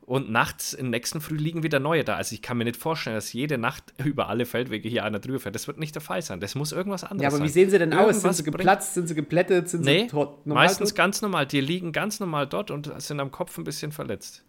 [0.01, 2.15] Und nachts, im nächsten Früh liegen wieder neue da.
[2.15, 5.39] Also ich kann mir nicht vorstellen, dass jede Nacht über alle Feldwege hier einer drüber
[5.39, 5.53] fährt.
[5.53, 6.39] Das wird nicht der Fall sein.
[6.39, 7.45] Das muss irgendwas anderes Ja, aber sein.
[7.45, 7.99] wie sehen sie denn aus?
[7.99, 8.93] Sind Irgendwas sie geplatzt?
[8.95, 9.70] Sind sie geplättet?
[9.70, 10.47] Sind Nee, sie tot?
[10.47, 10.97] normal meistens tot?
[10.97, 11.45] ganz normal.
[11.45, 14.43] Die liegen ganz normal dort und sind am Kopf ein bisschen verletzt.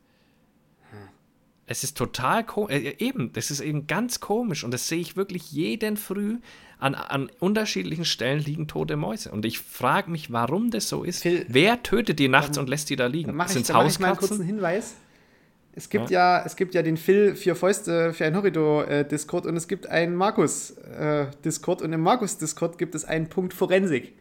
[1.66, 2.74] Es ist total komisch.
[2.74, 4.64] Äh, eben, das ist eben ganz komisch.
[4.64, 6.38] Und das sehe ich wirklich jeden Früh.
[6.80, 9.30] An, an unterschiedlichen Stellen liegen tote Mäuse.
[9.30, 11.22] Und ich frage mich, warum das so ist.
[11.22, 13.40] Phil, Wer tötet die nachts und lässt die da Dann liegen?
[13.46, 14.46] Sind's dann mach ich mal einen kurzen Hauskatzen?
[14.46, 14.94] Hinweis.
[15.72, 19.68] Es gibt ja, es gibt ja den Phil Vier Fäuste für ein Horridor-Discord und es
[19.68, 24.14] gibt einen Markus-Discord und im Markus-Discord gibt es einen Punkt Forensik.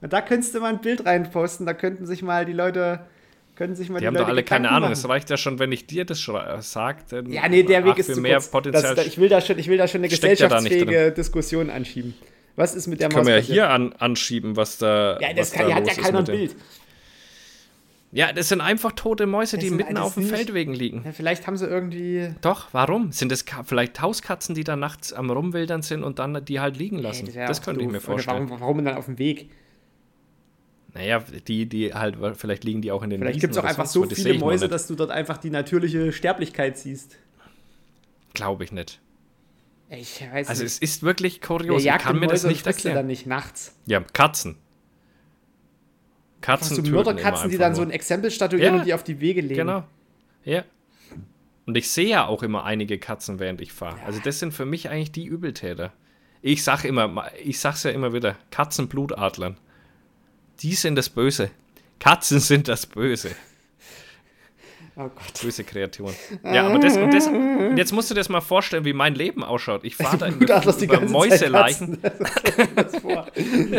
[0.00, 3.00] Und da könntest du mal ein Bild reinposten, da könnten sich mal die Leute,
[3.56, 4.88] könnten sich mal Die haben Leute doch alle keine Gedanken Ahnung.
[4.90, 4.98] machen.
[5.00, 6.20] Es reicht ja schon, wenn ich dir das
[6.60, 6.98] sage.
[7.28, 8.50] Ja, nee, der Weg ist zu mehr kurz.
[8.50, 8.94] Potenzial.
[8.94, 12.14] Das, ich, will da schon, ich will da schon eine gesellschaftsfähige Diskussion anschieben.
[12.56, 15.18] Was ist mit der können wir ja hier an, anschieben, was da.
[15.20, 16.56] Ja, das kann, da hat ja keiner ein dem- Bild.
[18.14, 21.02] Ja, das sind einfach tote Mäuse, die sind- mitten das auf nicht- Feldwegen liegen.
[21.04, 22.34] Ja, vielleicht haben sie irgendwie.
[22.42, 23.10] Doch, warum?
[23.10, 26.98] Sind das vielleicht Hauskatzen, die da nachts am Rumwildern sind und dann die halt liegen
[26.98, 27.26] lassen?
[27.28, 28.50] Ey, das auch könnte ich mir vorstellen.
[28.50, 29.48] Warum, warum dann auf dem Weg?
[30.94, 33.86] Naja, die, die halt, vielleicht liegen die auch in den Vielleicht gibt es auch einfach
[33.86, 37.16] so das viele Mäuse, dass du dort einfach die natürliche Sterblichkeit siehst.
[38.34, 39.00] Glaube ich nicht.
[39.88, 40.72] Ich weiß Also nicht.
[40.72, 41.82] es ist wirklich kurios.
[41.84, 43.06] Ich kann mir das Mäuse und nicht sie dann erklären.
[43.06, 43.74] nicht nachts?
[43.86, 44.56] Ja, Katzen.
[46.40, 47.94] Katzen so Mörderkatzen, die dann einfach so ein nur.
[47.94, 48.80] Exempel statuieren Ja.
[48.80, 49.54] und die auf die Wege legen.
[49.54, 49.84] Genau.
[50.44, 50.64] Ja.
[51.66, 54.02] Und ich sehe ja auch immer einige Katzen, während ich fahre.
[54.04, 55.92] Also das sind für mich eigentlich die Übeltäter.
[56.42, 59.56] Ich sag immer, ich sag's ja immer wieder, Katzenblutadlern.
[60.62, 61.50] Die sind das Böse.
[61.98, 63.30] Katzen sind das Böse.
[64.94, 65.40] Oh Gott.
[65.42, 66.14] Böse Kreaturen.
[66.44, 69.14] Ja, aber das, und das, und jetzt musst du dir das mal vorstellen, wie mein
[69.14, 69.84] Leben ausschaut.
[69.84, 71.98] Ich fahre da über ganze Mäuseleichen.
[72.76, 72.92] Das.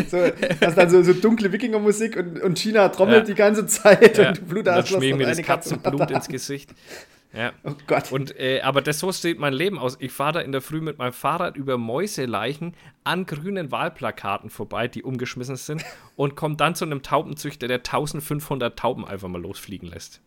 [0.09, 0.19] So,
[0.61, 3.25] hast dann so, so dunkle Wikingermusik und, und China trommelt Ja.
[3.25, 5.37] die ganze Zeit Ja, und du Blut dann hast schmieren mir das.
[5.41, 6.71] Katzenblut ins Gesicht.
[7.35, 7.51] Ja.
[7.63, 8.11] Oh Gott.
[8.11, 9.97] Und, äh, aber das so sieht mein Leben aus.
[9.99, 14.87] Ich fahre da in der Früh mit meinem Fahrrad über Mäuseleichen an grünen Wahlplakaten vorbei,
[14.87, 15.83] die umgeschmissen sind,
[16.15, 20.21] und komme dann zu einem Taubenzüchter, der 1500 Tauben einfach mal losfliegen lässt.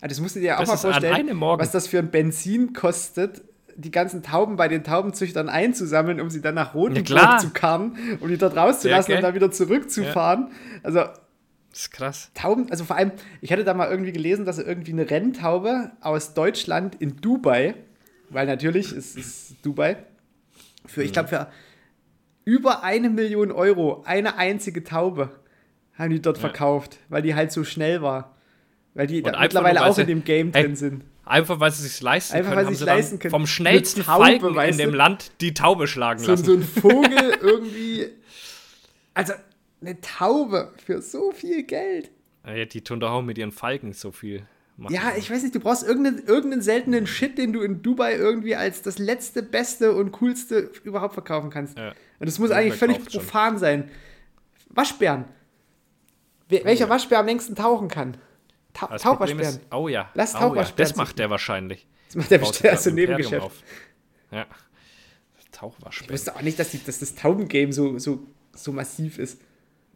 [0.00, 3.42] Ah, das musst du dir auch Das mal vorstellen, was das für ein Benzin kostet,
[3.76, 7.38] die ganzen Tauben bei den Taubenzüchtern einzusammeln, um sie dann nach Ja, Rotenburg klar.
[7.38, 9.22] zu karren, um die dort rauszulassen Ja, und gell?
[9.22, 10.48] dann wieder zurückzufahren.
[10.82, 11.04] Also
[11.70, 12.30] Das ist krass.
[12.34, 15.92] Tauben, also vor allem, ich hatte da mal irgendwie gelesen, dass er irgendwie eine Renntaube
[16.00, 17.74] aus Deutschland in Dubai,
[18.28, 19.96] weil natürlich ist es Dubai,
[20.86, 21.48] für, ich glaube, für
[22.44, 25.30] über eine Million Euro eine einzige Taube
[25.94, 28.34] haben die dort verkauft, weil die halt so schnell war.
[28.94, 31.04] Weil die mittlerweile auch in dem Game Ey, drin sind.
[31.24, 33.30] Einfach weil sie es sich leisten Einfach, können, weil haben sie sich leisten können.
[33.30, 34.94] vom schnellsten Taube, Falken in dem?
[34.94, 36.44] Land die Taube schlagen So, lassen.
[36.44, 38.08] so ein Vogel irgendwie.
[39.14, 39.34] Also
[39.80, 42.10] eine Taube für so viel Geld.
[42.46, 44.94] Ja, die tun doch auch mit ihren Falken so viel machen.
[44.94, 48.56] Ja, ich weiß nicht, du brauchst irgendeinen, irgendeinen seltenen Shit, den du in Dubai irgendwie
[48.56, 51.76] als das letzte, beste und coolste überhaupt verkaufen kannst.
[51.78, 51.90] Ja.
[52.18, 53.22] Und das muss Ja, eigentlich völlig verkauft schon.
[53.22, 53.90] profan sein.
[54.70, 55.24] Waschbären.
[56.48, 58.16] Wer, welcher Waschbär am längsten tauchen kann?
[58.72, 59.42] Ta Das Tauchwaschbären.
[59.56, 61.86] ist, oh ja, Lass oh ja, Tauchwaschbären das macht der wahrscheinlich.
[62.06, 63.42] Das macht der bestimmt als so Nebengeschäft.
[63.42, 63.62] auf.
[64.30, 64.46] Ja.
[65.38, 66.10] Ich Tauchwaschbär.
[66.12, 69.40] wusste auch nicht, dass, die, dass das Taubengame so, so, so massiv ist.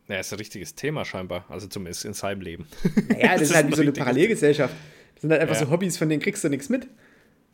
[0.08, 1.44] Ja, ist ein richtiges Thema scheinbar.
[1.48, 2.66] Also zumindest in seinem Leben.
[3.08, 3.92] Naja, das, Das ist halt wie so eine.
[3.92, 4.74] Parallelgesellschaft.
[5.14, 5.64] Das sind halt einfach Ja.
[5.64, 6.86] so Hobbys, von denen kriegst du nichts mit.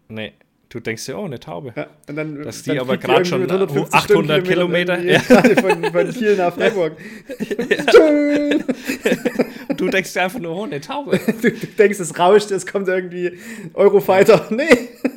[0.09, 0.33] nee,
[0.69, 1.73] du denkst ja, oh, eine Taube.
[1.77, 5.61] Ja, und dann, Dass dann die aber irgendwie schon mit 150 800 Stundenkilometern Kilometer, irgendwie
[5.63, 6.97] von, von Kiel nach Freiburg.
[7.93, 8.65] Schön.
[9.77, 11.19] Du denkst dir einfach nur, oh, eine Taube.
[11.43, 13.39] Du, du denkst, es rauscht, es kommt irgendwie
[13.75, 14.47] Eurofighter.
[14.51, 14.67] Nee,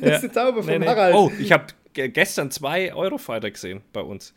[0.00, 0.14] Ja.
[0.16, 0.86] ist die Taube Nee, nee.
[0.86, 1.14] Harald.
[1.14, 4.32] Oh, ich habe gestern zwei Eurofighter gesehen bei uns.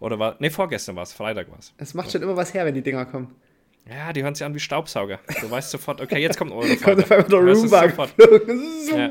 [0.00, 1.72] Oder war, nee, vorgestern war es, Freitag war es.
[1.78, 3.34] Es macht schon immer was her, wenn die Dinger kommen.
[3.88, 5.20] Ja, die hören sich an wie Staubsauger.
[5.42, 7.84] Du weißt sofort, okay, jetzt kommt eure Kommt auf einmal der Roomba.
[8.96, 9.10] Ja.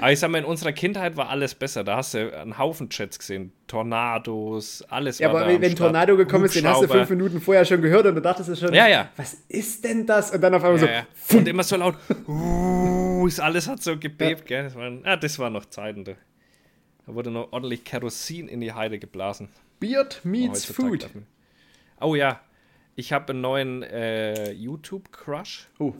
[0.00, 1.82] Aber ich sag mal, in unserer Kindheit war alles besser.
[1.82, 3.52] Da hast du einen Haufen Jets gesehen.
[3.66, 5.78] Tornados, alles Ja, aber wenn Start.
[5.78, 8.56] Tornado gekommen ist, den hast du fünf Minuten vorher schon gehört und du dachtest du
[8.56, 9.10] schon, Ja, ja.
[9.16, 10.30] was ist denn das?
[10.30, 11.38] Und dann auf einmal Ja, so, ja.
[11.40, 11.96] Und immer so laut.
[12.28, 14.64] Uh, alles hat so gebebt, gell?
[14.64, 16.04] Das waren, ah, das waren noch Zeiten.
[16.04, 16.12] Da.
[17.06, 19.48] da wurde noch ordentlich Kerosin in die Heide geblasen.
[19.80, 21.22] Beard meets Heutzutage Food.
[22.00, 22.40] Oh ja,
[22.94, 25.68] ich habe einen neuen äh, YouTube-Crush.
[25.78, 25.94] Oh,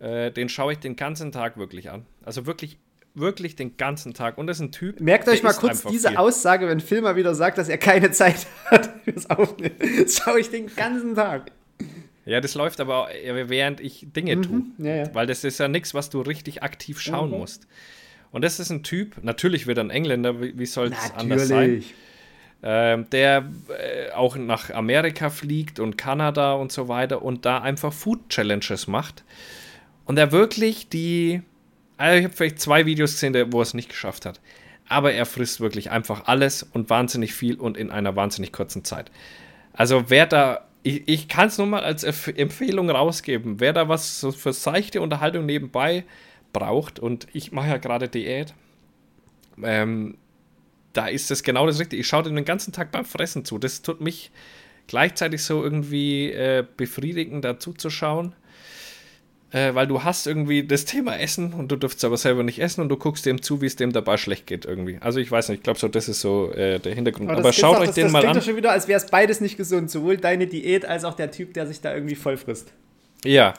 [0.00, 2.04] Äh, den schaue ich den ganzen Tag wirklich an.
[2.24, 2.78] Also wirklich,
[3.14, 4.36] wirklich den ganzen Tag.
[4.38, 5.00] Und das ist ein Typ.
[5.00, 6.16] merkt euch mal kurz diese viel.
[6.18, 9.76] Aussage, wenn Phil mal wieder sagt, dass er keine Zeit hat fürs Aufnehmen.
[10.02, 11.52] Das schaue ich den ganzen Tag.
[12.26, 14.56] Ja, das läuft aber auch, äh, während ich Dinge tue.
[14.56, 15.14] Mhm, ja, ja.
[15.14, 17.66] Weil das ist ja nichts, was du richtig aktiv schauen musst.
[18.30, 21.46] Und das ist ein Typ, natürlich wird er ein Engländer, wie, wie soll es anders
[21.48, 21.84] sein?
[22.66, 27.92] Ähm, der äh, auch nach Amerika fliegt und Kanada und so weiter und da einfach
[27.92, 29.22] Food Challenges macht.
[30.06, 31.42] Und er wirklich die,
[31.98, 34.40] also ich habe vielleicht zwei Videos gesehen, wo er es nicht geschafft hat.
[34.88, 39.10] Aber er frisst wirklich einfach alles und wahnsinnig viel und in einer wahnsinnig kurzen Zeit.
[39.74, 43.90] Also wer da, ich, ich kann es nur mal als Empf- Empfehlung rausgeben, wer da
[43.90, 46.04] was für seichte Unterhaltung nebenbei
[46.54, 48.54] braucht und ich mache ja gerade Diät,
[49.62, 50.16] ähm,
[50.94, 52.00] da ist das genau das Richtige.
[52.00, 53.58] Ich schaue dem den ganzen Tag beim Fressen zu.
[53.58, 54.30] Das tut mich
[54.86, 58.34] gleichzeitig so irgendwie äh, befriedigend, dazu zu schauen.
[59.50, 62.80] Äh, weil du hast irgendwie das Thema Essen und du dürftest aber selber nicht essen
[62.80, 64.98] und du guckst dem zu, wie es dem dabei schlecht geht irgendwie.
[65.00, 67.30] Also ich weiß nicht, ich glaube so, das ist so äh, der Hintergrund.
[67.30, 68.40] Aber, das schaut doch- euch das, den das mal klingt an.
[68.40, 69.92] doch schon wieder, als wäre es beides nicht gesund.
[69.92, 72.72] Sowohl deine Diät als auch der Typ, der sich da irgendwie voll frisst.
[73.24, 73.54] Ja.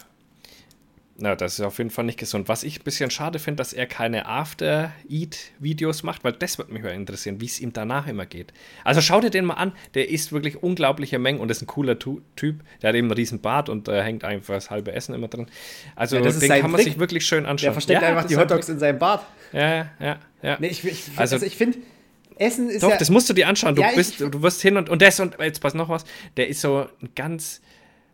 [1.17, 2.49] Na, das ist auf jeden Fall nicht gesund.
[2.49, 6.83] Was ich ein bisschen schade finde, dass er keine After-Eat-Videos macht, weil das würde mich
[6.83, 8.53] mal interessieren, wie es ihm danach immer geht.
[8.83, 11.97] Also schau dir den mal an, der isst wirklich unglaubliche Mengen und ist ein cooler
[11.99, 12.61] tu Typ.
[12.81, 15.47] Der hat eben einen riesen Bart und äh, hängt einfach das halbe Essen immer drin.
[15.95, 16.83] Also Ja, den kann man Trick.
[16.83, 17.67] sich wirklich schön anschauen.
[17.67, 19.25] Der versteckt Ja, einfach die Hotdogs in seinem Bart.
[19.53, 20.57] Ja, ja, ja.
[20.59, 21.77] Nee, ich, ich, Also- also, ich finde,
[22.37, 22.97] Essen ist Doch, ja...
[22.97, 23.75] das musst du dir anschauen.
[23.75, 26.03] Du Ja, bist, du wirst hin und, und das und jetzt pass noch was.
[26.35, 27.61] Der ist so ein ganz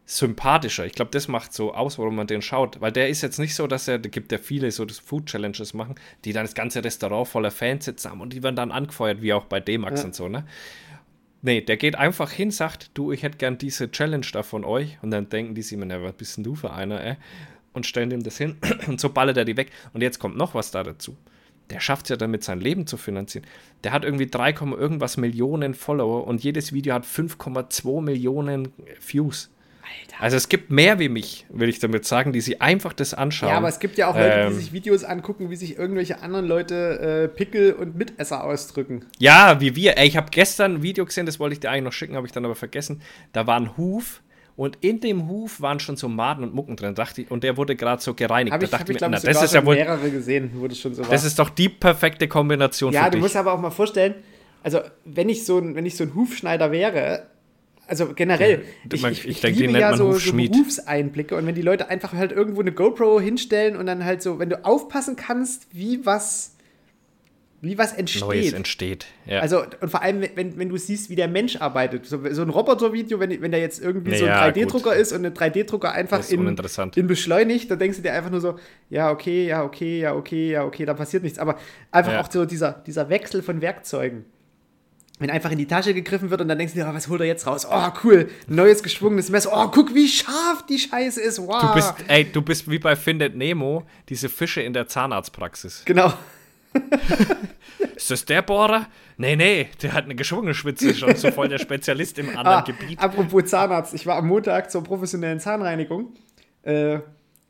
[0.06, 0.86] sympathischer.
[0.86, 2.82] Ich glaube, das macht so aus, warum man den schaut.
[2.82, 5.28] Weil der ist jetzt nicht so, dass er, da gibt ja viele so das Food
[5.28, 5.96] Challenges machen,
[6.26, 9.34] die dann das ganze Restaurant voller Fans sitzen haben und die werden dann angefeuert, wie
[9.34, 10.06] auch bei D-Max Ja.
[10.08, 10.46] und so, ne?
[11.44, 15.00] Nee, der geht einfach hin, sagt, du, ich hätte gern diese Challenge da von euch.
[15.02, 17.16] Und dann denken die sich immer, na, was bist denn du für einer, ey?
[17.74, 18.58] Und stellen ihm das hin.
[18.88, 19.72] Und so ballert er die weg.
[19.94, 21.18] Und jetzt kommt noch was da dazu.
[21.72, 23.48] Der schafft es ja damit, sein Leben zu finanzieren.
[23.84, 29.50] Der hat irgendwie 3, Komma irgendwas Millionen Follower und jedes Video hat 5,2 Millionen Views.
[29.82, 30.22] Alter.
[30.22, 33.50] Also es gibt mehr wie mich, will ich damit sagen, die sich einfach das anschauen.
[33.50, 34.50] Ja, aber es gibt ja auch Leute, Ähm.
[34.50, 39.06] die sich Videos angucken, wie sich irgendwelche anderen Leute äh, Pickel und Mitesser ausdrücken.
[39.20, 39.98] Ja, wie wir.
[39.98, 42.28] Ey, ich habe gestern ein Video gesehen, das wollte ich dir eigentlich noch schicken, habe
[42.28, 43.02] ich dann aber vergessen.
[43.34, 44.22] Da war ein Huf
[44.56, 47.58] und in dem Huf waren schon so Maden und Mucken drin, dachte ich, und der
[47.58, 48.54] wurde gerade so gereinigt.
[48.54, 50.52] Habe da ich, dachte hab ich mir, glaube na, das ist ja wohl, mehrere gesehen,
[50.56, 51.10] wo das schon so war.
[51.10, 53.22] das ist doch die perfekte Kombination ja, für du dich.
[53.24, 54.16] musst aber auch mal vorstellen,
[54.64, 57.28] also wenn ich so ein, wenn ich so ein Hufschneider wäre,
[57.92, 60.32] also generell, du- ich, ich, ich ich denke, die liebe ja so, so.
[60.34, 64.40] Berufseinblicke und wenn die Leute einfach halt irgendwo eine GoPro hinstellen und dann halt so,
[64.40, 66.56] wenn du aufpassen kannst, wie was,
[67.60, 68.22] wie was entsteht.
[68.22, 69.06] Neues entsteht.
[69.26, 69.42] Ja.
[69.42, 72.06] Also, und vor allem, wenn, wenn du siehst, wie der Mensch arbeitet.
[72.06, 75.26] So, so ein Roboter-Video, wenn, wenn der jetzt irgendwie so ein Ja, 3D-Drucker ist und
[75.26, 76.58] ein 3D-Drucker einfach in,
[76.96, 78.56] in beschleunigt, dann denkst du dir einfach nur so,
[78.90, 81.38] ja, okay, ja, okay, ja, okay, ja, okay, da passiert nichts.
[81.38, 81.60] Aber
[81.92, 82.22] einfach Ja.
[82.22, 84.26] auch so dieser, dieser Wechsel von Werkzeugen.
[85.22, 87.22] Wenn einfach in die Tasche gegriffen wird und dann denkst du dir, oh, was holt
[87.22, 87.68] er jetzt raus?
[87.70, 89.52] Oh, cool, neues geschwungenes Messer.
[89.54, 91.40] Oh, guck, wie scharf die Scheiße ist.
[91.40, 91.62] Wow.
[91.62, 95.84] Du bist, ey, du bist wie bei Findet Nemo, diese Fische in der Zahnarztpraxis.
[95.86, 96.12] Genau.
[97.96, 98.88] Ist das der Bohrer?
[99.18, 102.62] Nee, nee, der hat eine geschwungene Spitze, schon so voll der Spezialist im anderen Ah,
[102.62, 103.00] Gebiet.
[103.00, 106.14] apropos Zahnarzt, ich war am Montag zur professionellen Zahnreinigung.
[106.64, 106.98] Äh,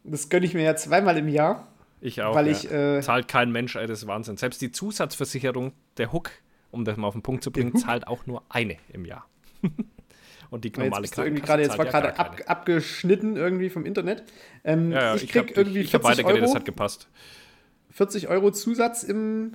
[0.03, 1.69] das gönne ich mir ja zweimal im Jahr.
[2.01, 2.35] Ich auch.
[2.35, 2.51] weil ja.
[2.51, 4.35] ich, äh, zahlt kein Mensch, ey, das ist Wahnsinn.
[4.35, 6.31] Selbst die Zusatzversicherung, der Hook,
[6.71, 9.25] um das mal auf den Punkt zu bringen, zahlt auch nur eine im Jahr.
[10.49, 13.85] Und die Jetzt normale irgendwie Krankenkasse gerade, jetzt war ja gerade ab, abgeschnitten irgendwie vom
[13.85, 14.23] Internet.
[14.65, 16.59] Ähm, Ja, ja, ich ich, krieg hab, irgendwie ich, ich hab 40 weitergeredet, Euro, das
[16.59, 17.07] hat gepasst.
[17.91, 19.53] 40 Euro Zusatz im,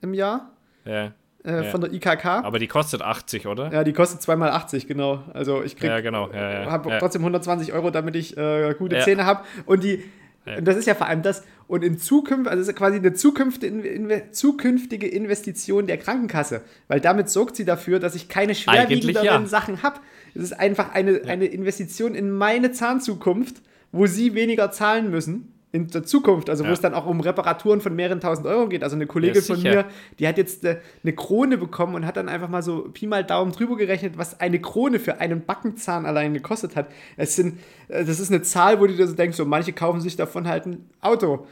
[0.00, 0.52] im Jahr
[0.86, 1.12] Ja.
[1.44, 1.64] äh, Ja.
[1.64, 2.24] von der IKK.
[2.24, 3.70] Aber die kostet 80, oder?
[3.70, 5.22] ja, die kostet zweimal 80, genau.
[5.34, 8.98] Also ich krieg, Ja, genau, ja, habe trotzdem 120 Euro, damit ich äh, gute.
[9.00, 9.44] Zähne habe.
[9.66, 10.04] Und die,
[10.46, 10.56] Ja.
[10.56, 11.42] und das ist ja vor allem das.
[11.66, 17.00] Und in Zukunft, also es ist quasi eine zukünftige, Inve- zukünftige Investition der Krankenkasse, weil
[17.00, 19.46] damit sorgt sie dafür, dass ich keine schwerwiegenderen ja.
[19.46, 20.00] Sachen habe.
[20.34, 23.56] Es ist einfach eine, eine Investition in meine Zahnzukunft,
[23.92, 25.52] wo sie weniger zahlen müssen.
[25.72, 26.72] In der Zukunft, also wo Ja.
[26.72, 28.82] es dann auch um Reparaturen von mehreren tausend Euro geht.
[28.82, 29.84] Also eine Kollegin Ja, von mir,
[30.18, 33.22] die hat jetzt äh, eine Krone bekommen und hat dann einfach mal so Pi mal
[33.24, 36.88] Daumen drüber gerechnet, was eine Krone für einen Backenzahn allein gekostet hat.
[37.16, 40.00] Es sind, äh, das ist eine Zahl, wo du dir so denkst, so manche kaufen
[40.00, 41.46] sich davon halt ein Auto.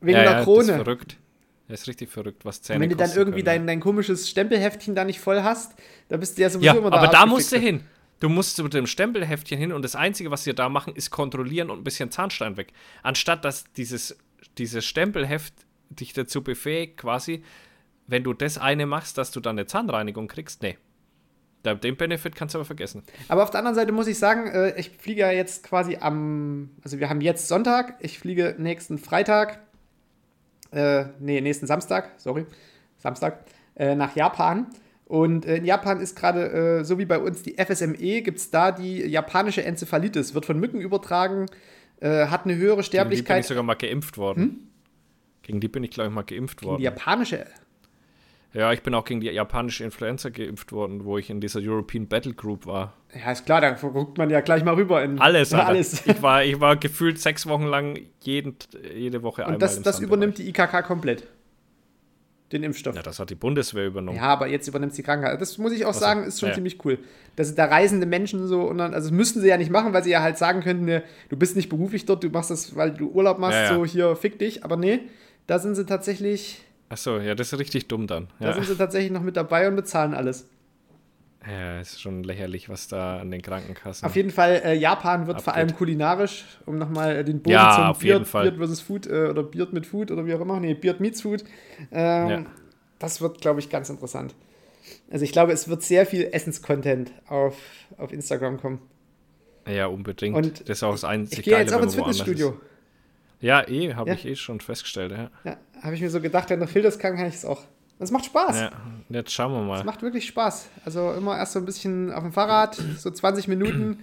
[0.00, 0.74] Wegen ja, einer ja, Das ist Krone.
[0.84, 1.16] verrückt.
[1.68, 3.46] Das ist richtig verrückt, was Zähne Und wenn du dann irgendwie können.
[3.60, 5.72] dein, dein komisches Stempelheftchen da nicht voll hast,
[6.08, 7.84] dann bist du ja sowieso Ja, immer aber da musst du hin.
[8.24, 11.68] Du musst mit dem Stempelheftchen hin und das Einzige, was wir da machen, ist kontrollieren
[11.68, 12.72] und ein bisschen Zahnstein weg.
[13.02, 14.16] Anstatt dass dieses,
[14.56, 15.52] dieses Stempelheft
[15.90, 17.44] dich dazu befähigt, quasi,
[18.06, 20.78] wenn du das eine machst, dass du dann eine Zahnreinigung kriegst, nee.
[21.66, 23.02] Den Benefit kannst du aber vergessen.
[23.28, 26.70] Aber auf der anderen Seite muss ich sagen, äh, ich fliege ja jetzt quasi am,
[26.82, 29.60] also wir haben jetzt Sonntag, ich fliege nächsten Freitag,
[30.70, 32.46] äh, nee, nächsten Samstag, sorry,
[32.96, 33.44] Samstag,
[33.74, 34.68] äh, nach Japan.
[35.06, 38.50] Und äh, in Japan ist gerade, äh, so wie bei uns die FSME, gibt es
[38.50, 41.46] da die japanische Enzephalitis, wird von Mücken übertragen,
[42.00, 43.44] äh, hat eine höhere Gegen die bin ich Sterblichkeit.
[43.44, 44.70] sogar mal geimpft worden.
[45.42, 46.82] Gegen die bin ich, glaube ich, mal geimpft Die worden.
[46.82, 47.44] japanische,
[48.54, 52.06] Ja, ich bin auch gegen die japanische Influenza geimpft worden, wo ich in dieser European
[52.08, 52.94] Battle Group war.
[53.14, 55.66] ja ist klar, da guckt man ja gleich mal rüber in Alles, Alter.
[55.66, 56.06] alles.
[56.06, 58.56] Ich war, ich war gefühlt sechs Wochen lang jeden,
[58.96, 61.26] jede Woche einmal Und das, das übernimmt die IKK komplett.
[62.52, 62.94] Den Impfstoff.
[62.94, 64.18] Ja, das hat die Bundeswehr übernommen.
[64.18, 65.40] Ja, aber jetzt übernimmt die Krankheit.
[65.40, 66.54] Das muss ich auch sagen, ist schon ja.
[66.54, 66.98] ziemlich cool.
[67.36, 70.04] Dass da reisende Menschen so, und dann, also das müssten sie ja nicht machen, weil
[70.04, 72.92] sie ja halt sagen könnten, ne, du bist nicht beruflich dort, du machst das, weil
[72.92, 73.74] du Urlaub machst, Ja, ja.
[73.74, 74.62] so hier fick dich.
[74.62, 75.00] Aber nee,
[75.46, 76.60] da sind sie tatsächlich,
[76.90, 78.28] Achso, ja, das ist richtig dumm dann.
[78.38, 80.46] da sind sie tatsächlich noch mit dabei und bezahlen alles.
[81.46, 84.06] Ja ist schon lächerlich, was da an den Krankenkassen.
[84.06, 85.68] Auf jeden Fall, äh, Japan wird vor Abgeht.
[85.68, 88.44] allem kulinarisch, um nochmal äh, den Bogen Ja, zum auf jeden Beard, Fall.
[88.44, 91.22] Beard versus Food äh, oder Beard mit Food oder wie auch immer, nee, Beard meets
[91.22, 91.44] Food.
[91.92, 92.46] Ähm, Ja.
[92.98, 94.34] Das wird, glaube ich, ganz interessant.
[95.10, 97.56] Also ich glaube, es wird sehr viel Essenscontent auf,
[97.98, 98.80] auf Instagram kommen.
[99.66, 100.36] ja, unbedingt.
[100.36, 102.58] Und das ist auch das einzige Ich gehe jetzt auch ins Fitnessstudio.
[103.40, 104.14] Ja, eh, habe Ja.
[104.16, 105.12] ich eh schon festgestellt.
[105.12, 105.30] Ja.
[105.44, 107.62] Ja, habe ich mir so gedacht, wenn du filterst kann, kann ich es auch.
[107.98, 108.60] Und es macht Spaß.
[108.60, 108.70] ja,
[109.08, 109.84] jetzt schauen wir Es mal.
[109.84, 110.68] macht wirklich Spaß.
[110.84, 113.98] Also immer erst so ein bisschen auf dem Fahrrad, so 20 Minuten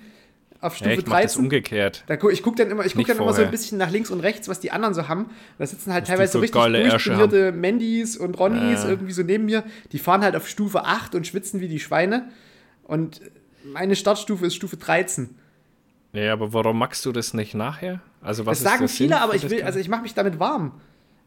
[0.61, 1.43] auf Ja, Stufe ich mache das 13.
[1.43, 2.03] umgekehrt.
[2.07, 3.89] Da gu ich gucke dann immer, ich guck Nicht dann immer so ein bisschen nach
[3.89, 5.29] links und rechts, was die anderen so haben.
[5.57, 8.89] Da sitzen halt Was teilweise so richtig durchtrainierte Mandys und Ronnys Ja.
[8.89, 9.63] irgendwie so neben mir.
[9.91, 12.29] Die fahren halt auf Stufe 8 und schwitzen wie die Schweine.
[12.83, 13.21] Und
[13.73, 15.35] meine Startstufe ist Stufe 13.
[16.13, 18.01] Ja, aber warum magst du das nicht nachher?
[18.21, 20.39] Also was Das sagen viele, Sinn aber ich das will, also ich mache mich damit
[20.39, 20.73] warm.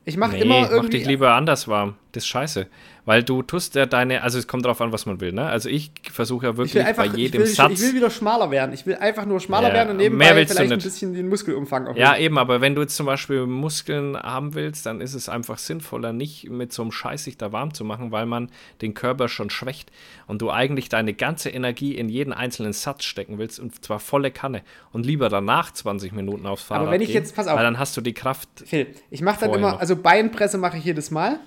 [0.05, 0.99] Ich mache Nee, immer mach irgendwie.
[0.99, 1.97] dich lieber anders warm.
[2.15, 2.67] Das ist scheiße.
[3.07, 5.45] Weil du tust ja deine, also es kommt drauf an, was man will, ne?
[5.47, 7.73] Also ich versuche ja ich wirklich einfach, bei ich jedem will, Satz.
[7.73, 8.73] ich will wieder schmaler werden.
[8.73, 11.13] Ich will einfach nur schmaler Ja, werden und nebenbei mehr willst du vielleicht ein bisschen
[11.13, 12.01] den Muskelumfang erhöhen.
[12.01, 15.59] ja, eben, aber wenn du jetzt zum Beispiel Muskeln haben willst, dann ist es einfach
[15.59, 18.49] sinnvoller, nicht mit so einem Scheiß sich da warm zu machen, weil man
[18.81, 19.91] den Körper schon schwächt
[20.27, 24.31] und du eigentlich deine ganze Energie in jeden einzelnen Satz stecken willst und zwar volle
[24.31, 24.63] Kanne
[24.93, 27.57] und lieber danach 20 Minuten aufs Fahrrad wenn ich gehen, jetzt- pass auf.
[27.57, 28.49] weil dann hast du die Kraft.
[28.65, 29.81] Phil, ich mache dann immer, noch.
[29.81, 31.39] also Beinpresse mache ich jedes Mal.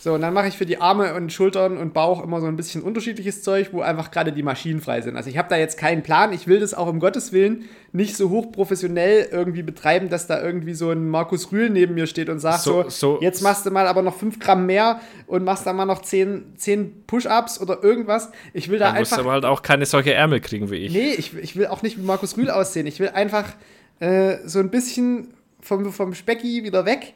[0.00, 2.56] So, und dann mache ich für die Arme und Schultern und Bauch immer so ein
[2.56, 5.16] bisschen unterschiedliches Zeug, wo einfach gerade die Maschinen frei sind.
[5.16, 6.32] Also ich habe da jetzt keinen Plan.
[6.32, 10.74] Ich will das auch um Gottes Willen nicht so hochprofessionell irgendwie betreiben, dass da irgendwie
[10.74, 13.70] so ein Markus Rühl neben mir steht und sagt so, So- so- jetzt machst du
[13.70, 17.82] mal aber noch 5 Gramm mehr und machst dann mal noch 10, 10 Push-Ups oder
[17.82, 18.30] irgendwas.
[18.52, 20.76] Ich will da Da musst du einfach aber halt auch keine solche Ärmel kriegen wie
[20.76, 20.92] ich.
[20.92, 22.86] Nee, ich, ich will auch nicht wie Markus Rühl aussehen.
[22.86, 23.46] Ich will einfach
[24.00, 27.14] äh, so ein bisschen vom, vom Specki wieder weg.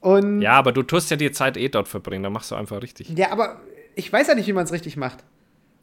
[0.00, 0.52] Und ja.
[0.52, 3.14] Ja, aber du tust ja die Zeit eh dort verbringen, dann machst du einfach richtig.
[3.30, 3.60] aber
[3.94, 5.24] ich weiß ja nicht, wie man es richtig macht.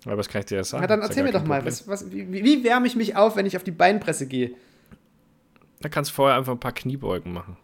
[0.06, 0.82] Aber das kann ich dir ja sagen.
[0.82, 3.36] Na, dann ja erzähl mir doch mal, was, was, wie, wie wärme ich mich auf,
[3.36, 4.52] wenn ich auf die Beinpresse gehe?
[5.82, 7.58] Da kannst du vorher einfach ein paar Kniebeugen machen.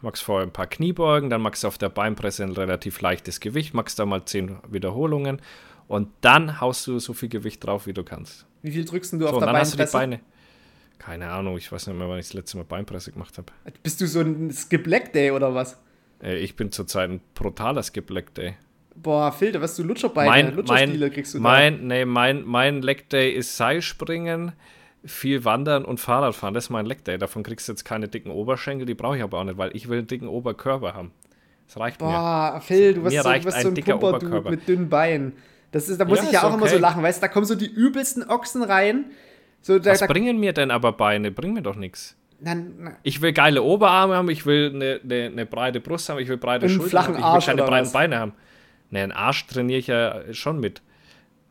[0.00, 3.40] Du machst vorher ein paar Kniebeugen, dann machst du auf der Beinpresse ein relativ leichtes
[3.40, 5.40] Gewicht, machst da mal 10 Wiederholungen
[5.88, 8.46] und dann haust du so viel Gewicht drauf, wie du kannst.
[8.62, 9.96] Wie viel drückst du So, auf der dann hast du die Beinpresse?
[9.96, 10.20] Beine.
[10.98, 13.52] Keine Ahnung, ich weiß nicht mehr, wann ich das letzte Mal Beinpresse gemacht habe.
[13.82, 15.78] Bist du so ein Skip Leg Day oder was?
[16.22, 18.54] Äh, ich bin zurzeit ein brutaler Skip Leg Day.
[18.94, 23.08] Boah, Phil, da wirst du Lutscherbeine, Mein, Lutscherstiele kriegst du mein, nee, mein, mein Leg
[23.08, 24.52] Day ist Seilspringen,
[25.04, 26.54] viel Wandern und Fahrradfahren.
[26.54, 27.18] Das ist mein Leg Day.
[27.18, 29.88] Davon kriegst du jetzt keine dicken Oberschenkel, die brauche ich aber auch nicht, weil ich
[29.88, 31.10] will einen dicken Oberkörper haben.
[31.66, 32.06] Das reicht da.
[32.06, 32.12] mir.
[32.12, 34.50] Boah, Phil, du wirst Mir so, du wirst ein so ein Pumperdude Oberkörper.
[34.50, 35.32] mit dünnen Beinen.
[35.72, 36.82] Das ist, da muss Ja, ich ja auch immer so okay.
[36.82, 39.06] lachen, weißt du, da kommen so die übelsten Ochsen rein.
[39.62, 41.30] So, da, Was da, bringen mir denn aber Beine?
[41.30, 42.16] Bringen mir doch nichts.
[43.04, 46.36] Ich will geile Oberarme haben, ich will eine, eine, eine breite Brust haben, ich will
[46.36, 47.92] breite Einen Schultern flachen haben, ich will keine breiten was?
[47.92, 48.32] Beine haben.
[48.90, 50.82] Ne, einen Arsch trainiere ich ja schon mit.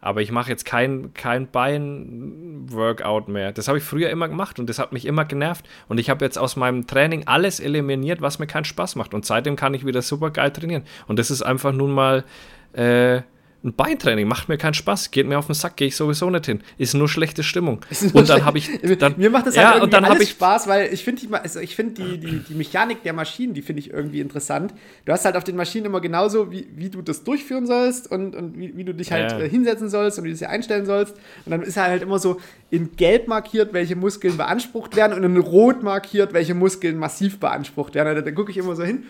[0.04, 3.52] Aber ich mache jetzt kein, kein Bein-Workout mehr.
[3.52, 5.70] Das habe ich früher immer gemacht und das hat mich immer genervt.
[5.88, 9.14] Und ich habe jetzt aus meinem Training alles eliminiert, was mir keinen Spaß macht.
[9.14, 10.84] Und seitdem kann ich wieder super geil trainieren.
[11.08, 12.26] Und das ist einfach nun mal
[12.74, 13.22] äh,
[13.64, 16.48] Ein Beintraining macht mir keinen Spaß, geht mir auf den Sack, gehe ich sowieso nicht
[16.48, 16.62] hin.
[16.80, 17.82] Ist nur schlechte Stimmung.
[18.02, 18.70] Nur Und dann habe ich.
[19.00, 20.30] Dann, mir macht das ja, halt irgendwie und dann alles.
[20.30, 23.62] Spaß, weil ich finde die, also ich find die, die, die Mechanik der Maschinen, die
[23.62, 24.74] finde ich irgendwie interessant.
[25.06, 28.36] Du hast halt auf den Maschinen immer genauso, wie, wie du das durchführen sollst und,
[28.36, 29.40] und wie, wie du dich halt Ja.
[29.40, 31.16] äh, hinsetzen sollst und wie du sie einstellen sollst.
[31.46, 35.38] Und dann ist halt immer so in gelb markiert, welche Muskeln beansprucht werden und in
[35.38, 38.16] rot markiert, welche Muskeln massiv beansprucht werden.
[38.16, 39.04] Da, da gucke ich immer so hin.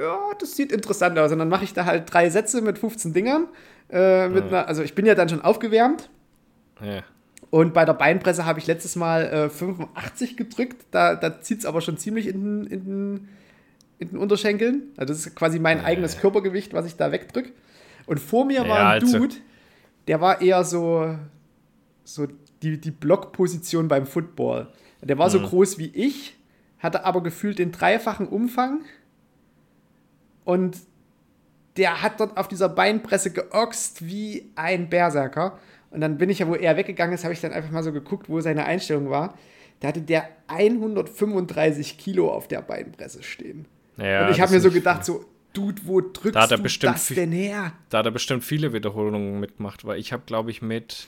[0.00, 1.32] Ja, das sieht interessant aus.
[1.32, 3.46] Und dann mache ich da halt drei Sätze mit 15 Dingern.
[3.90, 6.08] Äh, mit einer, also ich bin ja dann schon aufgewärmt.
[6.80, 7.02] Ja.
[7.50, 10.84] Und bei der Beinpresse habe ich letztes Mal äh, 85 gedrückt.
[10.92, 13.28] Da, da zieht es aber schon ziemlich in den, in, den,
[13.98, 14.82] in den Unterschenkeln.
[14.96, 17.52] Also das ist quasi mein eigenes Körpergewicht, was ich da wegdrück.
[18.06, 19.34] Und vor mir war Ja, ein also- Dude,
[20.06, 21.16] der war eher so,
[22.04, 22.28] so
[22.62, 24.68] die, die Blockposition beim Football.
[25.02, 25.32] Der war Mhm.
[25.32, 26.36] so groß wie ich,
[26.78, 28.80] hatte aber gefühlt den dreifachen Umfang.
[30.50, 30.78] Und
[31.76, 35.58] der hat dort auf dieser Beinpresse geoxt wie ein Berserker.
[35.90, 37.92] Und dann bin ich ja, wo er weggegangen ist, habe ich dann einfach mal so
[37.92, 39.38] geguckt, wo seine Einstellung war.
[39.78, 43.66] Da hatte der 135 Kilo auf der Beinpresse stehen.
[43.96, 46.94] Ja, und ich habe mir so gedacht, so, Dude, wo drückst Da er du bestimmt
[46.94, 47.72] das denn her?
[47.88, 51.06] Da hat er bestimmt viele Wiederholungen mitgemacht, weil ich habe, glaube ich, mit,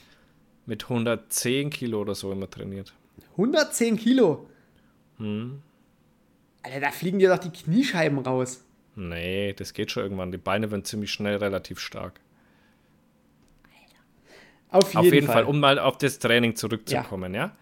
[0.66, 2.94] mit 110 Kilo oder so immer trainiert.
[3.32, 4.48] 110 Kilo.
[5.18, 5.62] Hm.
[6.62, 8.64] Alter, da fliegen dir doch die Kniescheiben raus.
[8.94, 10.32] Nee, das geht schon irgendwann.
[10.32, 12.20] Die Beine werden ziemlich schnell relativ stark.
[14.70, 15.34] Auf jeden, Auf jeden Fall.
[15.34, 15.44] Fall.
[15.44, 17.52] um mal auf das Training zurückzukommen, ja.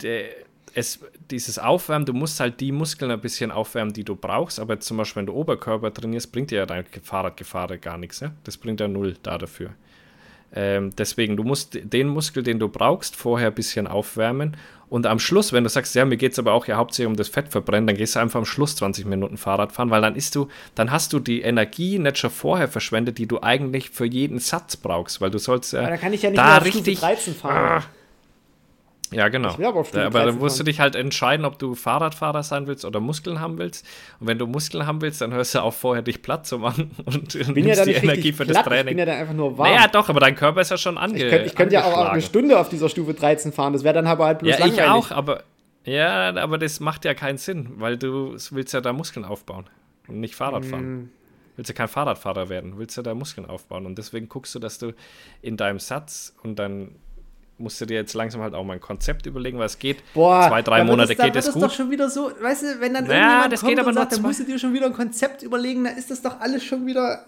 [0.00, 0.30] Der,
[0.74, 4.80] es, dieses Aufwärmen, du musst halt die Muskeln ein bisschen aufwärmen, die du brauchst, aber
[4.80, 8.32] zum Beispiel, wenn du Oberkörper trainierst, bringt dir ja dein Fahrradgefahre gar nichts, ja.
[8.44, 9.74] Das bringt ja null da dafür.
[10.54, 14.56] Ähm, deswegen, du musst den Muskel, den du brauchst, vorher ein bisschen aufwärmen.
[14.88, 17.14] Und am Schluss, wenn du sagst, ja, mir geht es aber auch ja hauptsächlich um
[17.14, 20.34] das Fettverbrennen, dann gehst du einfach am Schluss 20 Minuten Fahrrad fahren, weil dann ist
[20.34, 24.40] du, dann hast du die Energie nicht schon vorher verschwendet, die du eigentlich für jeden
[24.40, 26.98] Satz brauchst, weil du sollst ja Aber da kann ich ja nicht da mehr richtig,
[26.98, 27.84] Stufe 13 fahren.
[29.12, 29.54] Ja, genau.
[29.58, 32.66] Ich auf Da- aber 13 dann musst du dich halt entscheiden, ob du Fahrradfahrer sein
[32.66, 33.86] willst oder Muskeln haben willst.
[34.20, 36.90] Und wenn du Muskeln haben willst, dann hörst du auf, vorher dich platt zu machen
[37.06, 38.98] und Ich bin ja nimmst dann die Energie für platt, das ich bin Training.
[38.98, 39.68] ja dann einfach nur warm.
[39.72, 42.22] naja, doch, aber dein Körper ist ja schon ange ich könnte ich ja auch eine.
[42.22, 43.72] Stunde auf dieser Stufe 13 fahren.
[43.72, 44.90] Das wäre dann aber halt bloß Ja, ich langweilig.
[44.90, 45.42] auch, aber
[45.84, 49.64] ja, aber das macht ja keinen Sinn, weil du willst ja da Muskeln aufbauen
[50.08, 50.94] und nicht Fahrrad fahren.
[51.04, 51.10] Mm.
[51.56, 54.78] Willst ja kein Fahrradfahrer werden, willst ja da Muskeln aufbauen und deswegen guckst du, dass
[54.78, 54.92] du
[55.42, 56.90] in deinem Satz und dann
[57.60, 60.48] musst du dir jetzt langsam halt auch mal ein Konzept überlegen, weil es geht Boah,
[60.48, 61.62] zwei, drei Monate es, da geht es gut.
[61.62, 63.94] doch schon wieder so, weißt du, wenn dann Naja, irgendjemand das kommt geht aber und
[63.94, 66.64] sagt, dann musst du dir schon wieder ein Konzept überlegen, dann ist das doch alles
[66.64, 67.26] schon wieder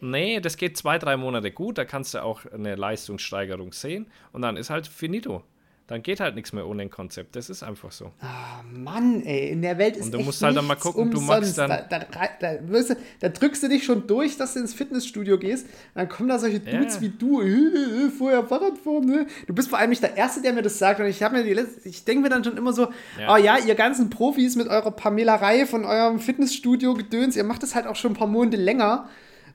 [0.00, 4.42] Nee, das geht zwei, drei Monate gut, da kannst du auch eine Leistungssteigerung sehen und
[4.42, 5.42] dann ist halt finito.
[5.86, 7.36] Dann geht halt nichts mehr ohne ein Konzept.
[7.36, 8.06] Das ist einfach so.
[8.20, 11.18] Ah, Mann, ey, in der Welt ist Und du musst halt dann mal gucken, du
[11.18, 11.58] umsonst.
[11.58, 14.72] machst dann- Da, da, da, du, da drückst du dich schon durch, dass du ins
[14.72, 15.66] Fitnessstudio gehst.
[15.94, 17.00] Dann kommen da solche Dudes Ja.
[17.02, 17.42] wie du.
[17.42, 17.46] Äh,
[18.06, 19.26] äh, vorher Fahrrad fahren, ne?
[19.46, 21.00] Du bist vor allem nicht der Erste, der mir das sagt.
[21.00, 22.88] Und ich habe mir die letzte, ich denke mir dann schon immer so,
[23.20, 23.34] Ja.
[23.34, 27.86] oh ja, ihr ganzen Profis mit eurer Pamelerei von eurem Fitnessstudio-Gedöns, ihr macht das halt
[27.86, 29.06] auch schon ein paar Monate länger.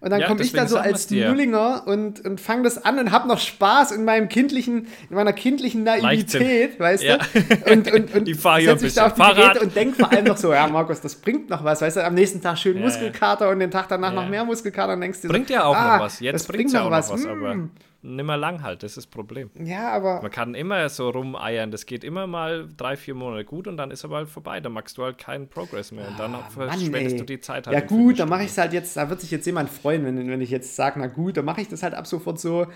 [0.02, 1.10] Und dann Ja, komme ich da so als.
[1.12, 5.34] Nullinger und, und fange das an und habe noch Spaß in meinem kindlichen, in meiner
[5.34, 7.18] kindlichen Naivität, weißt Ja.
[7.18, 7.72] du?
[7.72, 9.60] Und, und, und Ich fahr hier ein auf die bisschen Geräte Fahrrad.
[9.62, 12.06] und denk vor allem noch so, ja, Markus, das bringt noch was, weißt du?
[12.06, 15.22] Am nächsten Tag schön Ja, Muskelkater und den Tag danach noch mehr Muskelkater und denkst
[15.22, 16.22] dir Bringt so, ja auch ah, noch was.
[16.22, 17.28] Jetzt das bringt ja auch noch was, hm.
[17.30, 17.70] aber
[18.02, 18.84] nimmer lang halt.
[18.84, 19.50] Das ist das Problem.
[19.56, 21.72] Ja, aber Man kann immer so rumeiern.
[21.72, 24.60] Das geht immer mal drei, vier Monate gut und dann ist aber halt vorbei.
[24.60, 27.78] Dann machst du halt keinen Progress mehr und dann Mann, verschwendest du die Zeit halt.
[27.78, 30.30] ja gut, dann mache ich es halt jetzt, da wird sich jetzt jemand freuen, wenn,
[30.30, 32.68] wenn ich jetzt sage, na gut, dann mache ich das halt ab sofort so.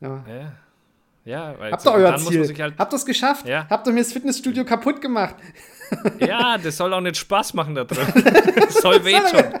[0.00, 0.24] Ja.
[0.28, 0.52] Ja.
[1.26, 2.46] Ja, weil Habt ihr euer Ziel?
[2.58, 3.46] halt Habt ihr es geschafft?
[3.48, 3.66] Ja.
[3.70, 5.36] Habt ihr mir das Fitnessstudio kaputt gemacht?
[6.18, 8.06] Ja, das soll auch nicht Spaß machen da drin.
[8.56, 9.60] Das soll wehtun.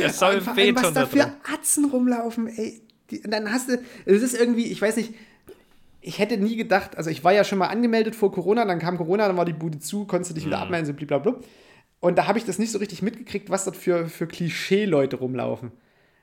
[0.00, 1.32] Das soll Vor allem, was wehtun da da für drin.
[1.54, 2.82] Atzen rumlaufen, ey.
[3.10, 5.14] Die, und dann hast du, es ist irgendwie, ich weiß nicht,
[6.00, 8.96] ich hätte nie gedacht, also ich war ja schon mal angemeldet vor Corona, dann kam
[8.96, 10.62] Corona, dann war die Bude zu, konntest du dich wieder Mhm.
[10.64, 11.36] abmelden, so blablabla.
[12.00, 15.72] Und da habe ich das nicht so richtig mitgekriegt, was dort für, für Klischee-Leute rumlaufen.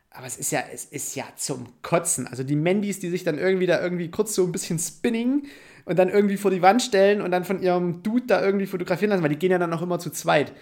[0.09, 2.25] Aber es ist ja, es ist ja zum Kotzen.
[2.25, 5.43] Also die Mandys, die sich dann irgendwie da irgendwie kurz so ein bisschen spinning
[5.85, 9.11] und dann irgendwie vor die Wand stellen und dann von ihrem Dude da irgendwie fotografieren
[9.11, 10.53] lassen, weil die gehen ja dann auch immer zu zweit.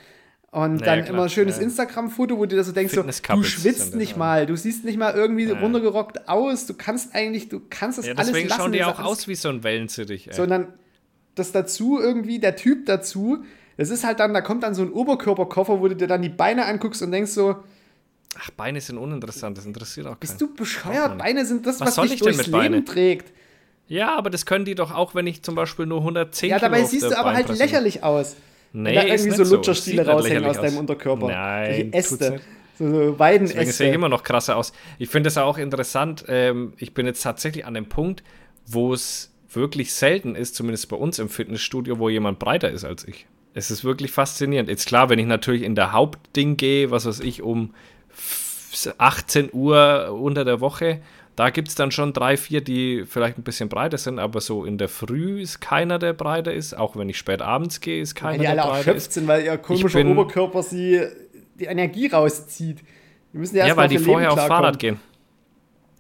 [0.56, 1.64] Und Ja, dann klar, immer ein schönes ja.
[1.64, 5.14] Instagram-Foto, wo du dir so denkst, so, du schwitzt nicht mal, du siehst nicht mal
[5.14, 8.62] irgendwie runtergerockt aus, du kannst eigentlich, du kannst das Ja, alles deswegen lassen.
[8.62, 10.30] schauen die auch ist aus wie so ein Wellensittich.
[10.30, 10.34] Ey.
[10.34, 10.68] So, und dann
[11.36, 13.44] das dazu irgendwie, der Typ dazu,
[13.76, 16.30] das ist halt dann, da kommt dann so ein Oberkörperkoffer, wo du dir dann die
[16.30, 17.58] Beine anguckst und denkst so,
[18.40, 20.20] Ach, Beine sind uninteressant, das interessiert auch keinen.
[20.22, 21.18] bist du bescheuert?
[21.18, 22.86] Beine sind das, Was was, soll dich ich durchs Leben Beine?
[22.86, 23.34] trägt.
[23.88, 26.78] Ja, aber das können die doch auch, wenn ich zum Beispiel nur 110 Ja, dabei
[26.78, 28.36] Kilo siehst du aber halt Beinpresse lächerlich aus.
[28.76, 29.56] Nee, Wenn da irgendwie so so.
[29.56, 30.80] Lutscherstiele Sieht nicht raushängen aus deinem aus.
[30.80, 31.28] Unterkörper.
[31.28, 32.42] Nein, tut's Äste.
[32.78, 34.74] So, so Weiden Deswegen sehe ich immer noch krasser aus.
[35.00, 36.26] Ich finde es auch interessant.
[36.28, 38.22] Ähm, ich bin jetzt tatsächlich an dem Punkt,
[38.68, 43.08] wo es wirklich selten ist, zumindest bei uns im Fitnessstudio, wo jemand breiter ist als
[43.08, 43.28] ich.
[43.54, 44.68] Es ist wirklich faszinierend.
[44.68, 47.74] Jetzt klar, wenn ich natürlich in der Hauptding gehe, was weiß ich, um
[48.98, 51.00] 18 Uhr unter der Woche,
[51.36, 54.64] da gibt es dann schon drei, vier, die vielleicht ein bisschen breiter sind, aber so
[54.66, 56.78] in der Früh ist keiner, der breiter ist.
[56.78, 59.14] Auch wenn ich spät abends gehe, ist keiner, weil die der alle breiter erschöpft ist.
[59.14, 61.02] sind, weil ihr komischer bin- Oberkörper sie
[61.60, 62.80] die Energie rauszieht.
[63.34, 64.44] Die müssen ja, Ja, weil die vorher aufs.
[64.46, 65.00] Fahrrad gehen.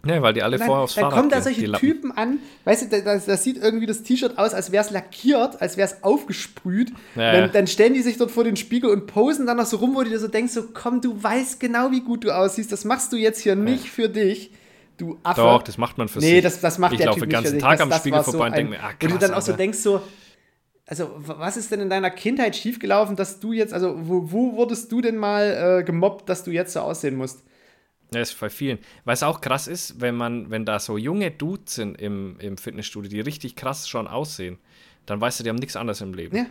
[0.05, 1.43] Ja, weil die alle Dann, vorher aufs dann Fahrrad kommen da gehen.
[1.43, 1.71] solche.
[1.79, 5.59] Typen an, weißt du, das, das sieht irgendwie das T-Shirt aus, als wäre es lackiert,
[5.61, 6.91] als wäre es aufgesprüht.
[7.15, 7.47] Ja, dann, ja.
[7.47, 10.03] dann stellen die sich dort vor den Spiegel und posen dann noch so rum, wo
[10.03, 13.11] du dir so denkst, so komm, du weißt genau, wie gut du aussiehst, das machst
[13.13, 14.51] du jetzt hier nicht für dich,
[14.97, 15.41] du Affe.
[15.41, 16.43] Doch, das macht man für Nee, sich.
[16.43, 17.61] das, das macht ich der laufe Typ den nicht für ganzen dich.
[17.63, 19.33] Tag das, am das Spiegel vorbei und ein- denke mir, ah, Wo du krass, dann
[19.33, 19.57] auch so Alter.
[19.57, 20.01] denkst, so,
[20.87, 24.91] also was ist denn in deiner Kindheit schiefgelaufen, dass du jetzt, also wo, wo wurdest
[24.91, 27.43] du denn mal äh, gemobbt, dass du jetzt so aussehen musst?
[28.13, 28.77] Ja, ist bei vielen.
[29.03, 33.09] Was auch krass ist, wenn man, wenn da so junge Dudes sind im, im Fitnessstudio,
[33.09, 34.59] die richtig krass schon aussehen,
[35.07, 36.37] dann weißt du, die haben nichts anderes im Leben.
[36.37, 36.45] Ja.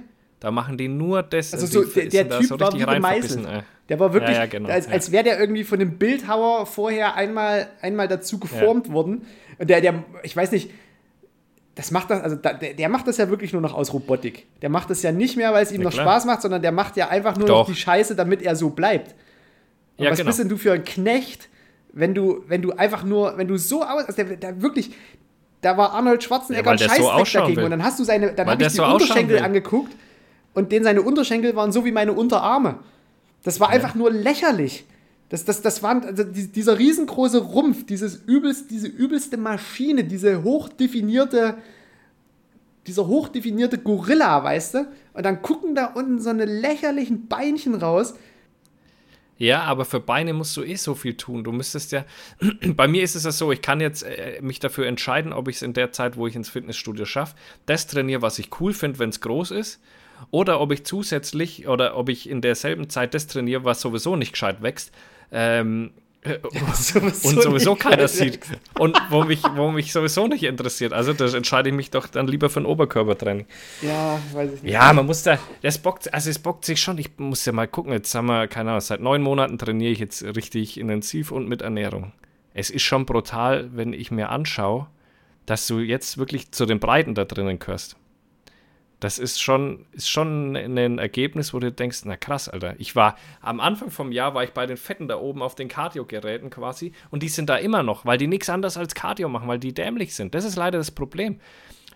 [0.44, 1.54] Da machen die nur das.
[1.54, 3.46] Also die so, der, der Typ so war wie gemeißelt.
[3.46, 3.62] äh.
[3.88, 7.14] Der war wirklich, Ja, ja, genau, als, als wäre der irgendwie von dem Bildhauer vorher
[7.14, 9.22] einmal, einmal dazu geformt worden.
[9.58, 10.70] Und der, der, ich weiß nicht,
[11.76, 14.46] das macht das, also der, der macht das ja wirklich nur noch aus Robotik.
[14.60, 16.04] Der macht das ja nicht mehr, weil es ihm Ja, noch klar.
[16.04, 17.58] Spaß macht, sondern der macht ja einfach nur Doch.
[17.60, 19.14] noch die Scheiße, damit er so bleibt.
[19.96, 20.28] Ja, was genau.
[20.28, 21.48] bist denn du für ein Knecht,
[21.94, 24.90] wenn du, wenn du einfach nur, wenn du so aus, also der, der wirklich,
[25.62, 27.56] da war Arnold Schwarzenegger Ja, ein so Scheißdreck ausschauen dagegen.
[27.56, 27.64] will.
[27.64, 29.96] Und dann hast du seine, dann habe ich die so Unterschenkel angeguckt
[30.54, 32.78] und den seine Unterschenkel waren so wie meine Unterarme.
[33.42, 34.86] Das war einfach nur lächerlich.
[35.28, 40.42] Das, das, das waren, also die, dieser riesengroße Rumpf, dieses übelst, diese übelste Maschine, diese
[40.42, 41.56] hochdefinierte,
[42.86, 44.86] dieser hochdefinierte Gorilla, weißt du?
[45.12, 48.14] Und dann gucken da unten so eine lächerlichen Beinchen raus.
[49.36, 51.42] Ja, aber für Beine musst du eh so viel tun.
[51.42, 52.04] Du müsstest ja.
[52.76, 55.56] Bei mir ist es ja so, ich kann jetzt äh, mich dafür entscheiden, ob ich
[55.56, 57.34] es in der Zeit, wo ich ins Fitnessstudio schaffe,
[57.66, 59.80] das trainiere, was ich cool finde, wenn es groß ist.
[60.30, 64.32] Oder ob ich zusätzlich oder ob ich in derselben Zeit das trainiere, was sowieso nicht
[64.32, 64.92] gescheit wächst.
[65.32, 65.92] Ähm,
[66.74, 68.40] Sowieso und sowieso keiner sieht.
[68.78, 70.94] Und wo mich, wo mich sowieso nicht interessiert.
[70.94, 73.46] Also da entscheide ich mich doch dann lieber für ein Oberkörpertraining.
[73.82, 74.72] Ja, weiß ich nicht.
[74.72, 76.96] Ja, man muss da, das bockt, also es bockt sich schon.
[76.96, 79.98] Ich muss ja mal gucken, jetzt haben wir, keine Ahnung, seit neun Monaten trainiere ich
[79.98, 82.12] jetzt richtig intensiv und mit Ernährung.
[82.54, 84.86] Es ist schon brutal, wenn ich mir anschaue,
[85.44, 87.96] dass du jetzt wirklich zu den Breiten da drinnen gehörst.
[89.04, 92.74] Das ist schon, ist schon ein Ergebnis, wo du denkst, na krass, Alter.
[92.78, 95.68] Ich war, am Anfang vom Jahr war ich bei den Fetten da oben auf den
[95.68, 99.46] Cardio-Geräten quasi und die sind da immer noch, weil die nichts anderes als Cardio machen,
[99.46, 100.34] weil die dämlich sind.
[100.34, 101.38] Das ist leider das Problem.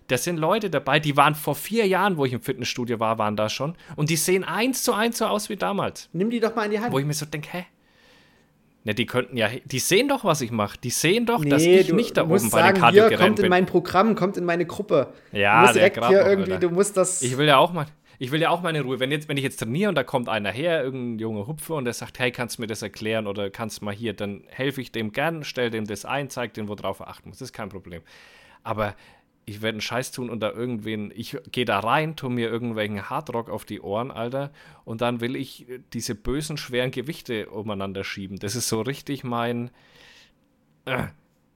[0.09, 3.37] Da sind Leute dabei, die waren vor vier Jahren, wo ich im Fitnessstudio war, waren
[3.37, 6.11] da schon und die sehen eins zu eins so aus wie damals.
[6.13, 6.93] Nimm die doch mal in die Hand.
[6.93, 7.65] Wo ich mir so denke, hä?
[8.89, 10.79] Ne, die könnten ja, die sehen doch, was ich mache.
[10.83, 13.39] Die sehen doch, dass Nee, ich du, nicht da oben bei sagen, hier Cardio-Geräten kommt
[13.39, 13.51] in bin.
[13.51, 15.13] mein Programm, kommt in meine Gruppe.
[15.31, 16.69] Ja, du musst der direkt hier irgendwie, Alter.
[16.69, 17.21] du musst das.
[17.21, 17.85] Ich will ja auch mal,
[18.19, 18.99] ich will ja auch meine Ruhe.
[18.99, 21.85] Wenn, jetzt, wenn ich jetzt trainiere und da kommt einer her, irgendein junger Hupfer und
[21.85, 24.81] der sagt, hey, kannst du mir das erklären oder kannst du mal hier, dann helfe
[24.81, 27.41] ich dem gern, stell dem das ein, zeig dem, worauf er achten muss.
[27.41, 28.01] Das ist kein Problem.
[28.63, 28.95] Aber
[29.49, 33.09] ich werde einen Scheiß tun und da irgendwen, ich gehe da rein, tu mir irgendwelchen
[33.09, 34.51] Hardrock auf die Ohren, Alter,
[34.85, 38.39] und dann will ich diese bösen, schweren Gewichte umeinander schieben.
[38.39, 39.71] Das ist so richtig mein.
[40.85, 41.07] Äh,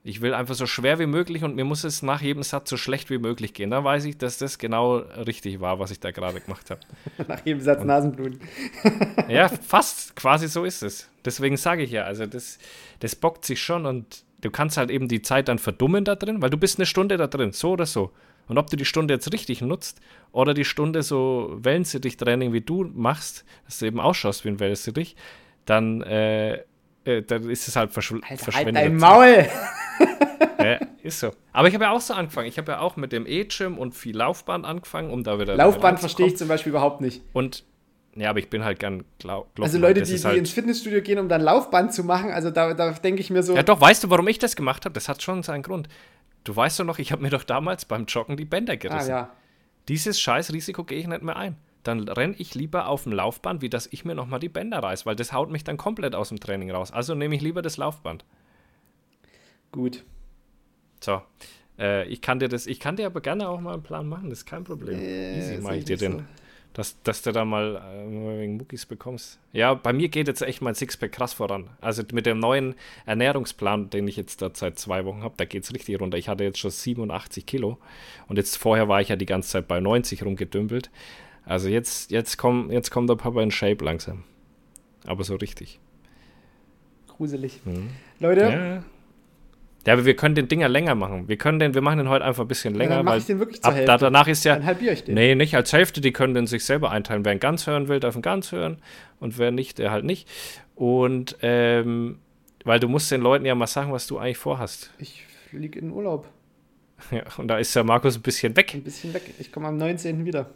[0.04, 2.76] ich will einfach so schwer wie möglich und mir muss es nach jedem Satz so
[2.76, 3.70] schlecht wie möglich gehen.
[3.70, 6.80] Dann weiß ich, dass das genau richtig war, was ich da gerade gemacht habe.
[7.28, 8.40] Nach jedem Satz Nasenbluten.
[9.28, 11.08] Ja, fast, quasi so ist es.
[11.24, 12.58] Deswegen sage ich ja, also das,
[12.98, 16.42] das bockt sich schon und du kannst halt eben die Zeit dann verdummen da drin,
[16.42, 18.12] weil du bist eine Stunde da drin, so oder so.
[18.48, 20.00] Und ob du die Stunde jetzt richtig nutzt
[20.32, 25.16] oder die Stunde so Wellensittich-Training wie du machst, dass du eben ausschaust wie ein Wellensittich,
[25.64, 26.56] dann, äh,
[27.04, 29.10] äh, dann ist es halt verschw Alter, halt verschwendete dein Zeit.
[29.10, 29.46] Maul!
[30.58, 31.32] Ja, ist so.
[31.52, 32.46] Aber ich habe ja auch so angefangen.
[32.46, 35.56] Ich habe ja auch mit dem E-Gym und viel Laufbahn angefangen, um da wieder.
[35.56, 37.22] Laufband verstehe ich zum Beispiel überhaupt nicht.
[37.32, 37.64] Und
[38.14, 40.50] ja, aber ich bin halt gern Glau Glocken- Also Leute, das die, die halt, ins
[40.50, 43.62] Fitnessstudio gehen, um dann Laufband zu machen, also da, da denke ich mir so, Ja,
[43.62, 44.92] doch, weißt du, warum ich das gemacht habe?
[44.92, 45.88] Das hat schon seinen Grund.
[46.44, 49.10] Du weißt doch noch, ich habe mir doch damals beim Joggen die Bänder ah gerissen.
[49.10, 49.32] ja.
[49.88, 51.56] Dieses Scheißrisiko gehe ich nicht mehr ein.
[51.82, 55.04] Dann renne ich lieber auf dem Laufband, wie dass ich mir nochmal die Bänder reiß,
[55.06, 56.92] weil das haut mich dann komplett aus dem Training raus.
[56.92, 58.24] Also nehme ich lieber das Laufband.
[59.72, 60.04] Gut.
[61.00, 61.22] So.
[61.78, 64.30] Äh, ich kann dir das, ich kann dir aber gerne auch mal einen Plan machen,
[64.30, 64.98] das ist kein Problem.
[65.00, 66.18] Äh, Easy mache ich dir den.
[66.18, 66.24] so.
[66.74, 69.38] Dass, dass du da mal äh, wegen Muckis bekommst.
[69.52, 71.68] Ja, bei mir geht jetzt echt mein Sixpack krass voran.
[71.82, 72.74] Also mit dem neuen
[73.04, 76.16] Ernährungsplan, den ich jetzt da seit zwei Wochen habe, da geht es richtig runter.
[76.16, 77.78] Ich hatte jetzt schon 87 Kilo
[78.26, 80.90] und jetzt vorher war ich ja die ganze Zeit bei 90 rumgedümpelt.
[81.44, 84.24] Also jetzt, jetzt kommt jetzt kommt der Papa in Shape langsam.
[85.04, 85.78] Aber so richtig.
[87.06, 87.60] gruselig.
[88.18, 88.84] Leute, Ja.
[89.86, 91.26] Ja, aber wir können den Dinger länger machen.
[91.28, 93.26] Wir können den, wir machen den heute einfach ein bisschen länger, dann mach weil ich
[93.26, 94.54] den wirklich zur ab, da, danach ist ja.
[94.54, 95.14] dann halbiere ich den.
[95.14, 97.24] Nee, nicht als Hälfte, die können den sich selber einteilen.
[97.24, 98.78] Wer ihn ganz hören will, darf ihn ganz hören.
[99.18, 100.28] Und wer nicht, der halt nicht.
[100.76, 102.18] Und ähm,
[102.64, 104.90] weil du musst den Leuten ja mal sagen, was du eigentlich vorhast.
[104.98, 106.28] Ich fliege in Urlaub.
[107.10, 108.74] Ja, und da ist der Markus ein bisschen weg.
[108.74, 109.22] Ein bisschen weg.
[109.40, 110.24] Ich komme am 19.
[110.24, 110.50] wieder.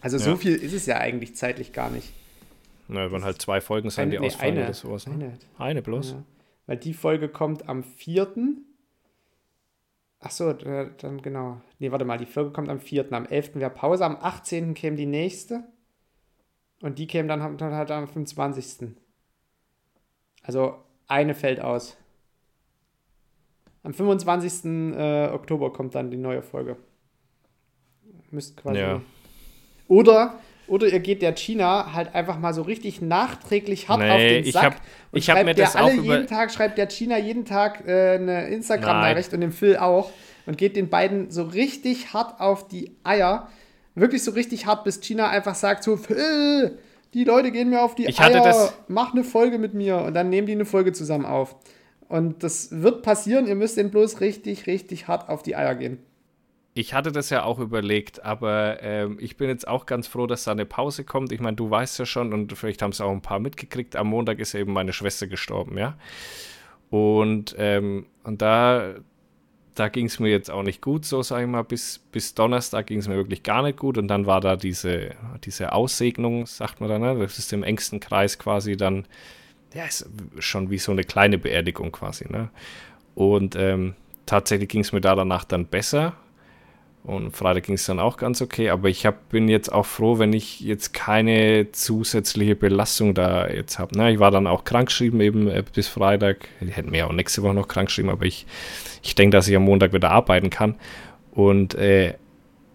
[0.00, 0.36] Also so Ja.
[0.36, 2.12] viel ist es ja eigentlich zeitlich gar nicht.
[2.88, 4.64] Na, wenn halt zwei Folgen sind, die nee, ausfallen eine.
[4.64, 5.06] oder sowas.
[5.06, 5.14] Ne?
[5.14, 5.32] Eine.
[5.56, 6.10] Eine bloß.
[6.10, 6.22] Ja.
[6.66, 8.32] Weil die Folge kommt am 4.
[10.20, 11.60] Ach so, da- dann genau.
[11.78, 13.12] Nee, warte mal, die Folge kommt am 4.
[13.12, 13.56] Am 11.
[13.60, 14.74] wäre Pause, am 18.
[14.74, 15.64] käme die nächste.
[16.80, 18.94] Und die käme dann, halt- dann halt am 25.
[20.42, 20.76] Also
[21.06, 21.96] eine fällt aus.
[23.82, 24.64] Am 25.
[24.96, 26.76] Äh, Oktober kommt dann die neue Folge.
[28.30, 28.80] Müsst quasi.
[28.80, 29.02] Ja.
[29.88, 34.18] Oder, oder ihr geht der China halt einfach mal so richtig nachträglich hart Nee, auf
[34.18, 34.62] den ich Sack.
[34.64, 34.80] hab-
[35.12, 38.14] und ich schreibt mir der das alle jeden Tag, schreibt der China jeden Tag äh,
[38.14, 40.10] eine Instagram-Nachricht und dem Phil auch.
[40.46, 43.48] Und geht den beiden so richtig hart auf die Eier.
[43.94, 46.78] Wirklich so richtig hart, bis China einfach sagt so, Phil,
[47.14, 49.98] die Leute gehen mir auf die Ich Eier, mach eine Folge mit mir.
[49.98, 51.56] Und dann nehmen die eine Folge zusammen auf.
[52.08, 55.98] Und das wird passieren, ihr müsst den bloß richtig, richtig hart auf die Eier gehen.
[56.76, 60.42] Ich hatte das ja auch überlegt, aber ähm, ich bin jetzt auch ganz froh, dass
[60.42, 61.30] da eine Pause kommt.
[61.30, 63.94] Ich meine, du weißt ja schon und vielleicht haben es auch ein paar mitgekriegt.
[63.94, 65.96] Am Montag ist eben meine Schwester gestorben, ja.
[66.90, 68.94] Und, ähm, und da,
[69.76, 71.62] da ging es mir jetzt auch nicht gut, so sage ich mal.
[71.62, 73.96] Bis, bis Donnerstag ging es mir wirklich gar nicht gut.
[73.96, 75.14] Und dann war da diese,
[75.44, 77.16] diese Aussegnung, sagt man dann, ne?
[77.20, 79.06] das ist im engsten Kreis quasi dann,
[79.74, 80.10] ja, ist
[80.40, 82.50] schon wie so eine kleine Beerdigung quasi, ne?
[83.14, 83.94] Und ähm,
[84.26, 86.14] tatsächlich ging es mir da danach dann besser.
[87.04, 90.18] Und Freitag ging es dann auch ganz okay, aber ich hab, bin jetzt auch froh,
[90.18, 93.98] wenn ich jetzt keine zusätzliche Belastung da jetzt habe.
[93.98, 94.14] Ne?
[94.14, 96.48] Ich war dann auch krankgeschrieben eben äh, bis Freitag.
[96.62, 98.46] Die hätten mir auch nächste Woche noch krankgeschrieben, aber ich,
[99.02, 100.76] ich denke, dass ich am Montag wieder arbeiten kann.
[101.32, 102.14] Und äh,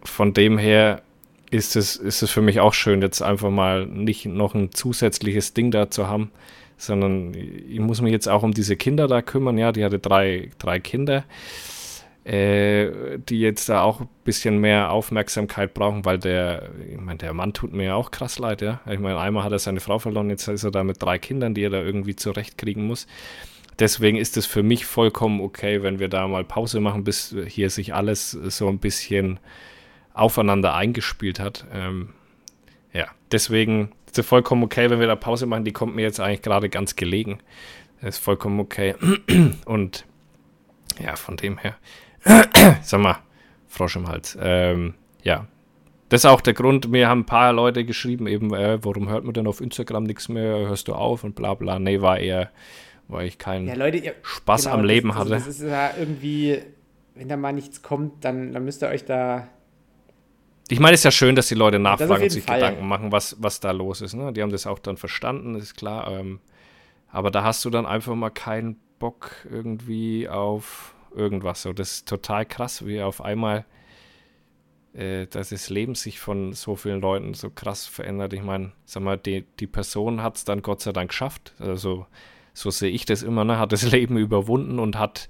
[0.03, 1.01] von dem her
[1.49, 5.55] ist es, ist es für mich auch schön, jetzt einfach mal nicht noch ein zusätzliches
[5.55, 6.29] Ding da zu haben,
[6.77, 9.57] sondern ich muss mich jetzt auch um diese Kinder da kümmern.
[9.57, 11.23] Ja, die hatte drei, drei Kinder
[12.25, 17.33] äh, die jetzt da auch ein bisschen mehr Aufmerksamkeit brauchen, weil der, ich meine, der
[17.33, 18.81] Mann tut mir ja auch krass leid, ja.
[18.89, 21.53] Ich meine, einmal hat er seine Frau verloren, jetzt ist er da mit drei Kindern,
[21.53, 23.07] die er da irgendwie zurechtkriegen muss.
[23.79, 27.69] Deswegen ist es für mich vollkommen okay, wenn wir da mal Pause machen, bis hier
[27.69, 29.39] sich alles so ein bisschen
[30.13, 31.65] aufeinander eingespielt hat.
[31.73, 32.09] Ähm,
[32.91, 35.63] ja, deswegen ist es vollkommen okay, wenn wir da Pause machen.
[35.63, 37.39] Die kommt mir jetzt eigentlich gerade ganz gelegen.
[38.01, 38.95] Das ist vollkommen okay.
[39.65, 40.05] Und
[41.03, 41.75] ja, von dem her.
[42.81, 43.17] Sag mal,
[43.67, 44.37] Frosch im Hals.
[44.41, 45.47] Ähm, ja.
[46.09, 49.25] Das ist auch der Grund, mir haben ein paar Leute geschrieben, eben, äh, warum hört
[49.25, 51.77] man denn auf Instagram nichts mehr, hörst du auf und bla bla.
[51.77, 52.49] Nee, war eher,
[53.07, 55.29] weil ich keinen Ja, Leute, ihr, Spaß genau, am Leben das, hatte.
[55.29, 56.59] Das, das ist ja irgendwie,
[57.13, 59.47] wenn da mal nichts kommt, dann, dann müsst ihr euch da.
[60.67, 62.59] Ich meine, es ist ja schön, dass die Leute nachfragen und sich Fall.
[62.59, 64.15] Gedanken machen, was, was da los ist.
[64.15, 64.33] Ne?
[64.33, 66.11] Die haben das auch dann verstanden, ist klar.
[66.11, 66.39] Ähm,
[67.11, 71.63] aber da hast du dann einfach mal keinen Bock irgendwie auf irgendwas.
[71.63, 73.65] So, das ist total krass, wie auf einmal
[74.93, 78.33] äh, dass das Leben sich von so vielen Leuten so krass verändert.
[78.33, 81.53] Ich meine, sag mal, die, die Person hat es dann Gott sei Dank geschafft.
[81.59, 82.07] Also
[82.53, 83.59] so sehe ich das immer, ne?
[83.59, 85.27] hat das Leben überwunden und hat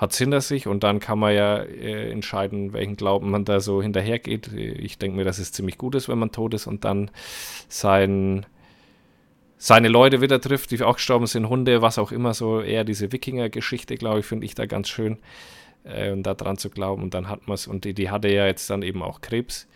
[0.00, 3.80] es hinter sich und dann kann man ja äh, entscheiden, welchen Glauben man da so
[3.80, 4.52] hinterhergeht.
[4.52, 7.12] Ich denke mir, dass es ziemlich gut ist, wenn man tot ist und dann
[7.68, 8.44] sein,
[9.62, 13.12] seine Leute wieder trifft, die auch gestorben sind, Hunde, was auch immer, so eher diese
[13.12, 15.18] Wikinger-Geschichte, glaube ich, finde ich da ganz schön,
[15.84, 17.04] äh, da dran zu glauben.
[17.04, 19.68] Und dann hat man es, und die, die hatte ja jetzt dann eben auch Krebs,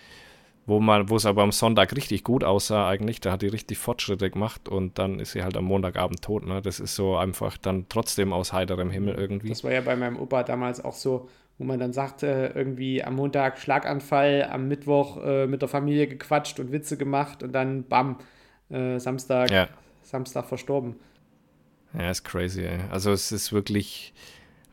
[0.67, 3.79] wo man, wo es aber am Sonntag richtig gut aussah eigentlich, da hat die richtig
[3.79, 6.45] Fortschritte gemacht und dann ist sie halt am Montagabend tot.
[6.45, 6.61] Ne?
[6.61, 9.51] Das ist so einfach dann trotzdem aus heiterem Himmel irgendwie.
[9.51, 13.15] Das war ja bei meinem Opa damals auch so, wo man dann sagte, irgendwie am
[13.15, 18.19] Montag Schlaganfall, am Mittwoch äh, mit der Familie gequatscht und Witze gemacht und dann bam,
[18.71, 19.69] äh, Samstag, Ja.
[20.03, 20.97] Samstag verstorben.
[21.99, 22.79] Ja, ist crazy, ey.
[22.91, 24.13] Also es ist wirklich.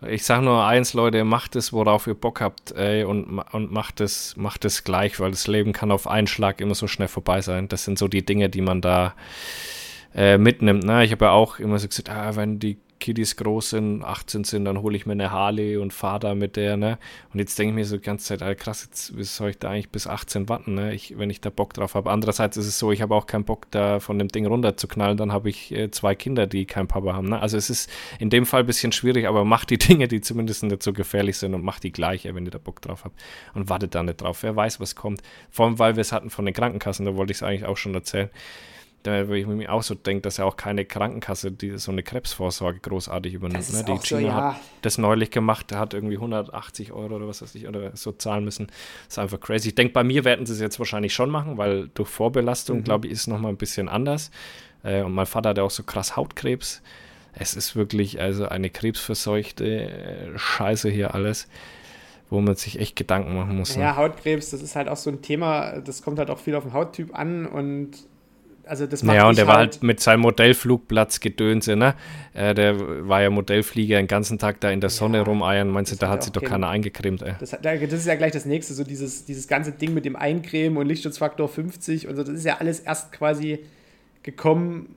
[0.05, 4.01] Ich sag nur eins, Leute, macht es, worauf ihr Bock habt, ey, und, und macht
[4.01, 7.39] es, macht es gleich, weil das Leben kann auf einen Schlag immer so schnell vorbei
[7.39, 7.69] sein.
[7.69, 9.13] Das sind so die Dinge, die man da
[10.13, 10.83] äh, mitnimmt.
[10.83, 11.05] Ne?
[11.05, 14.63] Ich habe ja auch immer so gesagt, ah, wenn die Kiddies groß sind, 18 sind,
[14.63, 16.97] dann hole ich mir eine Harley und fahre da mit der, ne?
[17.33, 19.59] Und jetzt denke ich mir so die ganze Zeit, ah, krass, jetzt wie soll ich
[19.59, 20.93] da eigentlich bis 18 warten, ne?
[20.93, 22.09] Ich, wenn ich da Bock drauf habe.
[22.11, 25.33] Andererseits ist es so, ich habe auch keinen Bock, da von dem Ding runterzuknallen, dann
[25.33, 27.41] habe ich äh, zwei Kinder, die keinen Papa haben, ne?
[27.41, 27.89] Also es ist
[28.19, 31.37] in dem Fall ein bisschen schwierig, aber macht die Dinge, die zumindest nicht so gefährlich
[31.37, 33.21] sind und macht die gleich, wenn ihr da Bock drauf habt.
[33.53, 34.43] Und wartet da nicht drauf.
[34.43, 35.21] Wer weiß, was kommt.
[35.49, 37.77] Vor allem, weil wir es hatten von den Krankenkassen, da wollte ich es eigentlich auch
[37.77, 38.29] schon erzählen
[39.03, 42.03] Da würde ich mir auch so denken, dass ja auch keine Krankenkasse die so eine
[42.03, 43.71] Krebsvorsorge großartig übernimmt.
[43.73, 43.83] Ne?
[43.83, 44.33] Die China so, ja.
[44.33, 48.45] hat das neulich gemacht, hat irgendwie 180 Euro oder was weiß ich, oder so zahlen
[48.45, 48.67] müssen.
[48.67, 49.69] Das ist einfach crazy.
[49.69, 52.83] Ich denke, bei mir werden sie es jetzt wahrscheinlich schon machen, weil durch Vorbelastung, mhm.
[52.85, 54.31] glaube ich, ist es nochmal ein bisschen anders.
[54.83, 56.81] Äh, und mein Vater hat ja auch so krass Hautkrebs.
[57.33, 61.47] Es ist wirklich also eine krebsverseuchte äh, Scheiße hier alles
[62.33, 63.75] wo man sich echt Gedanken machen muss.
[63.77, 63.83] Ne?
[63.83, 66.63] Ja, Hautkrebs, das ist halt auch so ein Thema, das kommt halt auch viel auf
[66.63, 67.91] den Hauttyp an und
[68.65, 71.95] also das macht Ja, und der halt war halt mit seinem Modellflugplatz gedönse, ne?
[72.33, 75.69] Äh, der war ja Modellflieger den ganzen Tag da in der Sonne ja, rumeiern.
[75.69, 77.33] Meinst du, da hat sich doch keiner eingecremt, ey.
[77.39, 80.77] Das, das, ist ja gleich das nächste, so dieses, dieses ganze Ding mit dem Eincremen
[80.77, 83.59] und Lichtschutzfaktor 50 und so, das ist ja alles erst quasi
[84.23, 84.95] gekommen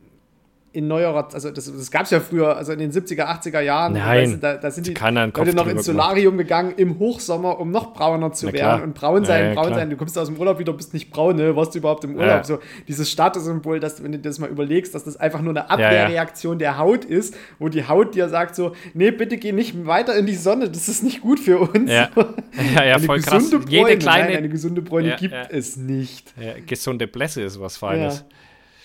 [0.77, 3.95] in neuerer, also das, das gab es ja früher, also in den 70er, 80er Jahren,
[3.95, 6.47] Nein, da, da sind die Leute noch ins Solarium gemacht.
[6.47, 9.79] gegangen im Hochsommer, um noch brauner zu werden und braun sein, ja, ja, braun klar.
[9.79, 9.89] sein.
[9.89, 11.57] Du kommst aus dem Urlaub wieder, bist nicht braun, ne?
[11.57, 12.29] warst du überhaupt im Urlaub?
[12.29, 12.45] Ja.
[12.45, 16.59] So dieses Statussymbol, dass wenn du das mal überlegst, dass das einfach nur eine Abwehrreaktion
[16.59, 20.27] der Haut ist, wo die Haut dir sagt so, nee, bitte geh nicht weiter in
[20.27, 21.91] die Sonne, das ist nicht gut für uns.
[21.91, 22.11] Ja,
[22.75, 23.51] ja, ja voll krass.
[23.51, 26.35] Bräune, Jede kleine, nein, eine gesunde Bräune gibt es nicht.
[26.67, 28.27] gesunde Blässe ist was Feines.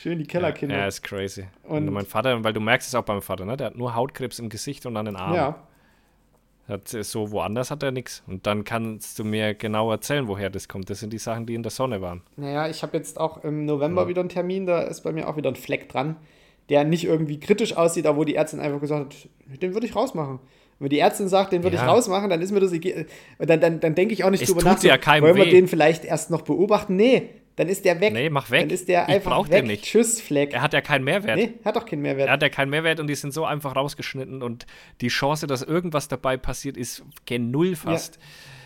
[0.01, 0.73] Schön die Kellerkinder.
[0.73, 1.45] Ja, ja, ist crazy.
[1.61, 3.55] Und, und, mein Vater, weil du merkst es auch beim Vater, ne?
[3.55, 5.35] Der hat nur Hautkrebs im Gesicht und an den Armen.
[5.35, 5.67] Ja.
[6.67, 8.23] Hat, so woanders hat er nichts.
[8.25, 10.89] Und dann kannst du mir genau erzählen, woher das kommt.
[10.89, 12.23] Das sind die Sachen, die in der Sonne waren.
[12.35, 14.07] Naja, ich habe jetzt auch im November ja.
[14.07, 16.15] wieder einen Termin, da ist bei mir auch wieder ein Fleck dran,
[16.69, 19.05] der nicht irgendwie kritisch aussieht, aber wo die Ärztin einfach gesagt
[19.53, 20.39] hat, den würde ich rausmachen.
[20.79, 21.83] Wenn die Ärztin sagt, den würde ja.
[21.83, 22.71] ich rausmachen, dann ist mir das
[23.37, 24.79] dann, dann, dann denke ich auch nicht es drüber nach.
[24.79, 26.95] So, ja wollen wir den vielleicht erst noch beobachten?
[26.95, 27.29] Nee,
[27.61, 28.11] dann ist der weg.
[28.11, 28.61] Nee, mach weg.
[28.61, 29.51] Dann ist der ich einfach weg.
[29.51, 29.83] Den nicht.
[29.83, 30.53] Tschüss, Fleck.
[30.53, 31.37] Er hat ja keinen Mehrwert.
[31.37, 32.27] Nee, hat doch keinen Mehrwert.
[32.27, 34.65] Er hat ja keinen Mehrwert und die sind so einfach rausgeschnitten und
[34.99, 38.15] die Chance, dass irgendwas dabei passiert, ist gen Null fast.
[38.15, 38.21] Ja.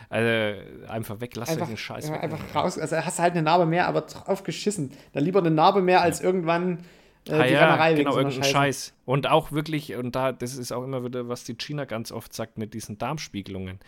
[0.07, 2.23] Also einfach weg, lass einfach, den Scheiß weg.
[2.23, 2.79] Einfach raus.
[2.79, 4.93] Also hast du halt eine Narbe mehr, aber drauf geschissen.
[5.11, 6.85] Dann lieber eine Narbe mehr als irgendwann
[7.27, 8.51] äh, ah, die ja, Rennerei genau, irgendein Scheiße.
[8.51, 8.93] Scheiß.
[9.03, 12.33] Und auch wirklich, und da, das ist auch immer wieder, was die China ganz oft
[12.33, 13.81] sagt mit diesen Darmspiegelungen.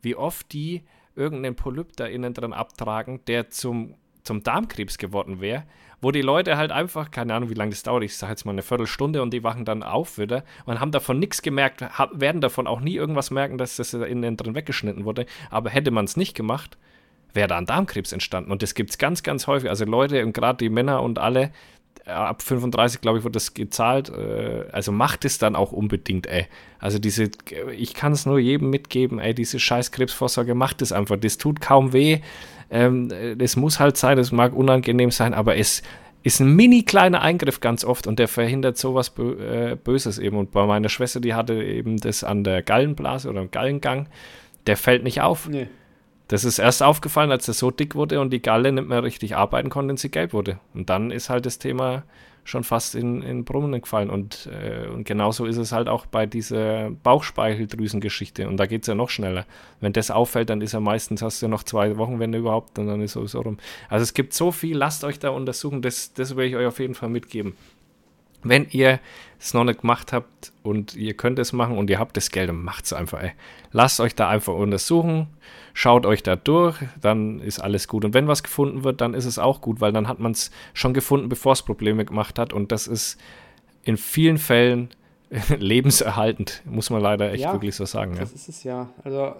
[0.00, 0.84] Wie oft die
[1.16, 5.64] irgendeinen Polyp da innen drin abtragen, der zum zum Darmkrebs geworden wäre,
[6.00, 8.52] wo die Leute halt einfach, keine Ahnung, wie lange das dauert, ich sage jetzt mal
[8.52, 12.66] eine Viertelstunde und die wachen dann auf wieder und haben davon nichts gemerkt, werden davon
[12.66, 15.26] auch nie irgendwas merken, dass das innen drin weggeschnitten wurde.
[15.50, 16.76] Aber hätte man es nicht gemacht,
[17.32, 18.50] wäre da ein Darmkrebs entstanden.
[18.50, 19.68] Und das gibt es ganz, ganz häufig.
[19.68, 21.50] Also Leute und gerade die Männer und alle,
[22.06, 24.10] äh, ab 35, glaube ich, wird das gezahlt.
[24.10, 26.46] Äh, also macht es dann auch unbedingt, ey.
[26.78, 27.30] Also diese,
[27.76, 31.16] ich kann es nur jedem mitgeben, ey, diese scheiß Krebsvorsorge macht es einfach.
[31.16, 32.20] Das tut kaum weh.
[32.70, 35.82] Ähm, das muss halt sein, das mag unangenehm sein, aber es
[36.24, 40.38] ist ein mini kleiner Eingriff ganz oft und der verhindert sowas äh, Böses eben.
[40.38, 44.08] Und bei meiner Schwester, die hatte eben das an der Gallenblase oder im Gallengang,
[44.66, 45.48] der fällt nicht auf.
[45.48, 45.68] Nee.
[46.28, 49.36] Das ist erst aufgefallen, als er so dick wurde und die Galle nicht mehr richtig
[49.36, 50.58] arbeiten konnte und sie gelb wurde.
[50.72, 52.04] Und dann ist halt das Thema
[52.44, 54.10] schon fast in, in Brunnen gefallen.
[54.10, 58.46] Und, äh, und genauso ist es halt auch bei dieser Bauchspeicheldrüsengeschichte.
[58.48, 59.46] Und da geht es ja noch schneller.
[59.80, 62.78] Wenn das auffällt, dann ist ja meistens, hast du ja noch zwei Wochen, wenn überhaupt,
[62.78, 63.58] und dann ist sowieso rum.
[63.88, 66.78] Also es gibt so viel, lasst euch da untersuchen, das, das will ich euch auf
[66.78, 67.54] jeden Fall mitgeben.
[68.42, 69.00] Wenn ihr
[69.40, 72.50] es noch nicht gemacht habt und ihr könnt es machen und ihr habt das Geld,
[72.50, 73.22] dann macht es einfach.
[73.22, 73.32] Ey.
[73.72, 75.28] Lasst euch da einfach untersuchen,
[75.74, 78.04] schaut euch da durch, dann ist alles gut.
[78.04, 80.50] Und wenn was gefunden wird, dann ist es auch gut, weil dann hat man es
[80.72, 82.52] schon gefunden, bevor es Probleme gemacht hat.
[82.52, 83.20] Und das ist
[83.82, 84.88] in vielen Fällen
[85.58, 88.16] lebenserhaltend, muss man leider echt ja, wirklich so sagen.
[88.18, 88.36] Das ja.
[88.36, 88.88] ist es ja.
[89.02, 89.34] Also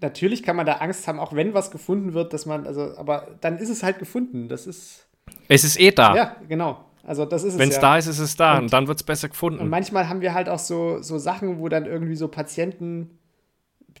[0.00, 3.28] natürlich kann man da Angst haben, auch wenn was gefunden wird, dass man, also, aber
[3.40, 4.48] dann ist es halt gefunden.
[4.48, 5.06] Das ist.
[5.48, 6.16] Es ist eh da.
[6.16, 6.84] Ja, genau.
[7.04, 7.80] Also das ist Wenn es ja.
[7.80, 9.60] da ist, ist es da und, und dann wird es besser gefunden.
[9.60, 13.16] Und manchmal haben wir halt auch so, so Sachen, wo dann irgendwie so Patienten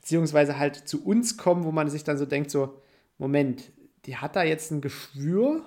[0.06, 2.80] beziehungsweise halt zu uns kommen, wo man sich dann so denkt, so,
[3.18, 3.72] Moment,
[4.04, 5.64] die hat da jetzt ein Geschwür,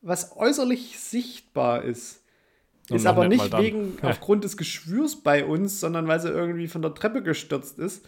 [0.00, 2.24] was äußerlich sichtbar ist.
[2.90, 6.82] Und ist aber nicht wegen, aufgrund des Geschwürs bei uns, sondern weil sie irgendwie von
[6.82, 8.04] der Treppe gestürzt ist.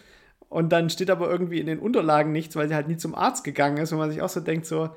[0.48, 3.44] Und dann steht aber irgendwie in den Unterlagen nichts, weil sie halt nie zum Arzt
[3.44, 4.90] gegangen ist, wo man sich auch so denkt, so,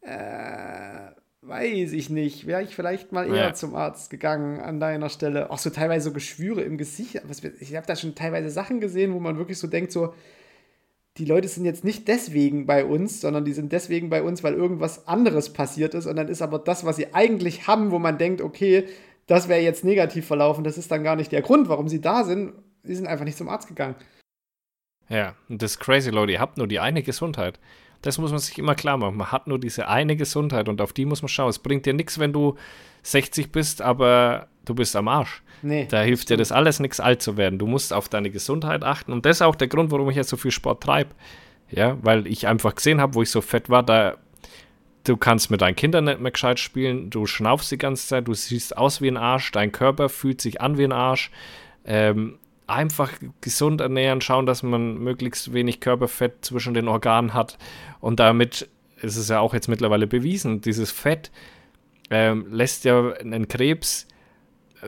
[0.00, 1.10] äh,
[1.42, 3.54] weiß ich nicht, wäre ich vielleicht mal eher ja.
[3.54, 5.50] zum Arzt gegangen an deiner Stelle.
[5.50, 7.20] Auch so teilweise so Geschwüre im Gesicht.
[7.60, 10.14] Ich habe da schon teilweise Sachen gesehen, wo man wirklich so denkt, so,
[11.16, 14.54] die Leute sind jetzt nicht deswegen bei uns, sondern die sind deswegen bei uns, weil
[14.54, 16.06] irgendwas anderes passiert ist.
[16.06, 18.86] Und dann ist aber das, was sie eigentlich haben, wo man denkt, okay,
[19.26, 22.24] das wäre jetzt negativ verlaufen, das ist dann gar nicht der Grund, warum sie da
[22.24, 22.52] sind.
[22.82, 23.94] Sie sind einfach nicht zum Arzt gegangen.
[25.08, 26.32] Ja, und das ist crazy, Leute.
[26.32, 27.58] Ihr habt nur die eine Gesundheit.
[28.02, 29.16] Das muss man sich immer klar machen.
[29.16, 31.50] Man hat nur diese eine Gesundheit und auf die muss man schauen.
[31.50, 32.56] Es bringt dir nichts, wenn du
[33.02, 35.42] 60 bist, aber du bist am Arsch.
[35.62, 37.58] Nee, da hilft dir das alles nichts, alt zu werden.
[37.58, 39.12] Du musst auf deine Gesundheit achten.
[39.12, 41.10] Und das ist auch der Grund, warum ich jetzt so viel Sport treibe.
[41.70, 44.16] Ja, weil ich einfach gesehen habe, wo ich so fett war, da
[45.04, 48.34] du kannst mit deinen Kindern nicht mehr gescheit spielen, du schnaufst die ganze Zeit, du
[48.34, 51.30] siehst aus wie ein Arsch, dein Körper fühlt sich an wie ein Arsch.
[51.84, 52.38] Ähm,
[52.70, 57.58] einfach gesund ernähren, schauen, dass man möglichst wenig Körperfett zwischen den Organen hat.
[58.00, 58.68] Und damit
[59.02, 61.30] ist es ja auch jetzt mittlerweile bewiesen, dieses Fett
[62.10, 64.06] ähm, lässt ja einen Krebs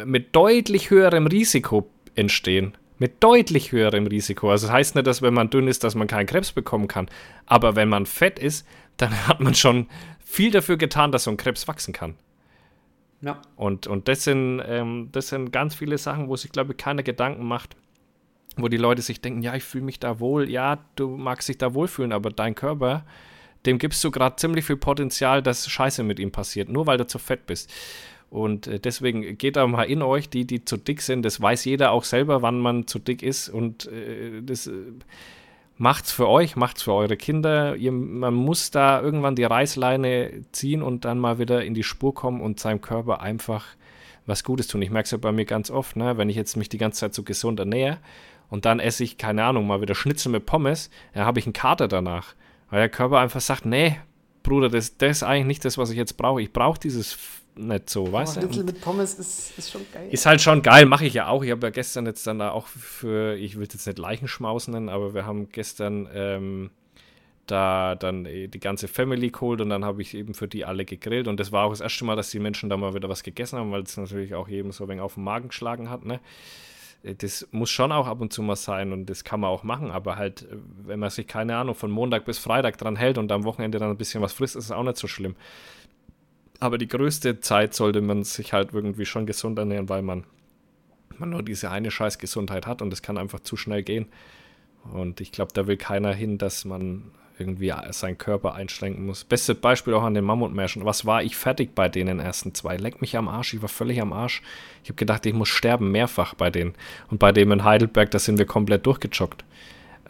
[0.04, 2.76] mit deutlich höherem Risiko entstehen.
[2.98, 4.50] Mit deutlich höherem Risiko.
[4.50, 7.08] Also das heißt nicht, dass wenn man dünn ist, dass man keinen Krebs bekommen kann.
[7.46, 9.88] Aber wenn man fett ist, dann hat man schon
[10.24, 12.14] viel dafür getan, dass so ein Krebs wachsen kann.
[13.22, 13.40] Ja.
[13.56, 17.02] Und, und das, sind, ähm, das sind ganz viele Sachen, wo sich, glaube ich, keiner
[17.02, 17.76] Gedanken macht,
[18.56, 21.56] wo die Leute sich denken, ja, ich fühle mich da wohl, ja, du magst dich
[21.56, 23.06] da wohlfühlen, aber dein Körper,
[23.64, 27.06] dem gibst du gerade ziemlich viel Potenzial, dass Scheiße mit ihm passiert, nur weil du
[27.06, 27.72] zu fett bist.
[28.28, 31.64] Und äh, deswegen geht da mal in euch, die, die zu dick sind, das weiß
[31.64, 34.66] jeder auch selber, wann man zu dick ist und äh, das...
[34.66, 34.72] Äh,
[35.78, 37.76] macht's für euch, macht's für eure Kinder.
[37.76, 42.14] Ihr, man muss da irgendwann die Reißleine ziehen und dann mal wieder in die Spur
[42.14, 43.66] kommen und seinem Körper einfach
[44.26, 44.82] was Gutes tun.
[44.82, 46.16] Ich merke es ja bei mir ganz oft, ne?
[46.16, 47.98] wenn ich jetzt mich die ganze Zeit so gesund ernähre
[48.50, 51.52] und dann esse ich, keine Ahnung, mal wieder Schnitzel mit Pommes, dann habe ich einen
[51.52, 52.34] Kater danach.
[52.70, 53.98] Weil der Körper einfach sagt, nee,
[54.42, 56.40] Bruder, das, das ist eigentlich nicht das, was ich jetzt brauche.
[56.40, 57.16] Ich brauche dieses
[57.54, 58.40] nicht so, oh, weißt du?
[58.40, 60.08] Schnitzel mit Pommes ist, ist schon geil.
[60.10, 61.42] Ist halt schon geil, mache ich ja auch.
[61.42, 64.88] Ich habe ja gestern jetzt dann da auch für, ich will jetzt nicht Leichenschmaus nennen,
[64.88, 66.70] aber wir haben gestern ähm,
[67.46, 71.28] da dann die ganze Family geholt und dann habe ich eben für die alle gegrillt
[71.28, 73.58] und das war auch das erste Mal, dass die Menschen da mal wieder was gegessen
[73.58, 76.20] haben, weil es natürlich auch jedem so ein wenig auf den Magen geschlagen hat, ne?
[77.18, 79.90] Das muss schon auch ab und zu mal sein und das kann man auch machen,
[79.90, 80.46] aber halt,
[80.84, 83.90] wenn man sich, keine Ahnung, von Montag bis Freitag dran hält und am Wochenende dann
[83.90, 85.34] ein bisschen was frisst, ist es auch nicht so schlimm.
[86.62, 90.22] Aber die größte Zeit sollte man sich halt irgendwie schon gesund ernähren, weil man,
[91.18, 94.06] man nur diese eine scheiß Gesundheit hat und es kann einfach zu schnell gehen.
[94.92, 99.24] Und ich glaube, da will keiner hin, dass man irgendwie seinen Körper einschränken muss.
[99.24, 100.84] Bestes Beispiel auch an den Mammutmärschen.
[100.84, 102.76] Was war ich fertig bei denen ersten zwei?
[102.76, 104.40] Leck mich am Arsch, ich war völlig am Arsch.
[104.84, 106.74] Ich habe gedacht, ich muss sterben, mehrfach bei denen.
[107.10, 109.44] Und bei dem in Heidelberg, da sind wir komplett durchgejoggt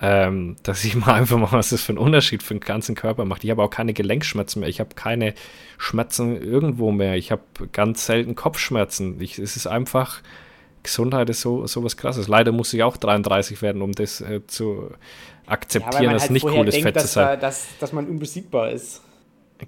[0.02, 3.24] ähm, dass ich mal einfach mal, was das für einen Unterschied für den ganzen Körper
[3.24, 3.44] macht.
[3.44, 4.68] Ich habe auch keine Gelenkschmerzen mehr.
[4.68, 5.32] Ich habe keine
[5.78, 7.16] Schmerzen irgendwo mehr.
[7.16, 9.20] Ich habe ganz selten Kopfschmerzen.
[9.20, 10.20] Ich, es ist einfach,
[10.82, 12.26] Gesundheit ist so, so was krasses.
[12.26, 14.90] Leider muss ich auch 33 werden, um das äh, zu
[15.46, 17.38] akzeptieren, ja, dass halt nicht cool ist, fett zu sein.
[17.38, 19.02] Dass, dass man unbesiegbar ist.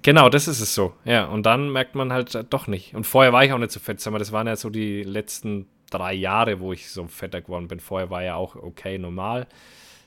[0.01, 0.91] Genau, das ist es so.
[1.05, 2.93] Ja, und dann merkt man halt äh, doch nicht.
[2.93, 5.67] Und vorher war ich auch nicht so fett, aber das waren ja so die letzten
[5.89, 7.79] drei Jahre, wo ich so fetter geworden bin.
[7.79, 9.47] Vorher war ja auch okay, normal.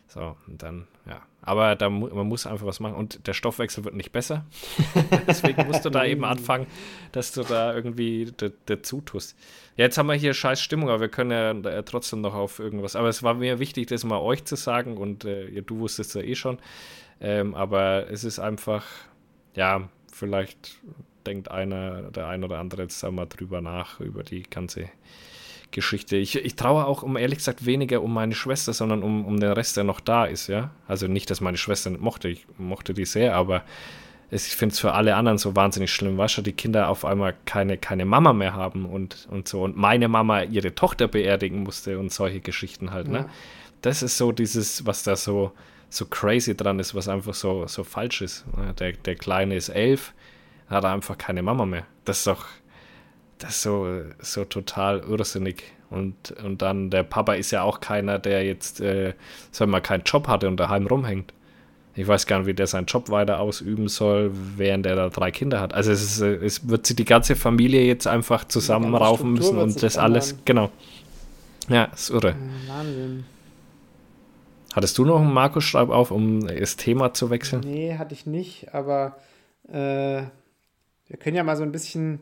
[0.08, 1.20] So, und dann, ja.
[1.42, 2.94] Aber da, man muss einfach was machen.
[2.94, 4.44] Und der Stoffwechsel wird nicht besser.
[5.26, 6.66] Deswegen musst du da eben anfangen,
[7.12, 8.32] dass du da irgendwie
[8.66, 9.36] dazu tust.
[9.76, 12.96] Ja, jetzt haben wir hier scheiß Stimmung, aber wir können ja trotzdem noch auf irgendwas.
[12.96, 14.96] Aber es war mir wichtig, das mal euch zu sagen.
[14.96, 16.58] Und äh, ja, du wusstest ja eh schon.
[17.20, 18.84] Ähm, aber es ist einfach,
[19.54, 20.78] ja, vielleicht
[21.26, 24.88] denkt einer, der ein oder andere jetzt mal drüber nach, über die ganze
[25.70, 26.16] Geschichte.
[26.16, 29.52] Ich, ich traue auch, um ehrlich gesagt, weniger um meine Schwester, sondern um, um den
[29.52, 30.70] Rest, der noch da ist, ja.
[30.86, 33.64] Also nicht, dass meine Schwester nicht mochte, ich mochte die sehr, aber
[34.30, 37.04] es, ich finde es für alle anderen so wahnsinnig schlimm, weißt du, die Kinder auf
[37.04, 39.62] einmal keine, keine Mama mehr haben und, und so.
[39.62, 43.26] Und meine Mama ihre Tochter beerdigen musste und solche Geschichten halt, ne?
[43.80, 45.52] Das ist so dieses, was da so,
[45.88, 48.44] so crazy dran ist, was einfach so, so falsch ist.
[48.80, 50.14] Der, der Kleine ist elf,
[50.68, 51.86] hat einfach keine Mama mehr.
[52.04, 52.44] Das ist doch
[53.38, 55.64] das ist so, so total irrsinnig.
[55.90, 59.14] Und, und dann, der Papa ist ja auch keiner, der jetzt, äh,
[59.50, 61.32] sagen wir mal, keinen Job hatte und daheim rumhängt.
[61.94, 65.30] Ich weiß gar nicht, wie der seinen Job weiter ausüben soll, während er da drei
[65.30, 65.74] Kinder hat.
[65.74, 69.82] Also es, ist, äh, es wird sich die ganze Familie jetzt einfach zusammenraufen müssen und
[69.82, 70.70] das alles, genau.
[71.68, 72.36] Ja, ist irre.
[72.66, 73.24] Wahnsinn.
[74.74, 77.62] Hattest du noch einen Markus Schreib auf, um das Thema zu wechseln?
[77.64, 79.16] Nee, hatte ich nicht, aber
[79.66, 80.22] äh,
[81.08, 82.20] wir können ja mal so ein bisschen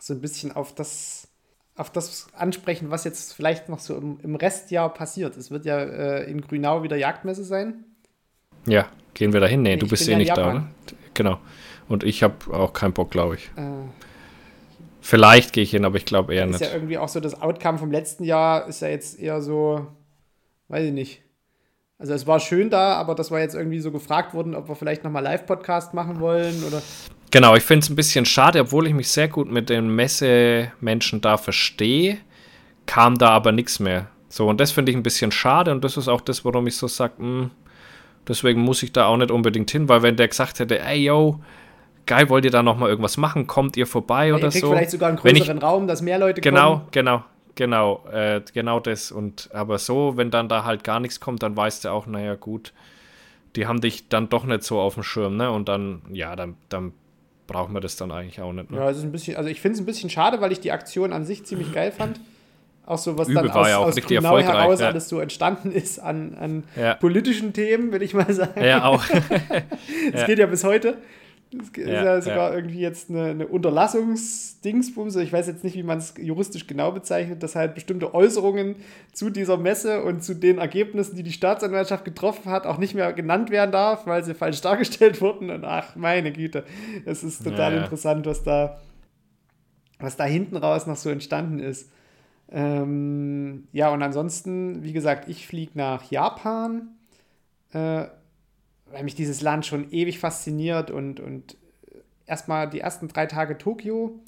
[0.00, 1.28] so ein bisschen auf das,
[1.76, 5.36] auf das ansprechen, was jetzt vielleicht noch so im, im Restjahr passiert.
[5.36, 7.84] Es wird ja äh, in Grünau wieder Jagdmesse sein.
[8.66, 9.62] Ja, gehen wir da hin?
[9.62, 10.66] Nee, ich du bist eh nicht da, ne?
[11.14, 11.38] Genau.
[11.88, 13.50] Und ich habe auch keinen Bock, glaube ich.
[13.56, 13.62] Äh,
[15.00, 16.60] Vielleicht gehe ich hin, aber ich glaube eher ist nicht.
[16.60, 19.86] Ist ja irgendwie auch so das Outcome vom letzten Jahr, ist ja jetzt eher so,
[20.68, 21.22] weiß ich nicht.
[21.98, 24.76] Also es war schön da, aber das war jetzt irgendwie so gefragt worden, ob wir
[24.76, 26.82] vielleicht nochmal Live-Podcast machen wollen oder.
[27.30, 31.20] Genau, ich finde es ein bisschen schade, obwohl ich mich sehr gut mit den Messemenschen
[31.20, 32.18] da verstehe,
[32.86, 34.08] kam da aber nichts mehr.
[34.28, 36.76] So, und das finde ich ein bisschen schade und das ist auch das, warum ich
[36.76, 37.50] so sage, hm,
[38.26, 41.40] deswegen muss ich da auch nicht unbedingt hin, weil wenn der gesagt hätte, ey yo,
[42.06, 44.70] geil, wollt ihr da nochmal irgendwas machen, kommt ihr vorbei ja, oder ihr kriegt so.
[44.70, 46.88] vielleicht sogar einen größeren ich, Raum, dass mehr Leute genau, kommen.
[46.90, 47.24] Genau,
[47.54, 49.12] genau, genau, äh, genau das.
[49.12, 52.34] Und aber so, wenn dann da halt gar nichts kommt, dann weißt du auch, naja,
[52.34, 52.72] gut,
[53.56, 55.50] die haben dich dann doch nicht so auf dem Schirm, ne?
[55.50, 56.92] Und dann, ja, dann, dann
[57.48, 58.70] braucht man das dann eigentlich auch nicht.
[58.70, 58.76] Ne?
[58.76, 60.70] Ja, es ist ein bisschen, also ich finde es ein bisschen schade, weil ich die
[60.70, 62.20] Aktion an sich ziemlich geil fand.
[62.86, 64.86] Auch so, was Übel dann aus, ja aus erfolgreich, heraus ja.
[64.86, 66.94] alles so entstanden ist an, an Ja.
[66.94, 68.64] politischen Themen, will ich mal sagen.
[68.64, 69.04] Ja, auch.
[70.12, 70.96] Es geht ja bis heute.
[71.50, 72.56] Es ist Ja, ja sogar ja.
[72.56, 75.22] irgendwie jetzt eine, eine Unterlassungsdingsbumse.
[75.22, 78.76] Ich weiß jetzt nicht, wie man es juristisch genau bezeichnet, dass halt bestimmte Äußerungen
[79.12, 83.12] zu dieser Messe und zu den Ergebnissen, die die Staatsanwaltschaft getroffen hat, auch nicht mehr
[83.12, 85.50] genannt werden darf, weil sie falsch dargestellt wurden.
[85.50, 86.64] Und ach, meine Güte,
[87.06, 87.82] es ist total ja.
[87.82, 88.80] interessant, was da,
[89.98, 91.90] was da hinten raus noch so entstanden ist.
[92.50, 96.88] Ähm, ja, und ansonsten, wie gesagt, ich fliege nach Japan.
[97.72, 98.06] Äh,
[98.92, 101.56] weil mich dieses Land schon ewig fasziniert und, und
[102.26, 104.18] erstmal die ersten drei Tage Tokio,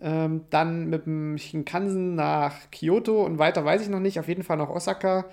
[0.00, 4.42] ähm, dann mit dem Shinkansen nach Kyoto und weiter weiß ich noch nicht, auf jeden
[4.42, 5.26] Fall nach Osaka,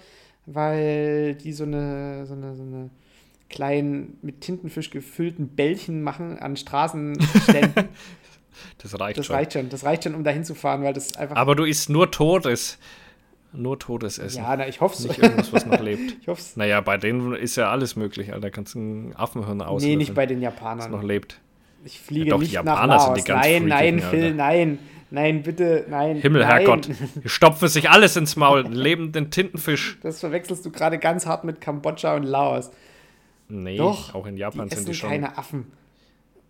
[0.46, 2.90] weil die so eine, so eine, so eine
[3.50, 7.90] kleinen, mit Tintenfisch gefüllten Bällchen machen an Straßenständen.
[8.78, 9.36] Das reicht Das schon.
[9.36, 11.36] reicht schon, das reicht schon, um da hinzufahren, weil das einfach.
[11.36, 12.78] Aber du isst nur Todes.
[13.54, 14.38] Nur Todesessen.
[14.38, 15.08] ja, na, ich hoffe es.
[15.08, 16.18] Nicht irgendwas, was noch lebt.
[16.22, 16.56] Ich hoffe es.
[16.56, 18.50] Naja, bei denen ist ja alles möglich, Alter.
[18.50, 21.06] Kannst du einen Affenhirn auslösen, Nee, nicht bei den was noch Japanern.
[21.06, 21.40] lebt.
[21.84, 23.18] Ich fliege Ja, doch, nicht die nach Japaner sind Laos.
[23.24, 24.36] die ganz nein, nein, freakigen, Phil, Alter.
[24.36, 24.80] nein.
[25.14, 26.16] Nein, bitte, nein.
[26.18, 26.50] Himmel, nein.
[26.50, 26.88] Herrgott.
[27.24, 28.62] Die stopfen sich alles ins Maul.
[28.66, 29.98] Lebenden Tintenfisch.
[30.02, 32.72] Das verwechselst du gerade ganz hart mit Kambodscha und Laos.
[33.50, 35.10] Nee, Doch, auch in Japan die sind essen die schon.
[35.10, 35.66] keine Affen.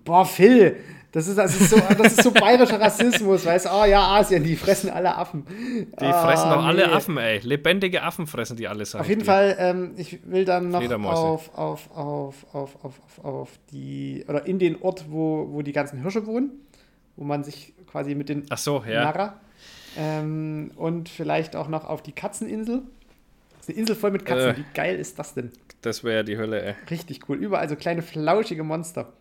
[0.03, 0.77] Boah, Phil,
[1.11, 3.69] das ist, das ist, so, das ist so bayerischer Rassismus, weißt du?
[3.69, 5.45] Oh ja, Asien, die fressen alle Affen.
[5.49, 7.39] Die fressen doch alle Affen, ey.
[7.39, 8.85] Lebendige Affen fressen die alle.
[8.85, 9.25] sag Auf jeden dir.
[9.25, 14.45] Fall, ähm, ich will dann noch auf, auf, auf, auf, auf, auf, auf die, oder
[14.45, 16.51] in den Ort, wo, wo die ganzen Hirsche wohnen,
[17.17, 19.03] wo man sich quasi mit den Ach so, ja.
[19.03, 19.41] Nara.
[19.97, 22.83] Ähm, und vielleicht auch noch auf die Katzeninsel.
[23.57, 24.51] Das ist eine Insel voll mit Katzen.
[24.51, 24.57] Äh.
[24.59, 25.51] Wie geil ist das denn?
[25.81, 26.75] Das wäre die Hölle, ey.
[26.89, 27.37] Richtig cool.
[27.37, 29.11] Überall so kleine flauschige Monster.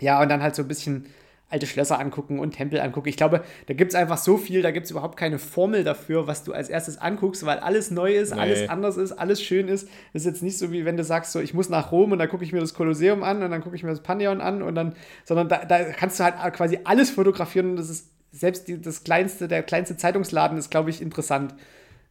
[0.00, 1.06] Ja, und dann halt so ein bisschen
[1.48, 3.08] alte Schlösser angucken und Tempel angucken.
[3.08, 6.26] Ich glaube, da gibt es einfach so viel, da gibt es überhaupt keine Formel dafür,
[6.26, 8.40] was du als erstes anguckst, weil alles neu ist, Nee.
[8.40, 9.88] alles anders ist, alles schön ist.
[10.12, 12.18] Das ist jetzt nicht so, wie wenn du sagst, so, ich muss nach Rom und
[12.18, 14.60] dann gucke ich mir das Kolosseum an und dann gucke ich mir das Pantheon an
[14.60, 18.66] und dann, sondern da, da kannst du halt quasi alles fotografieren und das ist selbst
[18.66, 21.54] die, das kleinste, der kleinste Zeitungsladen ist, glaube ich, interessant,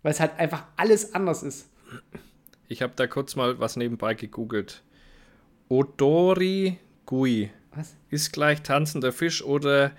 [0.01, 1.69] weil es halt einfach alles anders ist.
[2.69, 4.81] Ich habe da kurz mal was nebenbei gegoogelt.
[5.67, 7.95] Odori Gui Was?
[8.09, 9.91] ist gleich tanzender Fisch oder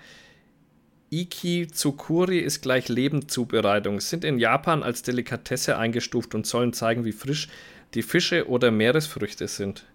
[1.09, 4.01] Iki Tsukuri ist gleich Lebendzubereitung.
[4.01, 7.47] Sind in Japan als Delikatesse eingestuft und sollen zeigen, wie frisch
[7.93, 9.85] die Fische oder Meeresfrüchte sind.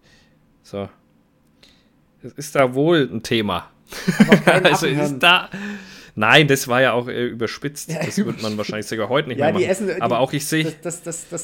[0.63, 0.89] So.
[2.23, 3.71] Es ist da wohl ein Thema.
[4.47, 5.51] also ist da.
[6.15, 7.91] Nein, das war ja auch äh, überspitzt.
[7.91, 9.65] Ja, das wird man wahrscheinlich sogar heute nicht Ja, mehr machen.
[9.65, 9.87] essen.
[9.87, 10.71] Die, Aber auch ich sehe,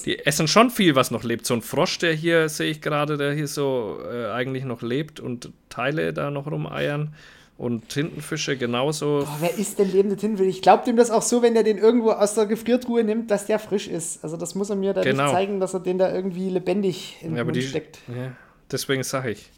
[0.04, 1.46] die essen schon viel, was noch lebt.
[1.46, 5.20] So ein Frosch, der hier, sehe ich gerade, der hier so äh, eigentlich noch lebt
[5.20, 7.14] und Teile da noch rumeiern.
[7.56, 9.24] Und Tintenfische genauso.
[9.24, 10.46] Boah, wer ist denn lebende Tintenfisch?
[10.46, 13.46] Ich glaube dem das auch so, wenn der den irgendwo aus der Gefriertruhe nimmt, dass
[13.46, 14.22] der frisch ist.
[14.22, 15.24] Also das muss er mir da Genau.
[15.24, 17.98] nicht zeigen, dass er den da irgendwie lebendig in den Ja, die, steckt.
[18.06, 18.30] ja,
[18.70, 19.50] deswegen sage ich.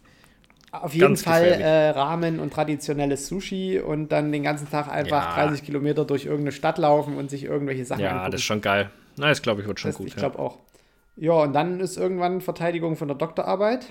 [0.73, 5.37] Auf jeden ganz Fall äh, Ramen und traditionelles Sushi und dann den ganzen Tag einfach
[5.37, 5.47] Ja.
[5.47, 8.31] 30 Kilometer durch irgendeine Stadt laufen und sich irgendwelche Sachen Ja, angucken.
[8.33, 8.91] das ist schon geil.
[9.17, 10.07] Na, das glaube ich wird schon Das- gut.
[10.07, 10.21] ich ja.
[10.21, 10.59] glaube auch.
[11.17, 13.87] Ja, und dann ist irgendwann Verteidigung von der Doktorarbeit.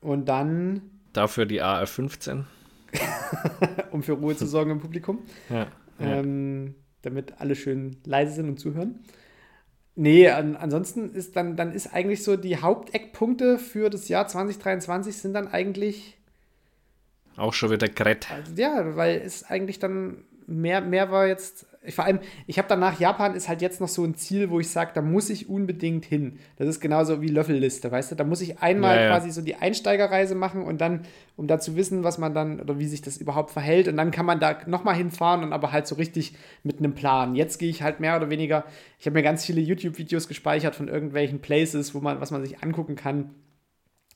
[0.00, 0.82] Und dann,
[1.12, 2.44] Dafür die AR-15.
[3.90, 5.20] um für Ruhe zu sorgen im Publikum.
[5.48, 5.66] Ja.
[5.98, 6.06] ja.
[6.06, 9.00] ähm, damit alle schön leise sind und zuhören.
[9.96, 15.16] Nee, an, ansonsten ist dann, dann ist eigentlich so die Haupteckpunkte für das Jahr 2023
[15.16, 16.18] sind dann eigentlich,
[17.36, 18.30] Auch schon wieder Grett.
[18.30, 23.00] also ja, weil es eigentlich dann mehr, mehr war jetzt, vor allem, ich habe danach
[23.00, 26.04] Japan ist halt jetzt noch so ein Ziel, wo ich sage, da muss ich unbedingt
[26.04, 26.38] hin.
[26.56, 29.08] Das ist genauso wie Löffelliste, weißt du, da muss ich einmal Ja, ja.
[29.08, 32.78] quasi so die Einsteigerreise machen und dann, um da zu wissen, was man dann, oder
[32.78, 35.86] wie sich das überhaupt verhält und dann kann man da nochmal hinfahren und aber halt
[35.86, 36.34] so richtig
[36.64, 37.34] mit einem Plan.
[37.34, 38.64] Jetzt gehe ich halt mehr oder weniger,
[38.98, 42.62] ich habe mir ganz viele YouTube-Videos gespeichert von irgendwelchen Places, wo man, was man sich
[42.62, 43.30] angucken kann.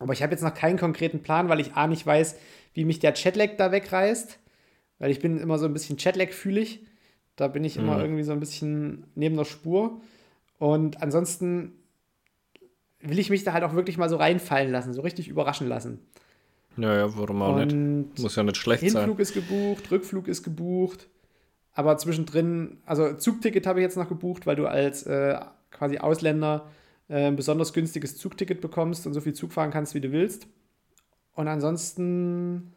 [0.01, 2.37] Aber ich habe jetzt noch keinen konkreten Plan, weil ich A nicht weiß,
[2.75, 4.39] wie mich der Chatlag da wegreißt.
[4.99, 6.85] Weil ich bin immer so ein bisschen Chatlag-fühlig.
[7.37, 10.01] Da bin ich immer irgendwie so ein bisschen neben der Spur.
[10.59, 11.73] Und ansonsten
[13.01, 15.99] will ich mich da halt auch wirklich mal so reinfallen lassen, so richtig überraschen lassen.
[16.77, 17.73] Naja, warum auch nicht.
[17.73, 19.23] Und Muss ja nicht schlecht Hinflug sein.
[19.23, 21.09] ist gebucht, Rückflug ist gebucht.
[21.73, 25.39] Aber zwischendrin, also Zugticket habe ich jetzt noch gebucht, weil du als äh,
[25.71, 26.71] quasi Ausländer
[27.09, 30.47] äh, ein besonders günstiges Zugticket bekommst und so viel Zug fahren kannst, wie du willst.
[31.35, 32.73] Und ansonsten,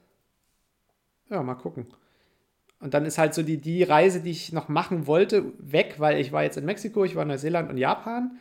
[1.30, 1.86] ja, mal gucken.
[2.80, 6.20] Und dann ist halt so die, die Reise, die ich noch machen wollte, weg, weil
[6.20, 8.38] ich war jetzt in Mexiko, ich war in Neuseeland und Japan.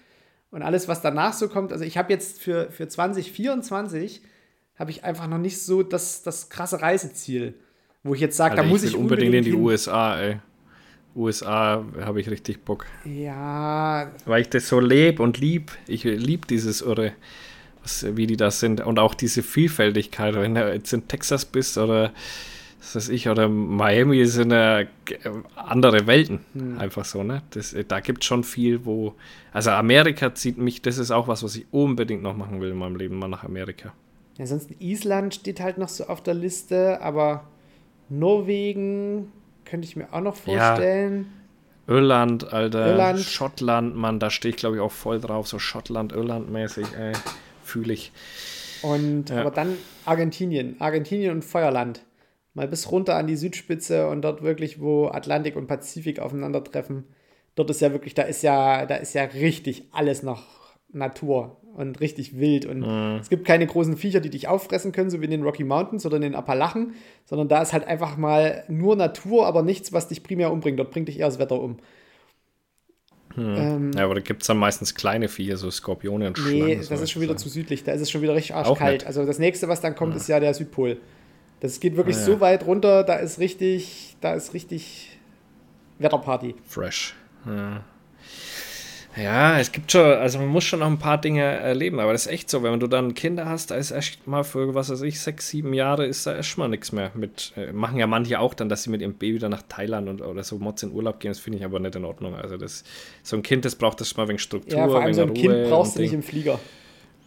[0.50, 4.22] Und alles, was danach so kommt, also ich habe jetzt für, für 2024
[4.78, 7.54] habe ich einfach noch nicht so das, das krasse Reiseziel,
[8.02, 9.60] wo ich jetzt sage, da muss ich ich, will unbedingt in die hin.
[9.60, 10.38] USA, ey.
[11.16, 12.84] USA habe ich richtig Bock.
[13.04, 15.72] Ja, Weil ich das so lebe und lieb.
[15.86, 17.12] Ich lieb dieses Irre,
[17.82, 18.82] was, wie die das sind.
[18.82, 20.34] Und auch diese Vielfältigkeit.
[20.34, 22.12] Wenn du jetzt in Texas bist oder
[22.86, 25.18] was weiß ich, oder Miami sind ja g-
[25.56, 26.40] andere Welten.
[26.78, 27.42] Einfach so, ne?
[27.50, 29.14] Das, da gibt es schon viel, wo.
[29.52, 32.76] Also Amerika zieht mich, das ist auch was, was ich unbedingt noch machen will in
[32.78, 33.92] meinem Leben, mal nach Amerika.
[34.38, 37.44] ansonsten Island steht halt noch so auf der Liste, aber
[38.08, 39.30] Norwegen
[39.64, 40.74] könnte ich mir auch noch Ja.
[40.74, 41.26] vorstellen.
[41.88, 43.20] Irland, Alter, Irland.
[43.20, 47.12] Schottland, Mann, da stehe ich glaube ich auch voll drauf, so Schottland, Irland mäßig, ey,
[47.62, 48.10] fühle ich.
[48.82, 49.40] Und Ja.
[49.42, 52.02] aber dann Argentinien, Argentinien und Feuerland.
[52.56, 57.04] Mal bis runter an die Südspitze und dort wirklich, wo Atlantik und Pazifik aufeinandertreffen.
[57.54, 60.42] Dort ist ja wirklich, da ist ja, da ist ja richtig alles noch
[60.90, 62.64] Natur und richtig wild.
[62.64, 62.82] Und
[63.20, 66.06] es gibt keine großen Viecher, die dich auffressen können, so wie in den Rocky Mountains
[66.06, 66.94] oder in den Appalachen,
[67.26, 70.78] sondern da ist halt einfach mal nur Natur, aber nichts, was dich primär umbringt.
[70.78, 71.76] Dort bringt dich eher das Wetter um.
[73.36, 76.64] Ähm, Ja, aber da gibt es dann meistens kleine Viecher, so Skorpione und Schlangen.
[76.64, 77.38] Nee, das ist schon wieder sozusagen.
[77.38, 77.84] zu südlich.
[77.84, 79.06] Da ist es schon wieder richtig arschkalt.
[79.06, 80.98] Also das nächste, was dann kommt, ist ja der Südpol.
[81.60, 82.26] Das geht wirklich Ah, ja.
[82.26, 85.18] so weit runter, da ist richtig, da ist richtig
[85.98, 86.54] Wetterparty.
[86.66, 87.14] fresh.
[87.46, 87.82] Ja.
[89.16, 92.26] ja, es gibt schon, also man muss schon noch ein paar Dinge erleben, aber das
[92.26, 95.00] ist echt so, wenn du dann Kinder hast, da ist echt mal für, was weiß
[95.02, 98.38] ich, sechs, sieben Jahre ist da erst mal nichts mehr mit, äh, machen ja manche
[98.40, 100.92] auch dann, dass sie mit ihrem Baby dann nach Thailand und, oder so Mods in
[100.92, 102.34] Urlaub gehen, das finde ich aber nicht in Ordnung.
[102.34, 102.84] Also das,
[103.22, 105.28] so ein Kind, das braucht das mal wegen Struktur, Ja, vor allem wegen so ein
[105.30, 106.58] Ruhe Kind brauchst du nicht im Flieger.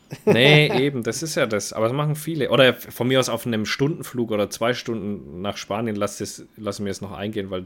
[0.25, 1.73] Nee, eben, das ist ja das.
[1.73, 2.49] Aber das machen viele.
[2.49, 6.79] Oder von mir aus auf einem Stundenflug oder zwei Stunden nach Spanien, lass, das, lass
[6.79, 7.65] mir es noch eingehen, weil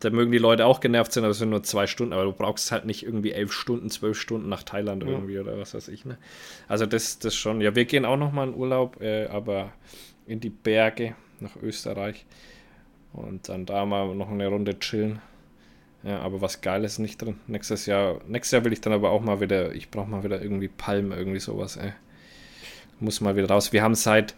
[0.00, 2.12] da mögen die Leute auch genervt sein, aber es sind nur zwei Stunden.
[2.12, 5.74] Aber du brauchst halt nicht irgendwie elf Stunden, zwölf Stunden nach Thailand irgendwie oder was
[5.74, 6.04] weiß ich.
[6.04, 6.18] Ne?
[6.66, 7.60] Also das, das schon.
[7.60, 9.72] Ja, wir gehen auch noch mal in Urlaub, äh, aber
[10.26, 12.26] in die Berge nach Österreich.
[13.12, 15.20] Und dann da mal noch eine Runde chillen.
[16.08, 17.38] Ja, aber was Geiles nicht drin.
[17.46, 20.40] Nächstes Jahr, nächstes Jahr will ich dann aber auch mal wieder, ich brauche mal wieder
[20.40, 21.92] irgendwie Palmen, irgendwie sowas, ey.
[22.98, 23.74] Muss mal wieder raus.
[23.74, 24.34] Wir haben seit,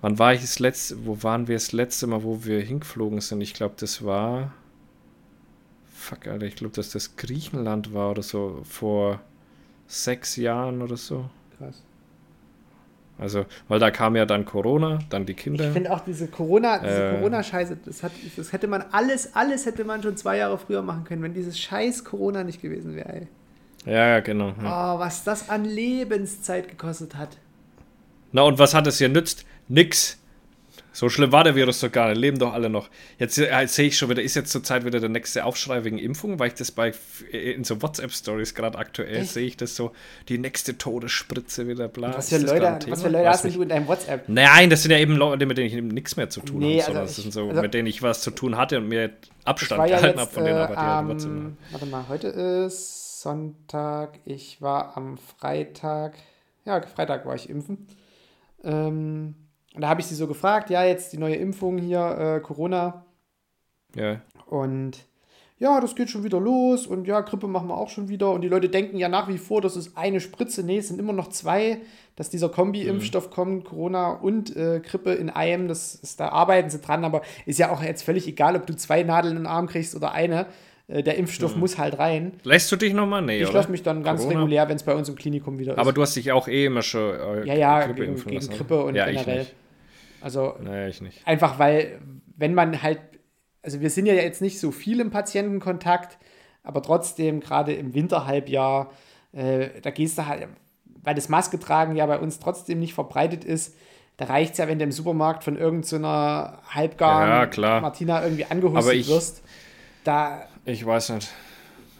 [0.00, 3.42] wann war ich das letzte, wo waren wir das letzte Mal, wo wir hingeflogen sind?
[3.42, 4.54] Ich glaube, das war,
[5.92, 9.20] fuck, Alter, ich glaube, dass das Griechenland war oder so, vor
[9.88, 11.28] sechs Jahren oder so.
[11.58, 11.82] Krass.
[13.20, 15.66] Also, weil da kam ja dann Corona, dann die Kinder.
[15.66, 17.14] Ich finde auch diese Corona, diese Äh.
[17.16, 21.04] Corona-Scheiße, das, hat, das hätte man alles, alles hätte man schon zwei Jahre früher machen
[21.04, 23.12] können, wenn dieses scheiß Corona nicht gewesen wäre.
[23.12, 23.28] ey.
[23.86, 24.52] Ja, ja, genau.
[24.62, 24.94] Ja.
[24.96, 27.36] Oh, was das an Lebenszeit gekostet hat.
[28.32, 29.44] Na, und was hat es hier nützt?
[29.68, 30.18] Nix.
[30.92, 32.18] So schlimm war der Virus doch gar nicht.
[32.18, 32.90] Leben doch alle noch.
[33.18, 35.98] Jetzt äh, sehe ich schon wieder, ist jetzt zur Zeit wieder der nächste Aufschrei wegen
[35.98, 36.92] Impfung, weil ich das bei
[37.32, 39.92] äh, in so WhatsApp-Stories gerade aktuell sehe ich das so,
[40.28, 42.12] die nächste Todesspritze wieder, bla.
[42.16, 43.56] Was für das Leute, was für Leute Weiß hast nicht.
[43.56, 44.28] du in deinem WhatsApp?
[44.28, 46.74] Nein, das sind ja eben Leute, mit denen ich eben nichts mehr zu tun Nee,
[46.80, 48.78] habe, sondern also das ich- sind so, also- mit denen ich was zu tun hatte
[48.78, 49.10] und mir
[49.44, 51.56] Abstand war ja gehalten jetzt, habe von denen, äh, aber die halt am, trotzdem.
[51.70, 56.14] warte mal, heute ist Sonntag, ich war am Freitag,
[56.64, 57.86] ja, Freitag war ich impfen.
[58.64, 59.34] Ähm,
[59.74, 63.04] und da habe ich sie so gefragt, ja, jetzt die neue Impfung hier, äh, Corona.
[63.94, 64.20] Ja.
[64.46, 65.06] Und
[65.58, 68.30] ja, das geht schon wieder los und ja, Grippe machen wir auch schon wieder.
[68.30, 70.62] Und die Leute denken ja nach wie vor, das ist eine Spritze.
[70.64, 71.78] Nee, es sind immer noch zwei,
[72.16, 75.68] dass dieser Kombi-Impfstoff kommt, Corona und äh, Grippe in einem.
[75.68, 78.74] Das ist, da arbeiten sie dran, aber ist ja auch jetzt völlig egal, ob du
[78.74, 80.46] zwei Nadeln in den Arm kriegst oder eine.
[80.88, 82.32] Äh, der Impfstoff muss halt rein.
[82.42, 83.20] Lässt du dich nochmal?
[83.20, 84.40] Nee, Ich lasse mich dann ganz Corona?
[84.40, 85.78] regulär, wenn es bei uns im Klinikum wieder ist.
[85.78, 88.40] Aber du hast dich auch eh immer schon äh, ja, ja, Grippe gegen, impfen gegen
[88.40, 89.38] lassen, Grippe und ja, Ich generell.
[89.40, 89.54] nicht.
[90.20, 91.26] Also Nee, ich nicht.
[91.26, 92.00] Einfach weil,
[92.36, 93.00] wenn man halt,
[93.62, 96.18] also wir sind ja jetzt nicht so viel im Patientenkontakt,
[96.62, 98.90] aber trotzdem, gerade im Winterhalbjahr,
[99.32, 100.46] äh, da gehst du halt,
[101.02, 103.76] weil das Maske tragen ja bei uns trotzdem nicht verbreitet ist,
[104.18, 107.80] da reicht es ja, wenn du im Supermarkt von irgendeiner so halbgaren Ja.
[107.80, 109.42] Martina irgendwie angehustet ich- wirst.
[110.04, 111.28] Da, Ich weiß nicht.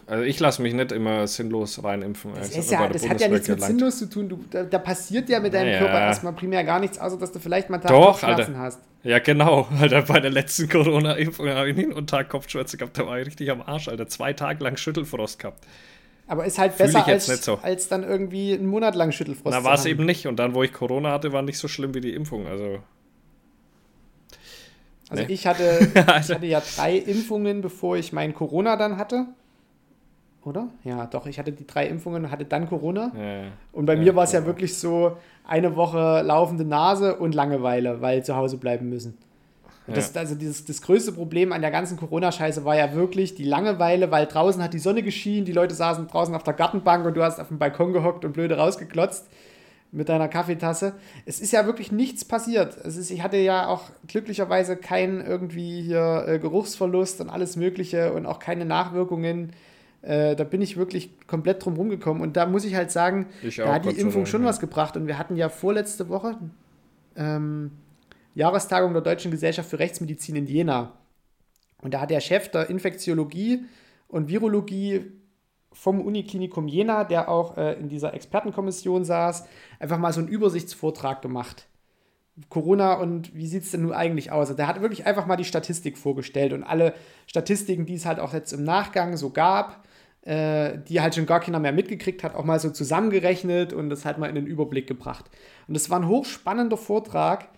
[0.07, 2.31] Also ich lasse mich nicht immer sinnlos reinimpfen.
[2.35, 4.27] das, ist hab ja, das hat ja nichts mit sinnlos zu tun.
[4.29, 5.79] Du, da, da passiert ja mit deinem Ja.
[5.79, 8.59] Körper erstmal primär gar nichts, außer dass du vielleicht mal einen Tag Doch, Kopfschmerzen Alter.
[8.59, 8.79] hast.
[9.03, 9.67] Ja, genau.
[9.79, 12.97] Alter, bei der letzten Corona-Impfung habe ich hin und Tag Kopfschmerzen gehabt.
[12.97, 14.07] Da war ich richtig am Arsch, Alter.
[14.07, 15.63] Zwei Tage lang Schüttelfrost gehabt.
[16.27, 17.59] Aber ist halt Fühl besser als, so.
[17.61, 20.27] als dann irgendwie einen Monat lang Schüttelfrost Na, war es eben nicht.
[20.27, 22.47] Und dann, wo ich Corona hatte, war nicht so schlimm wie die Impfung.
[22.47, 22.79] Also,
[25.09, 25.33] Also Nee.
[25.33, 29.25] ich hatte, ich Also- hatte ja drei Impfungen, bevor ich mein Corona dann hatte.
[30.43, 30.69] Oder?
[30.83, 33.11] Ja, doch, ich hatte die drei Impfungen, hatte dann Corona.
[33.15, 33.43] ja.
[33.71, 38.01] Und bei Ja, mir war es ja wirklich so eine Woche laufende Nase und Langeweile,
[38.01, 39.17] weil zu Hause bleiben müssen.
[39.87, 43.43] Und das, also dieses, das größte Problem an der ganzen Corona-Scheiße war ja wirklich die
[43.43, 47.15] Langeweile, weil draußen hat die Sonne geschienen, die Leute saßen draußen auf der Gartenbank und
[47.15, 49.27] du hast auf dem Balkon gehockt und blöde rausgeklotzt.
[49.93, 50.93] mit deiner Kaffeetasse.
[51.25, 52.77] Es ist ja wirklich nichts passiert.
[52.85, 58.13] Es ist, ich hatte ja auch glücklicherweise keinen irgendwie hier äh, Geruchsverlust und alles Mögliche
[58.13, 59.51] und auch keine Nachwirkungen.
[60.01, 62.21] Äh, da bin ich wirklich komplett drum rumgekommen.
[62.21, 64.97] Und da muss ich halt sagen, Ich da hat die Impfung schon was gebracht.
[64.97, 66.37] Und wir hatten ja vorletzte Woche
[67.15, 67.71] ähm,
[68.33, 70.93] Jahrestagung der Deutschen Gesellschaft für Rechtsmedizin in Jena.
[71.81, 73.65] Und da hat der Chef der Infektiologie
[74.07, 75.11] und Virologie
[75.73, 79.45] vom Uniklinikum Jena, der auch äh, in dieser Expertenkommission saß,
[79.79, 81.67] einfach mal so einen Übersichtsvortrag gemacht.
[82.49, 84.47] Corona und wie sieht es denn nun eigentlich aus?
[84.47, 86.93] Also der hat wirklich einfach mal die Statistik vorgestellt und alle
[87.27, 89.85] Statistiken, die es halt auch jetzt im Nachgang so gab,
[90.23, 94.19] die halt schon gar keiner mehr mitgekriegt hat, auch mal so zusammengerechnet und das halt
[94.19, 95.25] mal in den Überblick gebracht.
[95.67, 97.49] Und das war ein hochspannender Vortrag,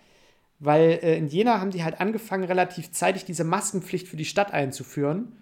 [0.60, 4.52] weil äh, in Jena haben die halt angefangen, relativ zeitig diese Maskenpflicht für die Stadt
[4.52, 5.36] einzuführen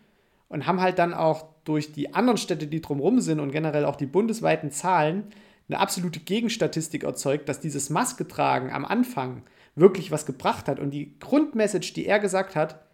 [0.49, 3.97] und haben halt dann auch durch die anderen Städte, die drumherum sind und generell auch
[3.97, 5.29] die bundesweiten Zahlen,
[5.69, 9.43] eine absolute Gegenstatistik erzeugt, dass dieses Masketragen am Anfang
[9.77, 10.81] wirklich was gebracht hat.
[10.81, 12.85] Und die Grundmessage, die er gesagt hat,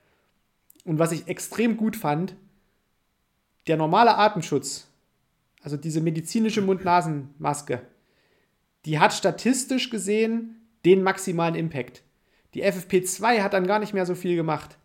[0.84, 2.36] und was ich extrem gut fand,
[3.68, 4.88] der normale Atemschutz,
[5.62, 7.82] also diese medizinische Mund-Nasen-Maske,
[8.84, 12.02] die hat statistisch gesehen den maximalen Impact.
[12.54, 14.78] Die FFP2 hat dann gar nicht mehr so viel gemacht.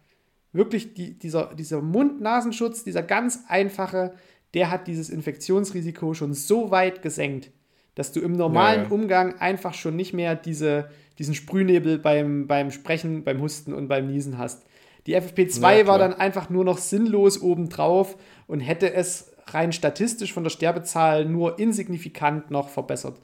[0.52, 4.14] Wirklich, die, dieser, dieser Mund-Nasenschutz, dieser ganz einfache,
[4.54, 7.52] der hat dieses Infektionsrisiko schon so weit gesenkt,
[7.96, 8.90] dass du im normalen Ja.
[8.90, 14.08] Umgang einfach schon nicht mehr diese, diesen Sprühnebel beim, beim Sprechen, beim Husten und beim
[14.08, 14.64] Niesen hast.
[15.06, 18.18] Die FFP2 Ja, war dann einfach nur noch sinnlos obendrauf
[18.48, 23.18] und hätte es rein statistisch von der Sterbezahl nur insignifikant noch verbessert.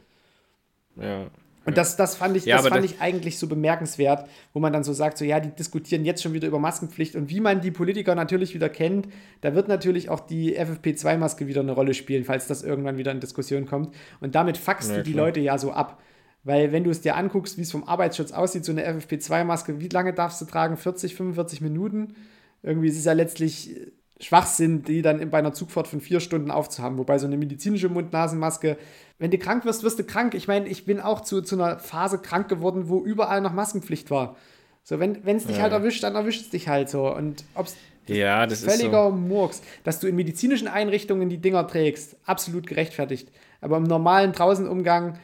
[0.95, 1.27] Ja.
[1.65, 4.73] Und das, das fand, ich, Ja, das fand das- ich eigentlich so bemerkenswert, wo man
[4.73, 7.61] dann so sagt, so ja, die diskutieren jetzt schon wieder über Maskenpflicht und wie man
[7.61, 9.07] die Politiker natürlich wieder kennt,
[9.41, 13.19] da wird natürlich auch die FFP2-Maske wieder eine Rolle spielen, falls das irgendwann wieder in
[13.19, 13.93] Diskussion kommt.
[14.19, 15.27] Und damit fuckst Ja, du die klar.
[15.27, 16.01] Leute ja so ab.
[16.43, 19.89] Weil wenn du es dir anguckst, wie es vom Arbeitsschutz aussieht, so eine FFP2-Maske, wie
[19.89, 20.77] lange darfst du tragen?
[20.77, 22.15] 40, 45 Minuten?
[22.63, 23.75] Irgendwie ist es ja letztlich
[24.19, 26.97] Schwachsinn, die dann bei einer Zugfahrt von vier Stunden aufzuhaben.
[26.97, 28.77] Wobei so eine medizinische Mund-Nasen-Maske,
[29.17, 30.33] wenn du krank wirst, wirst du krank.
[30.33, 34.11] Ich meine, ich bin auch zu, zu einer Phase krank geworden, wo überall noch Maskenpflicht
[34.11, 34.35] war.
[34.83, 35.63] So, wenn es dich Ja.
[35.63, 37.13] halt erwischt, dann erwischt es dich halt so.
[37.15, 37.77] Und ob es
[38.07, 39.15] Ja, das ist völliger so.
[39.15, 43.29] Murks, dass du in medizinischen Einrichtungen die Dinger trägst, absolut gerechtfertigt.
[43.61, 45.19] Aber im normalen Draußenumgang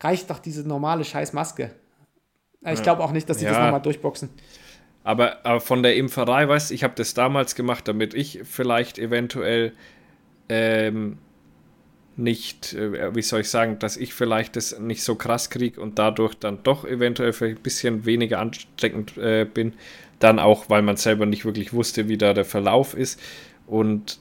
[0.00, 1.70] reicht doch diese normale Scheißmaske.
[2.66, 3.64] Ich glaube auch nicht, dass das Ja.
[3.64, 4.30] nochmal durchboxen.
[5.08, 8.98] Aber, aber von der Impferei, weißt du, ich habe das damals gemacht, damit ich vielleicht
[8.98, 9.72] eventuell
[10.50, 11.16] ähm,
[12.16, 15.98] nicht, äh, wie soll ich sagen, dass ich vielleicht das nicht so krass kriege und
[15.98, 19.72] dadurch dann doch eventuell vielleicht ein bisschen weniger ansteckend äh, bin.
[20.18, 23.18] Dann auch, weil man selber nicht wirklich wusste, wie da der Verlauf ist.
[23.66, 24.20] Und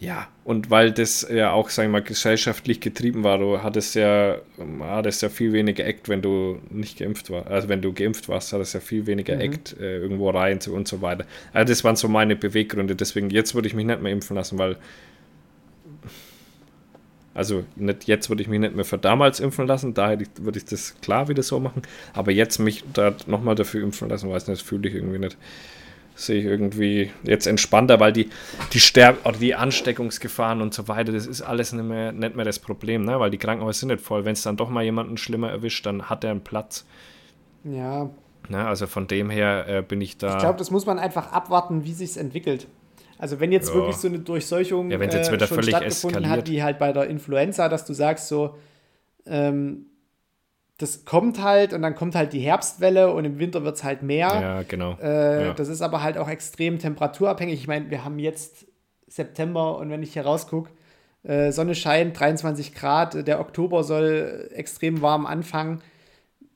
[0.00, 4.36] ja, und weil das ja auch, sagen wir mal, gesellschaftlich getrieben war, du hattest ja,
[4.80, 7.48] hattest ja viel weniger Act, wenn du nicht geimpft warst.
[7.48, 9.40] Also wenn du geimpft warst, hattest ja viel weniger Mhm.
[9.40, 11.26] Act äh, irgendwo rein und so weiter.
[11.52, 12.94] Also das waren so meine Beweggründe.
[12.94, 14.76] Deswegen, jetzt würde ich mich nicht mehr impfen lassen, weil
[17.34, 20.58] also nicht, jetzt würde ich mich nicht mehr für damals impfen lassen, da ich, würde
[20.58, 21.82] ich das klar wieder so machen.
[22.12, 25.36] Aber jetzt mich da nochmal dafür impfen lassen, weiß nicht, das fühle ich irgendwie nicht.
[26.18, 28.28] Sehe ich irgendwie jetzt entspannter, weil die,
[28.72, 32.44] die Sterb oder die Ansteckungsgefahren und so weiter, das ist alles nicht mehr, nicht mehr
[32.44, 33.20] das Problem, ne?
[33.20, 34.24] weil die Krankenhäuser sind nicht voll.
[34.24, 36.84] Wenn es dann doch mal jemanden schlimmer erwischt, dann hat er einen Platz.
[37.64, 38.10] Ja,
[38.48, 38.66] Ne?
[38.66, 40.32] Also von dem her äh, bin ich da.
[40.32, 42.66] ich glaube, das muss man einfach abwarten, wie sich entwickelt.
[43.18, 43.74] Also wenn jetzt Ja.
[43.74, 46.46] wirklich so eine Durchseuchung Ja, jetzt äh, schon völlig stattgefunden eskaliert.
[46.46, 48.56] hat, wie halt bei der Influenza, dass du sagst so,
[49.26, 49.86] ähm,
[50.78, 54.02] das kommt halt und dann kommt halt die Herbstwelle und im Winter wird es halt
[54.02, 54.28] mehr.
[54.28, 54.96] ja, genau.
[55.02, 55.54] Äh, Ja.
[55.54, 57.60] Das ist aber halt auch extrem temperaturabhängig.
[57.60, 58.66] Ich meine, wir haben jetzt
[59.08, 60.70] September und wenn ich hier rausgucke,
[61.24, 65.82] äh, Sonne scheint, 23 Grad, der Oktober soll extrem warm anfangen.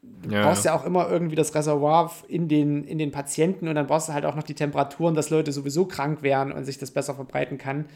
[0.03, 3.75] Du ja, brauchst ja auch immer irgendwie das Reservoir in den, in den Patienten und
[3.75, 6.79] dann brauchst du halt auch noch die Temperaturen, dass Leute sowieso krank werden und sich
[6.79, 7.87] das besser verbreiten kann.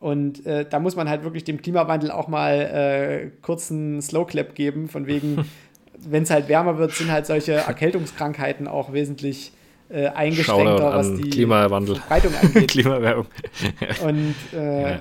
[0.00, 4.54] Und äh, da muss man halt wirklich dem Klimawandel auch mal äh, kurzen Slow Clap
[4.54, 5.44] geben, von wegen,
[5.98, 9.52] wenn es halt wärmer wird, sind halt solche Erkältungskrankheiten auch wesentlich
[9.88, 11.96] äh, Shoutout eingeschränkter, was an die Klimawandel.
[11.96, 12.68] Verbreitung angeht.
[12.70, 13.26] Klimawerbung.
[14.04, 15.00] Und äh, Ja.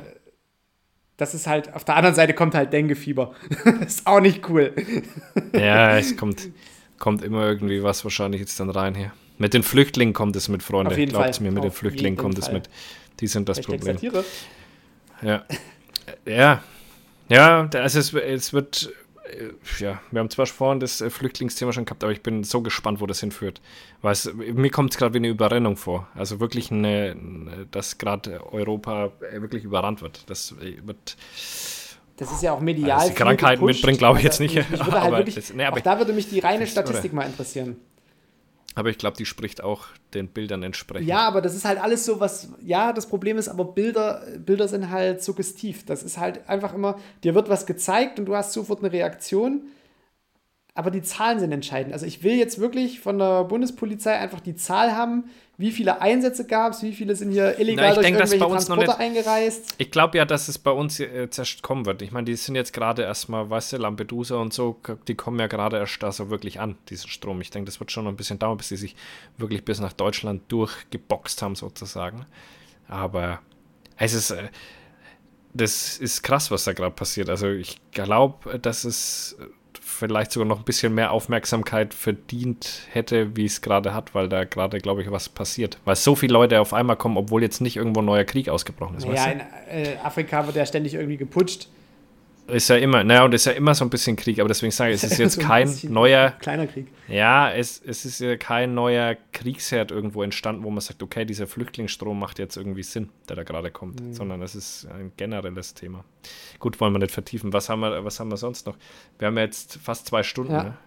[1.17, 3.33] das ist halt, auf der anderen Seite kommt halt Dengue-Fieber.
[3.85, 4.73] ist auch nicht cool.
[5.53, 6.49] Ja, es kommt,
[6.97, 9.11] kommt immer irgendwie was wahrscheinlich jetzt dann rein hier.
[9.37, 10.89] Mit den Flüchtlingen kommt es mit, Freunde.
[11.37, 11.43] Fall.
[11.43, 12.55] mir, mit den Auf Flüchtlingen jeden kommt es Fall.
[12.55, 12.69] mit.
[13.19, 13.97] Die sind das Hashtag Problem.
[15.21, 15.45] Ja.
[16.25, 16.63] Ja.
[17.29, 18.93] Ja, also es, es wird,
[19.29, 19.49] äh,
[19.83, 22.61] ja, wir haben zwar schon vorhin das äh, Flüchtlingsthema schon gehabt, aber ich bin so
[22.61, 23.59] gespannt, wo das hinführt.
[24.01, 26.07] Weil es, mir kommt es gerade wie eine Überrennung vor.
[26.15, 27.17] Also wirklich eine,
[27.71, 30.29] dass gerade Europa äh, wirklich überrannt wird.
[30.29, 31.17] Das wird
[32.15, 32.91] das ist ja auch medial.
[32.97, 34.55] Also die Krankheiten mitbringen, glaube ich jetzt nicht.
[34.55, 37.23] Mich, mich würde halt wirklich, nee, auch ich- da würde mich die reine Statistik mal
[37.23, 37.75] interessieren.
[38.77, 41.07] Aber ich glaube, die spricht auch den Bildern entsprechend.
[41.07, 42.49] Ja, aber das ist halt alles so, was.
[42.61, 45.83] Ja, das Problem ist aber, Bilder, Bilder sind halt suggestiv.
[45.83, 49.63] Das ist halt einfach immer, dir wird was gezeigt und du hast sofort eine Reaktion.
[50.77, 51.91] Aber die Zahlen sind entscheidend.
[51.91, 55.23] Also ich will jetzt wirklich von der Bundespolizei einfach die Zahl haben,
[55.57, 58.45] wie viele Einsätze gab es, wie viele sind hier illegal Na, ich durch denk, irgendwelche
[58.45, 59.73] bei uns noch Transporter nicht- eingereist.
[59.79, 62.03] Ich glaube ja, dass es bei uns jetzt erst kommen wird.
[62.03, 65.47] Ich meine, die sind jetzt gerade erstmal, weißt du, Lampedusa und so, die kommen ja
[65.47, 67.41] gerade erst da so wirklich an, diesen Strom.
[67.41, 68.95] Ich denke, das wird schon noch ein bisschen dauern, bis die sich
[69.39, 72.27] wirklich bis nach Deutschland durchgeboxt haben, sozusagen.
[72.87, 73.39] Aber
[73.97, 74.49] es ist, äh,
[75.55, 77.31] das ist krass, was da gerade passiert.
[77.31, 79.35] Also ich glaube, dass es
[79.97, 84.43] vielleicht sogar noch ein bisschen mehr Aufmerksamkeit verdient hätte, wie es gerade hat, weil da
[84.43, 85.77] gerade, glaube ich, was passiert.
[85.85, 88.97] Weil so viele Leute auf einmal kommen, obwohl jetzt nicht irgendwo ein neuer Krieg ausgebrochen
[88.97, 89.07] ist.
[89.07, 89.77] weißt Naja, du?
[89.77, 91.67] in äh, Afrika wird ja ständig irgendwie geputscht.
[92.47, 94.91] Ist ja immer, naja, und ist ja immer so ein bisschen Krieg, aber deswegen sage
[94.93, 96.87] ich, es ist jetzt So ein kein neuer, Kleiner Krieg.
[97.09, 101.45] ja, es, es ist ja kein neuer Kriegsherd irgendwo entstanden, wo man sagt, okay, dieser
[101.45, 104.13] Flüchtlingsstrom macht jetzt irgendwie Sinn, der da gerade kommt, Mhm.
[104.13, 106.05] sondern es ist ein generelles Thema.
[106.59, 107.51] Gut, wollen wir nicht vertiefen.
[107.51, 108.77] Was haben wir, was haben wir sonst noch?
[109.19, 110.63] Wir haben jetzt fast zwei Stunden, Ja.
[110.63, 110.77] ne?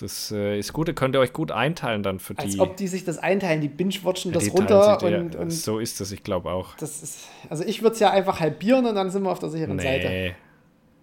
[0.00, 2.60] Das äh, ist gut, ihr könnt ihr euch gut einteilen dann für Als die.
[2.60, 5.78] ob die sich das einteilen, die binge-watchen das die teilen runter ja, und, und so
[5.78, 6.76] ist es, ich glaube auch.
[6.76, 7.28] das ist.
[7.48, 10.08] Also ich würde es ja einfach halbieren und dann sind wir auf der sicheren Seite.
[10.08, 10.34] Nee.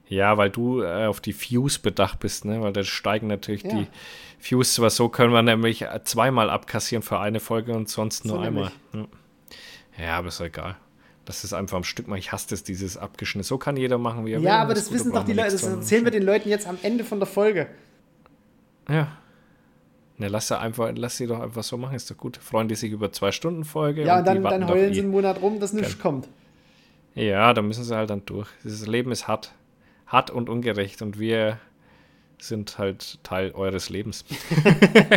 [0.07, 2.61] Ja, weil du äh, auf die Views bedacht bist, ne?
[2.61, 3.69] Weil da steigen natürlich Ja.
[3.69, 3.87] die
[4.41, 8.41] Views, aber so können wir nämlich zweimal abkassieren für eine Folge und sonst nur So
[8.41, 8.71] einmal.
[8.93, 9.07] Ja.
[9.97, 10.75] ja, aber ist egal.
[11.25, 12.19] Das ist einfach am Stück mal.
[12.19, 13.45] Ich hasse das, dieses Abgeschnitt.
[13.45, 14.45] So kann jeder machen, wie er will.
[14.45, 16.67] Ja, aber das gut, wissen da doch die Leute, das erzählen wir den Leuten jetzt
[16.67, 17.67] am Ende von der Folge.
[18.89, 19.07] Ja.
[20.17, 22.37] Ne, lass sie einfach, lass sie doch einfach so machen, ist doch gut.
[22.37, 24.03] Freuen die sich über zwei Stunden Folge.
[24.03, 24.93] Ja, und die dann, dann heulen eh.
[24.93, 26.27] sie einen Monat rum, dass nichts kommt.
[27.15, 28.47] Ja, da müssen sie halt dann durch.
[28.63, 29.53] Das Leben ist hart.
[30.07, 31.57] Hart und ungerecht und wir
[32.37, 34.25] sind halt Teil eures Lebens.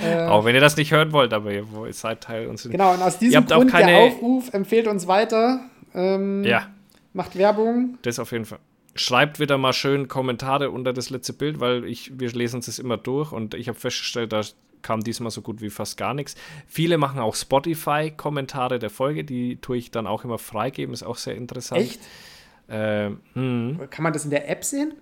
[0.28, 3.18] auch wenn ihr das nicht hören wollt, aber ihr seid Teil unseres Genau, und aus
[3.18, 5.60] diesem Grund der keine- Aufruf, empfehlt uns weiter,
[5.94, 6.68] ähm, Ja,
[7.12, 7.98] macht Werbung.
[8.02, 8.58] das auf jeden Fall.
[8.96, 12.96] Schreibt wieder mal schön Kommentare unter das letzte Bild, weil ich, wir lesen es immer
[12.96, 14.42] durch und ich habe festgestellt, da
[14.82, 16.36] kam diesmal so gut wie fast gar nichts.
[16.66, 21.16] Viele machen auch Spotify-Kommentare der Folge, die tue ich dann auch immer freigeben, ist auch
[21.16, 21.80] sehr interessant.
[21.82, 22.00] Echt?
[22.68, 23.80] Ähm, hm.
[23.90, 24.94] Kann man das in der App sehen?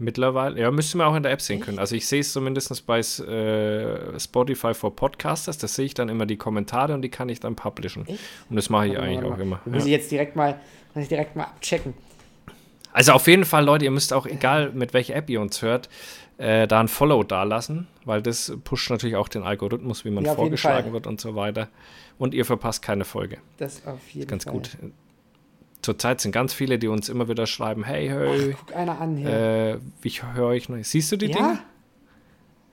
[0.00, 1.80] Mittlerweile, ja, müsste man auch in der App sehen können.
[1.80, 6.24] Also ich sehe es zumindest bei äh, Spotify for Podcasters, da sehe ich dann immer
[6.24, 8.06] die Kommentare und die kann ich dann publishen.
[8.06, 8.20] Echt?
[8.48, 9.60] Und das mache ich Warte eigentlich warte auch immer.
[9.64, 9.86] Muss Ja.
[9.86, 10.60] ich jetzt direkt mal,
[10.94, 11.94] muss ich direkt mal abchecken.
[12.92, 15.88] Also auf jeden Fall, Leute, ihr müsst auch, egal mit welcher App ihr uns hört,
[16.38, 20.34] äh, da ein Follow dalassen, weil das pusht natürlich auch den Algorithmus, wie man Ja,
[20.34, 21.68] vorgeschlagen wird und so weiter.
[22.18, 23.38] Und ihr verpasst keine Folge.
[23.58, 24.52] Das auf jeden Ganz Fall.
[24.52, 24.70] gut.
[25.82, 29.28] Zurzeit sind ganz viele, die uns immer wieder schreiben, hey, hey, Guck einer an hier.
[29.30, 30.78] äh, ich höre euch noch.
[30.82, 31.60] Siehst du die Dinge?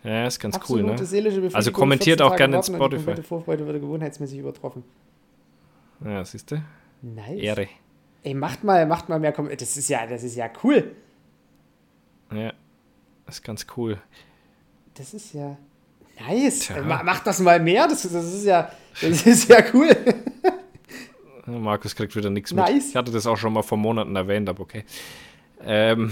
[0.04, 1.50] ja, Ja, ist ganz absolute cool, ne?
[1.56, 2.96] Also kommentiert 14 auch gerne in die Spotify.
[3.06, 4.84] komplette Vorfreude wurde gewohnheitsmäßig übertroffen.
[6.04, 6.62] Ja, siehst du?
[7.02, 7.40] Nice.
[7.42, 7.68] Ehre.
[8.26, 10.96] Ey, macht mal, macht mal mehr Kom Das ist ja, das ist ja cool.
[12.34, 12.54] Ja,
[13.28, 14.02] ist ganz cool.
[14.96, 15.56] Das ist ja
[16.28, 16.72] nice.
[16.72, 17.88] Ey, ma- Macht das mal mehr.
[17.88, 19.96] Das, ist- das ist ja, das ist ja cool.
[21.46, 22.66] Markus kriegt wieder nichts mit.
[22.68, 22.90] Nice.
[22.90, 24.84] Ich hatte das auch schon mal vor Monaten erwähnt, aber okay.
[25.64, 26.12] Ähm,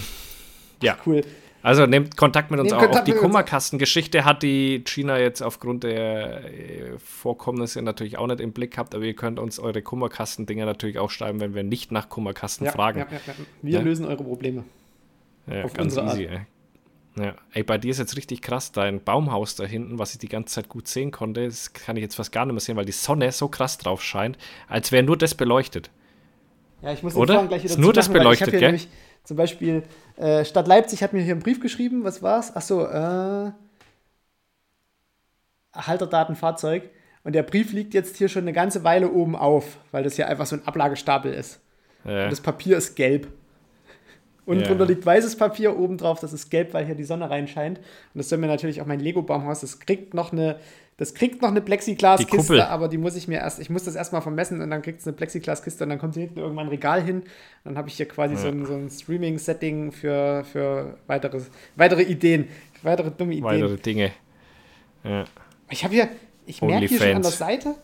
[0.83, 1.21] ja, Cool.
[1.63, 2.85] Also nehmt Kontakt mit uns Nehmt auch.
[2.85, 3.19] Kontakt Auch die.
[3.19, 8.93] Kummerkastengeschichte hat die China jetzt aufgrund der äh, Vorkommnisse natürlich auch nicht im Blick gehabt,
[8.93, 12.71] aber ihr könnt uns eure Kummerkasten-Dinger natürlich auch schreiben, wenn wir nicht nach Kummerkasten Ja,
[12.71, 12.99] fragen.
[12.99, 13.33] ja, ja, ja.
[13.61, 14.63] Wir lösen eure Probleme.
[15.47, 16.41] Ja, Auf ganz easy, ey.
[17.15, 17.35] Ja.
[17.51, 20.55] Ey, bei dir ist jetzt richtig krass, dein Baumhaus da hinten, was ich die ganze
[20.55, 22.91] Zeit gut sehen konnte, das kann ich jetzt fast gar nicht mehr sehen, weil die
[22.91, 24.37] Sonne so krass drauf scheint,
[24.67, 25.91] als wäre nur das beleuchtet.
[26.81, 27.25] Ja, ich muss Oder?
[27.25, 28.79] den Vorhang gleich wieder Ist nur das beleuchtet, gell?
[29.23, 29.83] Zum Beispiel,
[30.17, 32.03] äh, Stadt Leipzig hat mir hier einen Brief geschrieben.
[32.03, 32.55] Was war's?
[32.55, 33.51] Achso, äh,
[35.73, 36.89] Halterdatenfahrzeug.
[37.23, 40.27] Und der Brief liegt jetzt hier schon eine ganze Weile oben auf, weil das hier
[40.27, 41.61] einfach so ein Ablagestapel ist.
[42.03, 42.25] Ja.
[42.25, 43.27] Und das Papier ist gelb.
[44.45, 44.67] Und Ja.
[44.67, 47.77] drunter liegt weißes Papier, oben drauf, das ist gelb, weil hier die Sonne reinscheint.
[47.77, 47.85] Und
[48.15, 50.59] das soll mir natürlich auch mein Lego-Baumhaus, das kriegt noch eine,
[50.97, 51.61] das kriegt noch eine.
[51.61, 54.99] Plexiglaskiste, aber die muss ich mir erst, ich muss das erstmal vermessen und dann kriegt
[54.99, 57.23] es eine Plexiglaskiste und dann kommt hier hinten irgendwann ein Regal hin.
[57.63, 61.41] Dann habe ich hier quasi so ein, so ein Streaming-Setting für, für weitere,
[61.75, 62.47] weitere Ideen,
[62.83, 63.43] weitere dumme Ideen.
[63.43, 64.11] Weitere Dinge.
[65.03, 65.25] Ja.
[65.69, 66.09] Ich habe hier,
[66.45, 67.31] ich merke hier schon an der.
[67.31, 67.75] Seite,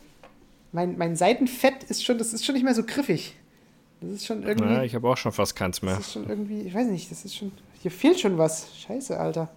[0.72, 3.36] mein, mein Seitenfett ist schon, das ist schon nicht mehr so griffig.
[4.02, 4.74] Das ist schon irgendwie.
[4.74, 5.96] ja, ich habe auch schon fast keins mehr.
[5.96, 8.70] Das ist schon irgendwie, ich weiß nicht, das ist schon, hier fehlt schon was.
[8.78, 9.50] Scheiße, Alter.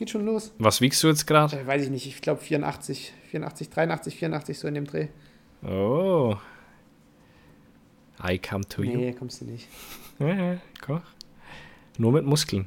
[0.00, 0.54] Geht schon los.
[0.56, 1.60] Was wiegst du jetzt gerade?
[1.60, 5.08] Äh, weiß ich nicht, ich glaube 84, 84, 83, 84, so in dem Dreh.
[5.62, 6.36] Oh.
[8.26, 8.96] I come to you.
[8.96, 9.68] Nee, kommst du nicht.
[10.80, 11.02] Komm.
[11.98, 12.66] Nur mit Muskeln.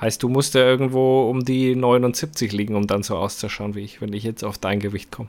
[0.00, 4.00] Heißt, du musst ja irgendwo um die 79 liegen, um dann so auszuschauen wie ich,
[4.00, 5.28] wenn ich jetzt auf dein Gewicht komme.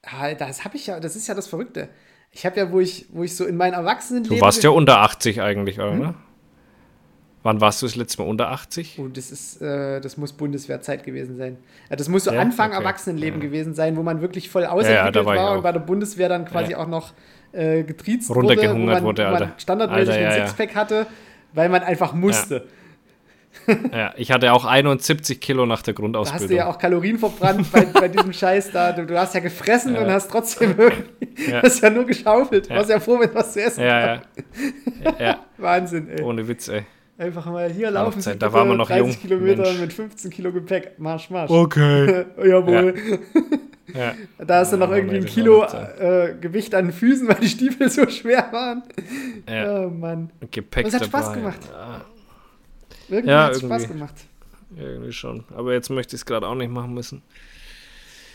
[0.00, 1.90] Ah, das habe ich ja, das ist ja das Verrückte.
[2.30, 4.38] Ich habe ja, wo ich, wo ich so in meinem Erwachsenenleben.
[4.38, 5.92] Du warst ja unter 80 eigentlich, oder?
[5.92, 6.14] Hm?
[7.42, 8.98] Wann warst du das letzte Mal unter 80?
[9.00, 11.56] Oh, das ist, äh, das muss Bundeswehrzeit gewesen sein.
[11.90, 12.40] Ja, das muss so ja?
[12.40, 12.80] Anfang okay.
[12.80, 13.48] Erwachsenenleben ja.
[13.48, 16.44] gewesen sein, wo man wirklich voll ausentwickelt ja, war, war und bei der Bundeswehr dann
[16.44, 17.12] quasi auch noch
[17.52, 21.06] äh, getriezt wurde, wo man, wurde, wo man standardmäßig Alter, einen Sixpack hatte,
[21.52, 22.66] weil man einfach musste.
[23.92, 26.38] Ja, ich hatte auch 71 Kilo nach der Grundausbildung.
[26.38, 28.92] Da hast du ja auch Kalorien verbrannt bei, bei diesem Scheiß da.
[28.92, 30.00] Du, du, hast ja gefressen ja.
[30.00, 31.50] und hast trotzdem irgendwie.
[31.50, 31.62] Ja.
[31.62, 32.68] Hast ja nur geschaufelt.
[32.68, 32.76] Ja.
[32.76, 34.22] Warst ja froh, wenn was zu essen ja.
[35.18, 35.40] ja.
[35.58, 36.22] Wahnsinn, ey.
[36.22, 36.84] Ohne Witz, ey.
[37.18, 39.20] Einfach mal hier laufen Sie da waren wir noch 30 jung.
[39.22, 39.80] Kilometer Mensch.
[39.80, 40.98] mit 15 Kilo Gepäck.
[40.98, 41.50] Marsch, marsch.
[41.50, 42.24] Okay.
[42.44, 42.94] Jawohl.
[43.94, 44.14] Ja.
[44.38, 47.90] Da hast du noch irgendwie ein Kilo äh, Gewicht an den Füßen, weil die Stiefel
[47.90, 48.82] so schwer waren.
[49.48, 49.84] Ja.
[49.84, 50.30] Oh Mann.
[50.50, 51.18] Gepäck Das hat dabei.
[51.18, 51.60] Spaß gemacht.
[51.70, 52.04] Ja.
[53.08, 54.14] Irgendwie ja, hat es Spaß gemacht.
[54.74, 55.44] Irgendwie schon.
[55.54, 57.22] Aber jetzt möchte ich es gerade auch nicht machen müssen.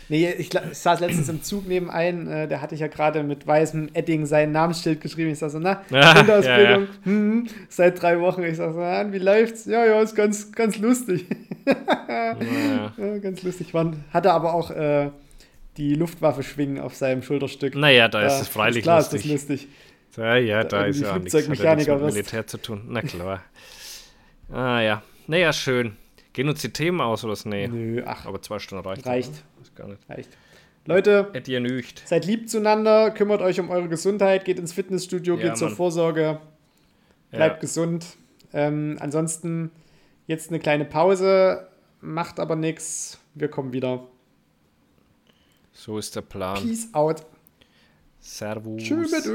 [0.09, 3.23] Nee, ich, ich, saß letztens im Zug neben einem, äh, der hatte ich ja gerade
[3.23, 5.31] mit weißem Edding sein Namensschild geschrieben.
[5.31, 6.87] Ich sag so, na, Grundausbildung, ja, ja.
[7.03, 8.43] Hm, seit drei Wochen.
[8.43, 9.65] Ich sag so, na, wie läuft's?
[9.65, 11.25] Ja, ja, ist ganz, ganz lustig.
[12.07, 12.37] ja,
[12.97, 13.17] ja.
[13.17, 13.73] ganz lustig.
[13.73, 15.09] Man hatte aber auch äh,
[15.75, 17.75] die Luftwaffe schwingen auf seinem Schulterstück.
[17.75, 19.25] Naja, da, ist es freilich ist klar, lustig.
[19.25, 19.67] Ist das lustig.
[20.15, 22.83] Ja, ja, da, da ist ja nichts mit Militär zu tun.
[22.87, 23.43] Na klar.
[24.51, 25.03] Ah ja.
[25.27, 25.97] Naja, schön.
[26.33, 27.45] Gehen uns die Themen aus oder was?
[27.45, 27.67] Nee.
[27.67, 28.25] Nö, ach.
[28.25, 29.05] Aber zwei Stunden reicht.
[29.05, 29.43] Reicht.
[29.77, 30.09] Gar nicht.
[30.09, 30.29] Reicht.
[30.85, 31.31] Leute,
[32.05, 35.57] seid lieb zueinander, kümmert euch um eure Gesundheit, geht ins Fitnessstudio, ja, geht Mann.
[35.57, 36.39] zur Vorsorge,
[37.29, 37.61] bleibt ja.
[37.61, 38.05] gesund.
[38.53, 39.71] Ähm, ansonsten
[40.27, 41.67] jetzt eine kleine Pause,
[41.99, 43.19] macht aber nichts.
[43.35, 44.07] Wir kommen wieder.
[45.73, 46.63] So ist der Plan.
[46.63, 47.23] Peace out.
[48.19, 48.81] Servus.
[48.81, 49.29] Tschüss.